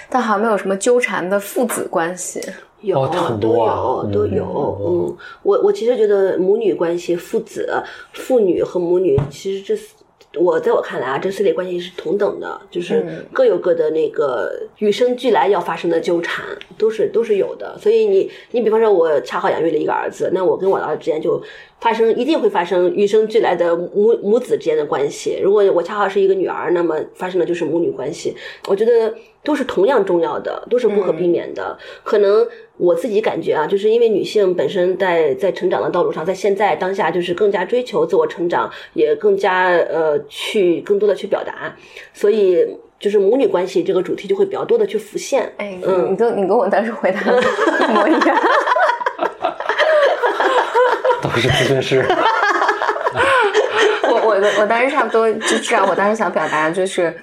[0.09, 2.41] 但好像没有什么纠缠的父子关系。
[2.81, 4.45] 有、哦很多啊都有都有，
[4.81, 7.69] 嗯嗯，我我其实觉得母女关系、父子、
[8.15, 16.43] 父女和母女，其实这我在我看来啊，这四类关系是同等的，就是嗯各有各的那个与生俱来要发生的纠缠，
[16.79, 17.77] 都是都是有的。
[17.79, 21.43] 所以你你比方说，我恰好养育了一个儿子，那我跟我的儿子之间就
[21.81, 25.39] 发生一定会发生与生俱来的母母子之间的关系。
[25.43, 28.35] 如果我恰好是一个女儿，那么发生的就是母女关系。
[28.69, 31.77] 我觉得都是同样重要的，都是不可避免的。
[32.05, 32.47] 可能
[32.77, 41.75] 我自己感觉啊，就是因为女性本身在在成长的道路上，在现在当下就是更加追求自我成长，也更加呃去更多的去表达，
[42.13, 42.67] 所以
[42.99, 45.51] 就是母女关系这个主题就会比较多的去浮现。
[45.57, 47.41] 哎，嗯你跟你跟我当时回答的
[47.89, 48.37] 一模一样。
[51.23, 52.07] 都是咨询师。
[54.03, 57.15] 我我我当时差不多，就知道我当时想表达就是，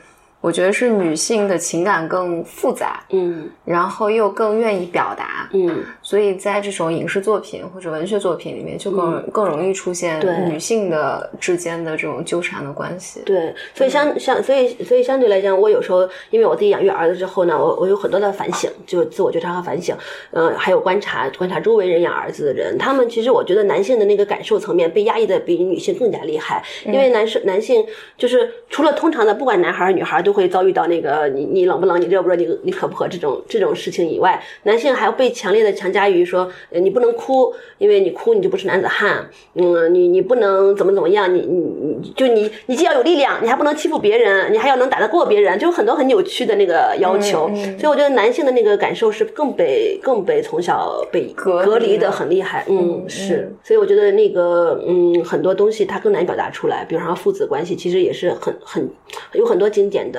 [0.47, 3.49] 我觉得是女性的情感更复杂，嗯。
[3.65, 13.19] 然后又更愿意表达，嗯，所以在这种影视作品或者文学作品里面，就更、更容易出现对女性的之间的这种纠缠的关系。
[13.25, 19.93] 对，所以相相所以所以相对来讲，我有时候因为我自己养育儿子之后呢，我我有很多的反省，就自我觉察和反省，
[20.31, 27.85] 嗯、还有观察观察周围人养儿子的人，他们其实我觉得男性的那个感受层面被压抑的比女性更加厉害，因为男生男性
[28.17, 41.57] 就是除了通常的不管男孩儿女孩儿都会遭遇到那个你你冷不冷你热不热你你渴不渴这种这种事情以外，男性还要被强烈的强加于说呃你不能哭，因为你哭你就不是男子汉，嗯，你你不能怎么怎么样，你你
[42.03, 47.49] 你就你你既要有力量，你还不能欺负别人，你还要能打得过别人，就有很多很扭曲的那个要求。
[47.79, 52.63] 所以我觉得男性的那个感受是更被更被从小被隔隔离的很厉害。
[52.69, 53.51] 嗯，嗯是。
[53.63, 58.87] 所以我觉得那个嗯很多东西它更难表达出来，比如说父子关系，其实也是很很
[59.33, 60.16] 有很多经典的。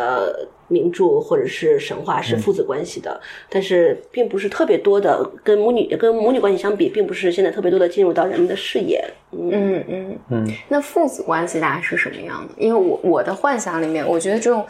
[0.68, 9.02] 名著或者是神话是父子关系的，但是并不是特别多的，跟母女跟母女关系相比，并不是现在特别多的进入到人们的视野。
[9.32, 9.50] 嗯。
[9.50, 12.54] 嗯嗯嗯，那父子关系大概是什么样的？
[12.58, 14.64] 因为我我的幻想里面，我觉得这种，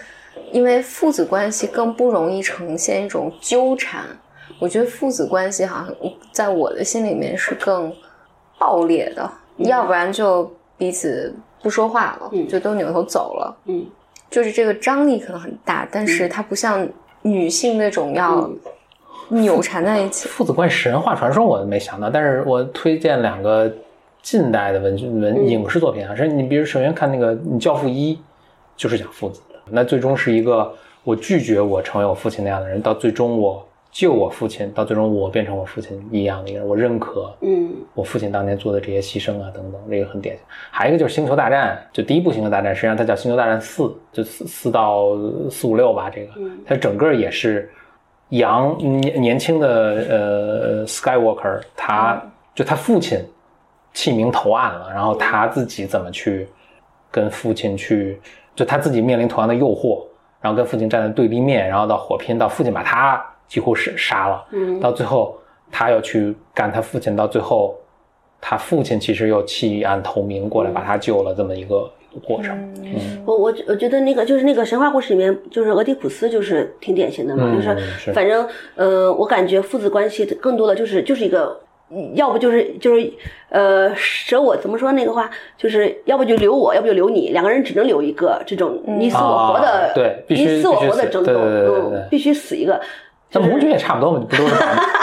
[0.52, 4.04] 因为父子关系更不容易呈现一种纠缠，
[4.60, 5.94] 我觉得父子关系好像
[6.32, 7.92] 在我的心里面是更
[8.58, 12.46] 爆裂的，要不然就彼此不说话了，嗯。
[12.46, 13.84] 就都扭头走了，嗯，
[14.30, 16.86] 就是这个张力可能很大，但是它不像
[17.22, 18.50] 女性那种要
[19.28, 20.28] 扭缠在一起。
[20.28, 23.70] 父子关系神话传说我没想到，但是我推荐两个
[24.22, 25.46] 近代的文文嗯。
[25.46, 28.14] 影视作品啊，是你比如首先看那个《你教父一》，
[28.76, 30.74] 就是讲父子的，那最终是一个
[31.04, 37.74] 我拒绝我成为我父亲那样的人，到最终我救我父亲，到最终我变成我父亲一样的一个人，我认可嗯。
[37.94, 40.44] 我父亲当年做的这些牺牲啊等等，这个很典型。
[40.70, 43.82] 还有一个就是《星球大战》，就第一部《星球大战》，实际上它叫《星球大战四》，
[44.12, 45.16] 就四四到
[45.50, 46.58] 四五六吧，这个嗯。
[46.66, 47.70] 它整个也是
[48.28, 52.22] 杨年年轻的呃 Skywalker，他
[52.54, 53.18] 就他父亲
[53.94, 56.46] 弃明投暗了，然后他自己怎么去
[57.10, 58.20] 跟父亲去，
[58.54, 60.04] 就他自己面临同样的诱惑，
[60.42, 65.36] 然后跟父亲站在对立面，然后到火拼，到父亲把他几乎是杀了，嗯到最后
[65.72, 67.74] 他要去干他父亲，到最后
[68.40, 71.90] 他父亲其实又弃暗投明过来把他救了，这么一个
[72.24, 72.56] 过程。
[72.84, 78.46] 嗯我我我觉得那个就是那个神话故事里面，就是俄狄浦斯就是挺典型的嘛，嗯就是是反正
[78.76, 81.58] 呃，我感觉父子关系更多的就是就是一个。
[82.12, 83.10] 要不就是就是，
[83.48, 92.78] 呃，舍我怎么说那个话，就是要不就留我，要不就留你，两个人只能留一个，这种你死我活的，啊对必须你死我活的争斗，嗯，必须死一个。
[93.32, 94.54] 那母女也差不多嘛，不都是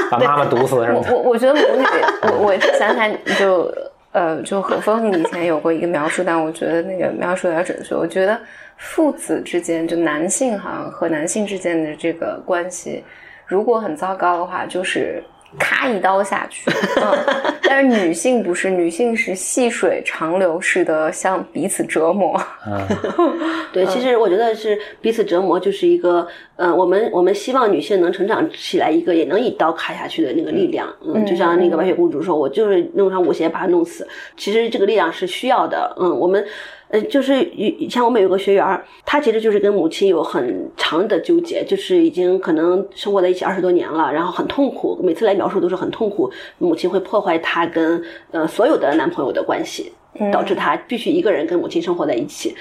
[0.10, 1.11] 把 把妈妈毒死什么的？
[1.14, 1.85] 我我我觉得母女，
[2.23, 3.72] 我我想起来就
[4.11, 7.95] 呃，就何峰以前有过一个描述，但我觉得那个描述有点准确。
[7.95, 8.39] 我觉得
[8.77, 13.03] 父子之间，就男性好像和男性之间的这个关系，
[13.45, 15.23] 如果很糟糕的话，就是。
[15.57, 16.69] 咔一刀下去，
[17.02, 22.80] 嗯，但是女性不是，女性是细水长流式的向彼此折磨，嗯
[23.73, 34.07] 对，其实我觉得是彼此折磨，就是一个，呃，我们我们希望女性能成长起来一个也能一刀砍下去的那个力量，嗯，就像那个白雪公主说，我就是弄上舞鞋把她弄死，
[34.38, 36.45] 其实这个力量是需要的，嗯，我们。
[36.89, 48.01] 呃，就是以前我们有个学员儿，他其实就是跟母亲有很长的纠结，就是已经可能生活在一起二十多年了，然后很痛苦，每次来描述都是很痛苦，母亲会破坏他跟
[48.31, 49.91] 呃所有的男朋友的关系，
[50.31, 52.55] 导致他必须一个人跟母亲生活在一起。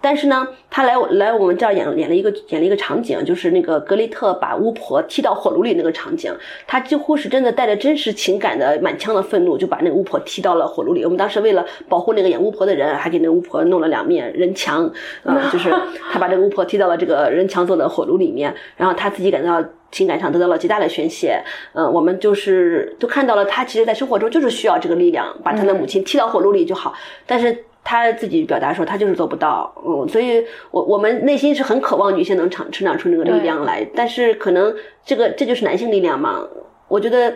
[0.00, 6.32] 但是呢，他来来我们这儿演演了一个演了一个场景，就是那个格雷特把巫婆踢到火炉里那个场景，
[6.66, 11.04] 他几乎是真的带着真实情感的满腔的愤怒，就把那个巫婆踢到了火炉里。
[11.04, 14.90] 我们当时为了保护那个演巫婆的人，还给那个巫婆弄了两面人墙，
[15.24, 15.70] 啊、 就是
[16.12, 19.64] 他把这个巫婆踢到了这个人墙做的火炉里面，然后他自己感到。
[19.90, 21.42] 情感上得到了极大的宣泄，
[21.72, 26.92] 嗯、我们就是都看到了他其实，在生活中就是需要这个力量，把他的母亲踢到火炉里就好。
[27.26, 34.74] 但是她自己表达说她就是做不到，嗯，所以我我们内心是很渴望女性能成成长出那个力量来，但是可能
[35.04, 36.46] 这个这就是男性力量嘛，
[36.88, 37.34] 我觉得。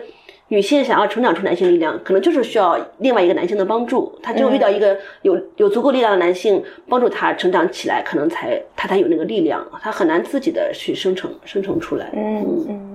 [0.49, 4.13] 女性想要成长出男性力量，可能就是需要另外一个男性的帮助。
[4.21, 9.65] 她只有遇到一个有有足够力量的男性帮助她成长起来，可能才她才有那个力量。
[9.81, 12.11] 她很难自己的去生成生成出来。
[12.13, 12.92] 嗯嗯。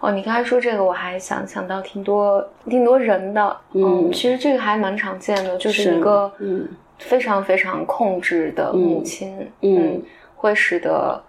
[0.00, 3.56] 哦，你刚才说这个，我还想想到挺多挺多人的。
[3.72, 6.68] 嗯，其实这个还蛮常见的，就是一个嗯。
[6.98, 10.00] 非常非常控制的母亲，嗯，
[10.34, 11.22] 会使得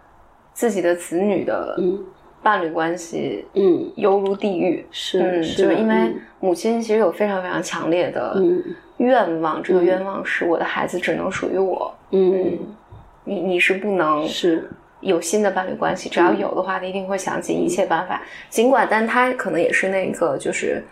[0.53, 2.05] 自己的子女的嗯。
[2.41, 8.41] 伴侣关系，嗯，犹如地狱，是，嗯，就是因为母亲其实有非常非常强烈的
[8.95, 12.57] 愿望，这个愿望是我的孩子只能属于我，嗯，
[13.25, 14.69] 你你是不能是
[15.07, 20.83] 有新的伴侣关系，只要有的话，他一定会想尽一切办法，尽管，但他可能也是那个，就是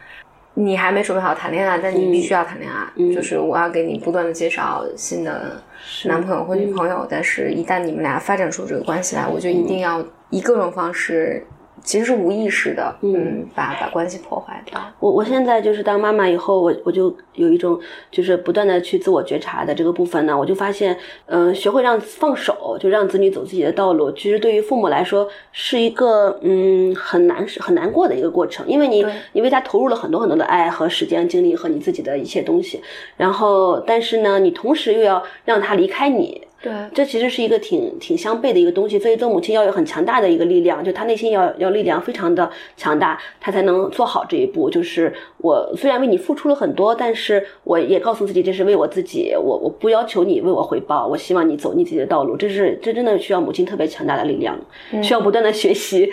[0.53, 5.61] 你还没准备好谈恋爱，但你必须要谈恋爱，就是我要给你不断的介绍新的
[6.05, 10.03] 男朋友或女朋友，但是一旦你们俩发展出这个关系来，我就一定要。
[10.31, 11.45] 以各种方式，
[11.85, 14.81] 其实是无意识的，嗯，把把关系破坏掉。
[14.99, 17.79] 我我现在就是当妈妈以后，我我就有一种
[18.11, 20.97] 就是不断的去自我觉察的这个部分呢，我就发现，
[21.27, 32.81] 嗯，学会让放手，就让子女走自己的道路，其实对于父母来说是一个嗯很难很难过的一个过程，因为你你为他投入了很多很多的爱和时间精力和你自己的一切东西，
[33.15, 36.41] 然后但是呢，你同时又要让他离开你。
[36.61, 44.69] 对，这其实是一个挺挺相悖的一个东西，所以做母亲要有很强大的一个力量，就她内心要要力量非常的强大，她才能做好这一步。
[44.69, 52.35] 就是我虽然为你付出了很多，但是我也告诉自己这是为我自己，我我不要求你为我回报，我希望你走你自己的道路。
[52.35, 54.57] 这是这真的需要母亲特别强大的力量，
[55.03, 56.09] 需要不断的学习，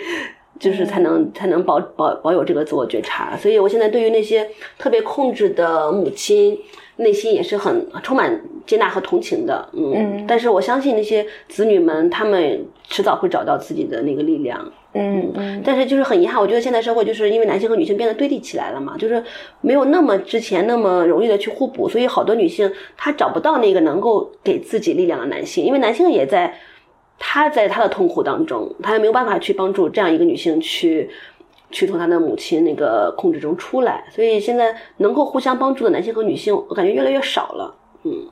[0.59, 3.35] 就是才能才能保保保有这个自我觉察。
[3.37, 6.57] 所以我现在对于那些特别控制的母亲。
[6.97, 15.61] 内心也是很充满接纳和同情的，嗯，但是我相信那些子女们，他们迟早会找到自己的那个力量，嗯嗯。
[15.65, 19.23] 但是就是很遗憾，我觉得现在社会就是因为男性和女性变得对立起来了嘛，就是
[19.61, 26.53] 没有那么之前那么容易的去互补，所以好多女性她找不到那个能够给自己力量的男性，因为男性也在
[27.17, 31.09] 他在他的痛苦当中，他也没有办法去帮助这样一个女性去。
[31.71, 37.75] 去从他的母亲那个控制中出来，所以现在能够互相帮助的男性和女性，我感觉越来越少了。
[38.03, 38.27] 嗯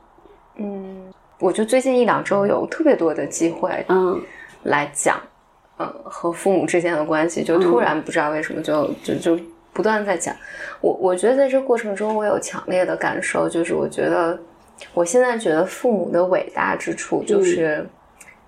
[0.57, 4.21] 嗯，我就最近一两周有特别多的机会，嗯，
[4.61, 5.19] 来讲，
[5.79, 9.43] 嗯，和父母之间的关系，就突然不知道为什么就就就
[9.73, 10.35] 不断在讲。
[10.79, 14.37] 我我觉得在这过程中，我有强烈的感受，就是我觉得
[14.93, 17.89] 我现在觉得父母的伟大之处，就是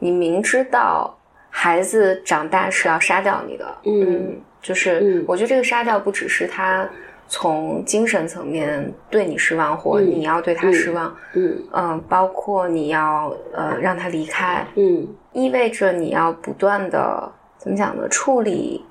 [0.03, 1.17] 你明知道
[1.49, 4.41] 孩子长大是要杀掉你的，嗯。
[4.61, 6.87] 就是，我觉得这个杀掉不只是他
[7.27, 11.57] 从精神层面对你失望，或你要对他失望，嗯。
[11.73, 18.07] 嗯，包括你要呃让他离开，嗯，意味着你要不断的怎么讲呢？
[18.09, 18.85] 处理，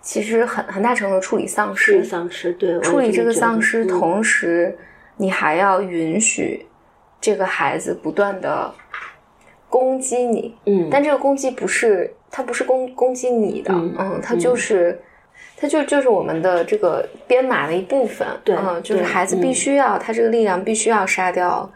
[0.00, 4.76] 其实很很大程度处理丧失，丧失，对，处理这个丧失，同时
[5.16, 6.66] 你还要允许
[7.20, 8.72] 这个孩子不断的
[9.70, 12.12] 攻击你，嗯，但这个攻击不是。
[12.32, 14.96] 它不是攻攻击你的，嗯，它就是，
[15.56, 21.68] 它就就是我们的这个编码的一部分，对，嗯，就是孩子必须要，他这个力量必须要杀掉，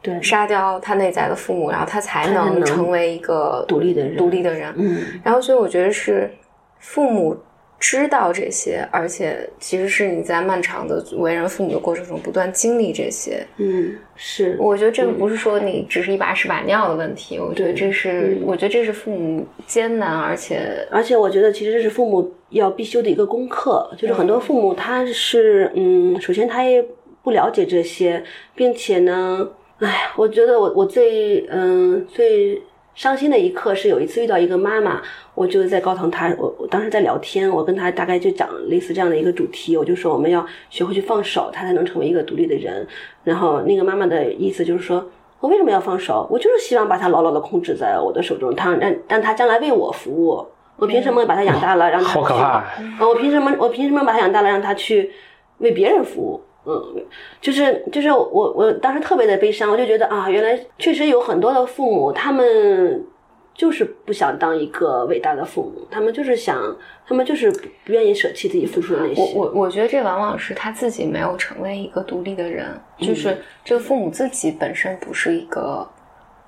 [0.00, 6.30] 对，杀掉他内在的父母，然后他才能成为一个独立的人，独立的人，嗯，然后所以我觉得是
[6.78, 7.36] 父母。
[7.80, 13.42] 知道这些，而且其实是你在漫长的为人父母的过程中不断经历这些。
[13.56, 14.54] 嗯，是。
[14.60, 23.90] 我觉得这个不是说你只是一把屎把尿的问题，我觉得这是，我觉得这是父母艰难，而且而且我觉得其实这是父母要必修的一个功课。
[23.96, 26.84] 就是很多父母他是，嗯，首先他也
[27.22, 28.22] 不了解这些，
[28.54, 29.48] 并且呢，
[29.78, 32.60] 哎，我觉得我我最嗯最。
[32.94, 35.00] 伤心的一刻是有一次遇到一个妈妈，
[35.34, 42.86] 我就在高堂她，我我当时在聊天，我跟她大概就讲类似这样的一个主题，我就说我们要学会去放手，她才能成为一个独立的人。
[43.24, 45.08] 然后那个妈妈的意思就是说，
[45.38, 46.26] 我为什么要放手？
[46.30, 50.46] 我就是希望把她牢牢的控制在我的手中，她让让她将来为我服务。
[50.76, 52.64] 我凭什么把她养大了，让她好可怕？
[53.00, 53.54] 我凭什么？
[53.58, 55.12] 我凭什么把她养大了，让她去
[55.58, 56.42] 为别人服务？
[56.96, 57.04] 嗯，
[57.40, 63.04] 就是就是我我当时特别的悲伤，我就觉得啊，原来确实有很多的父母，他们
[63.54, 66.62] 就是不想当一个伟大的父母，他们就是想，
[67.06, 67.50] 他们就是
[67.84, 69.20] 不愿意舍弃自己付出的那些。
[69.20, 72.66] 我我我觉得这往往是他自己没有成为一个独立的人，
[72.98, 75.86] 就是这个父母自己本身不是一个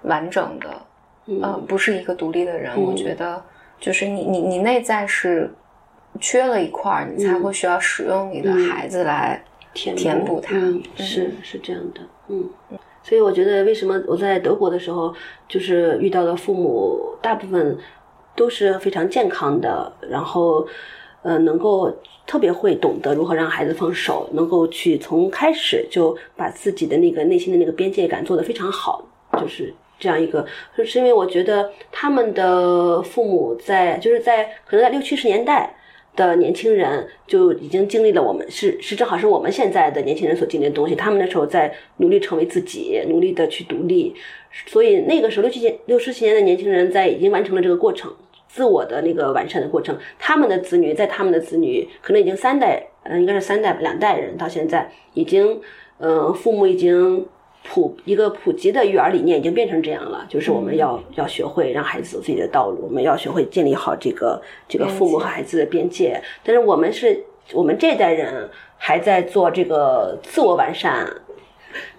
[0.02, 0.68] 完整的，
[1.42, 2.80] 呃，不是一个独立的人。
[2.80, 3.42] 我觉得
[3.78, 5.52] 就是你你你内在是
[6.18, 9.42] 缺了一块，你才会需要使用你的孩子来。
[9.74, 10.56] 填补它，
[10.96, 12.48] 是是这样的，嗯。
[13.02, 15.12] 所以我觉得为什么我在德国的时候，
[15.48, 17.76] 就是遇到的父母大部分
[18.36, 20.66] 都是非常健康的，然后
[21.22, 21.92] 呃能够
[22.26, 29.04] 特别会懂得如何让孩子放手，能够去从开始就把自己的那个内心的那个边界感做得非常好，
[29.40, 29.74] 就是。
[29.98, 30.44] 这样一个，
[30.76, 35.72] 就是因为我觉得他们的父母在，就是在可能在六七十年代
[36.14, 40.94] 的年轻人就已经经历了我们是是正好是我们现在的年轻人所经历的东西。
[40.94, 44.14] 他们那时候在努力成为自己，努力的去独立，
[44.66, 48.12] 所以那个时候六七年六七十年的年轻人在已经完成了这个过程，
[48.48, 49.98] 自我的那个完善的过程。
[50.18, 55.60] 他们的子女在他们的子女可能已经三代，嗯、应该是三代两代人到现在已经，
[55.98, 57.26] 呃，父母已经。
[57.64, 66.20] 普一个普及的育儿理念已经变成这样了，就是我们要、要学会让孩子走自己的道路，我们要学会建立好这个这个父母和孩子的边界。
[66.42, 71.08] 但是我们是我们这代人还在做这个自我完善，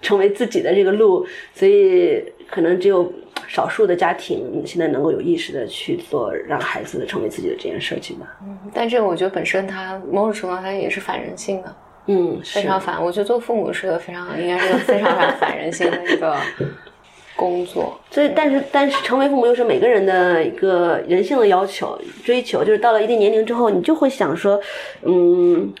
[0.02, 3.10] 成为自己的这个路，所以可能只有
[3.48, 8.36] 少数的家庭现在能够有意识的去做让孩子成为自己的这件事情吧。
[8.42, 13.02] 嗯但这个我觉得本身它某种程度上它也是反人性的，嗯，非常烦。
[13.02, 16.36] 我觉得做父母是个非常应该是个非常非常反人性的一个
[17.34, 17.98] 工作。
[18.10, 24.60] 所以，但是，但是，成为父母又是每个人的一个人性的要求、追求，就是到了一定年龄之后，你就会想说，
[25.02, 25.72] 嗯，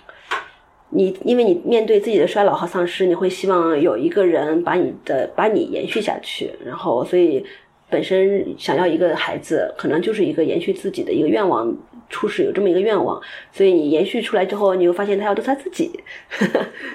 [0.88, 7.44] 你因为你面对自己的衰老和丧失，你会希望有一个人把你的把你延续下去，然后，所以
[7.90, 11.72] 本身想要一个孩子，可能就是一个延续自己的一个愿望。
[12.08, 13.20] 初始有这么一个愿望，
[13.52, 16.00] 所以你延续出来之后，你又发现他要做他自己，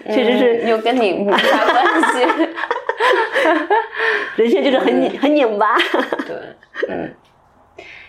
[0.05, 2.19] 确实是嗯又跟你没啥关系。
[4.35, 5.77] 人生就是很拧很拧巴。
[6.25, 6.35] 对，
[6.87, 7.09] 嗯，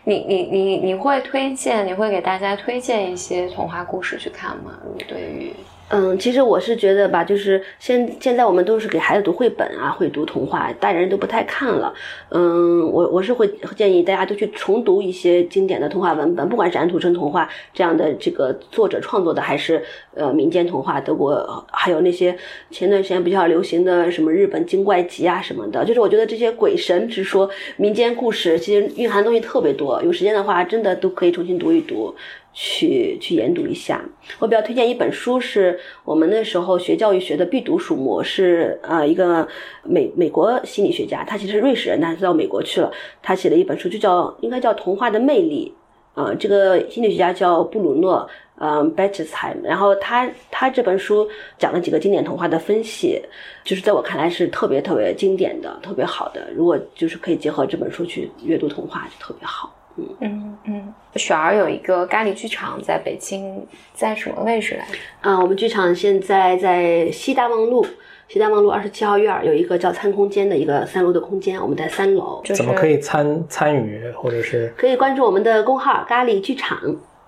[0.04, 4.78] 你你你你会推荐，你会给大家推荐一些童话故事去看吗？
[5.08, 5.52] 对于
[5.92, 11.92] 嗯，其实我是觉得吧，就是现现在我们都是给孩子读绘本啊，会读童话，大人都不太看了。
[12.28, 19.82] 嗯，我我是会建议大家都去重读一些经典的童话文本，不管是安徒生童话这样的这个作者创作的，还是
[20.14, 22.36] 呃民间童话，德国还有那些
[22.70, 30.00] 前段时间比较流行的什么日本精怪集啊什么的，就是我觉得这些鬼神之说、民间故事，其实蕴含东西特别多。
[30.04, 32.14] 有时间的话，真的都可以重新读一读。
[32.52, 34.04] 去去研读一下，
[34.38, 39.46] 我比较推荐一本书，是我们那时候学教育学的必读书目，是呃一个
[39.84, 45.72] 美美国心理学家，他其实是瑞士人，但是到美国去了，他写了一本书，就叫应该叫《童话的魅力》，
[46.20, 53.22] 呃，这个心理学家叫布鲁诺，嗯 b e t t e s h e i m 然后他他这本书讲了几个经典童话的分析，
[53.62, 59.72] 就是在我看来是特别特别经典的，特别好的，如果就是可以结合这本书去阅读童话，就特别好。
[59.96, 60.56] 嗯。
[60.64, 65.30] 嗯，雪儿有一个咖喱剧场在北京，在什么位置来着？
[65.30, 67.84] 啊，我们剧场现在在西大望路，
[68.28, 74.72] 西大望路二十七号院儿有一个叫餐空间的一个三楼的空间，我们在三楼，就是怎么可以参参与，或者是？
[74.76, 76.78] 可以关注我们的公号“咖喱剧场。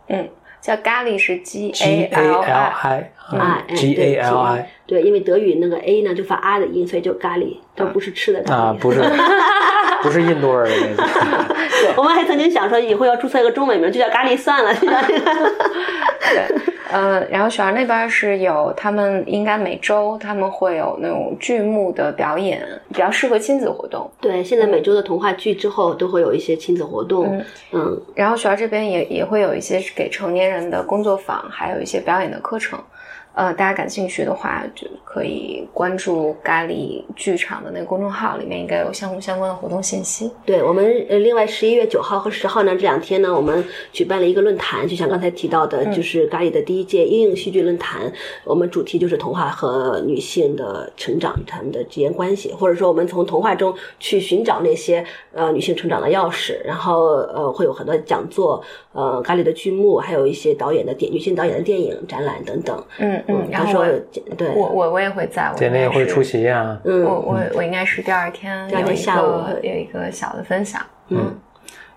[0.09, 0.29] 嗯，
[0.61, 8.57] 叫咖喱是 G G A L 哎 G 对 A L I 对，因为德语那个 a 呢就发啊的音，所以就咖喱，它不是吃的咖喱。
[8.57, 9.01] 啊，不是
[10.03, 11.03] 不是印度味儿的那个。
[11.97, 15.31] 我们还曾经想说以后要注册一个中文名，就叫咖喱算了，就叫这个。
[16.33, 16.57] 对，
[16.91, 24.09] 呃，然后雪儿那边是有他们应该每周他们会有那种剧目的表演，比较适合亲子活动。
[24.21, 27.43] 对，现在每周的童话剧之后都会有一些亲子活动，
[27.73, 32.79] 嗯然后雪儿这边也也会有一些给成年人的工作坊，还有一些表演的课程。
[33.35, 40.31] 呃，大家感兴趣的话，就可以关注咖喱剧场的那个公众号，里面应该有相相关的活动信息。
[40.45, 48.13] 对我们呃，另外十一月九号和十号呢，这两天呢，我们举办了一个论坛，就像刚才提到的，就是咖喱的第一届应用戏剧论坛。
[48.45, 55.03] 我们主题就是童话和女性的成长，他们的之间关系，或者说我们从童话中去寻找那些
[55.33, 56.63] 呃女性成长的钥匙。
[56.65, 62.85] 然后呃，会有很多讲座，呃，咖喱的剧目，还有一些导演的电女性导演的电影展览等等。
[62.99, 63.87] 嗯嗯，然后我
[64.37, 66.79] 对我我我也会在，我姐妹也会出席啊。
[66.85, 70.83] 嗯我我我应该是第二天第二天有一下午个有一个小的分享。
[71.09, 71.35] 嗯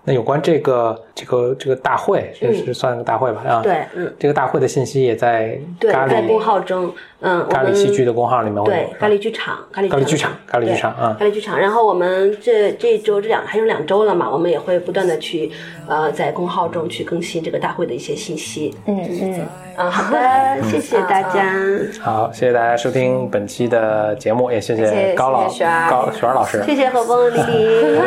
[0.08, 3.42] 那有关这个这个这个大会，就是算个大会吧？
[3.44, 11.58] 啊，对嗯这个大会的信息也在对，咖在公喱号中，嗯，咖喱戏剧的公号里面对咖喱剧场，咖喱剧场咖喱剧场啊咖喱剧场。
[11.58, 15.50] 然后我们这这一周这两还有两周了嘛，我们也会不断的去
[15.88, 18.72] 呃在公号中去更新这个大会的一些信息。
[18.86, 19.46] 嗯嗯
[19.76, 21.52] 嗯，好的，谢谢大家。
[22.00, 25.44] 好，谢谢大家收听本期的节目，也谢谢谢高老
[25.90, 26.62] 高雪儿老师。
[26.64, 27.98] 谢谢何峰、 丽丽，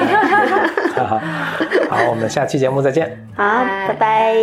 [0.98, 3.18] 好，我们下期节目再见。
[3.36, 3.44] 好，
[3.88, 4.36] 拜拜。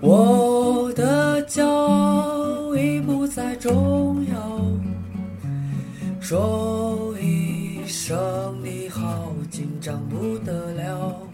[0.00, 4.34] 我的骄傲已不再重要，
[6.20, 8.18] 说一声
[8.62, 11.29] 你好，紧张不得了。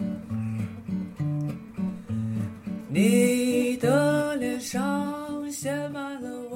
[2.97, 6.46] 你的脸上写满了。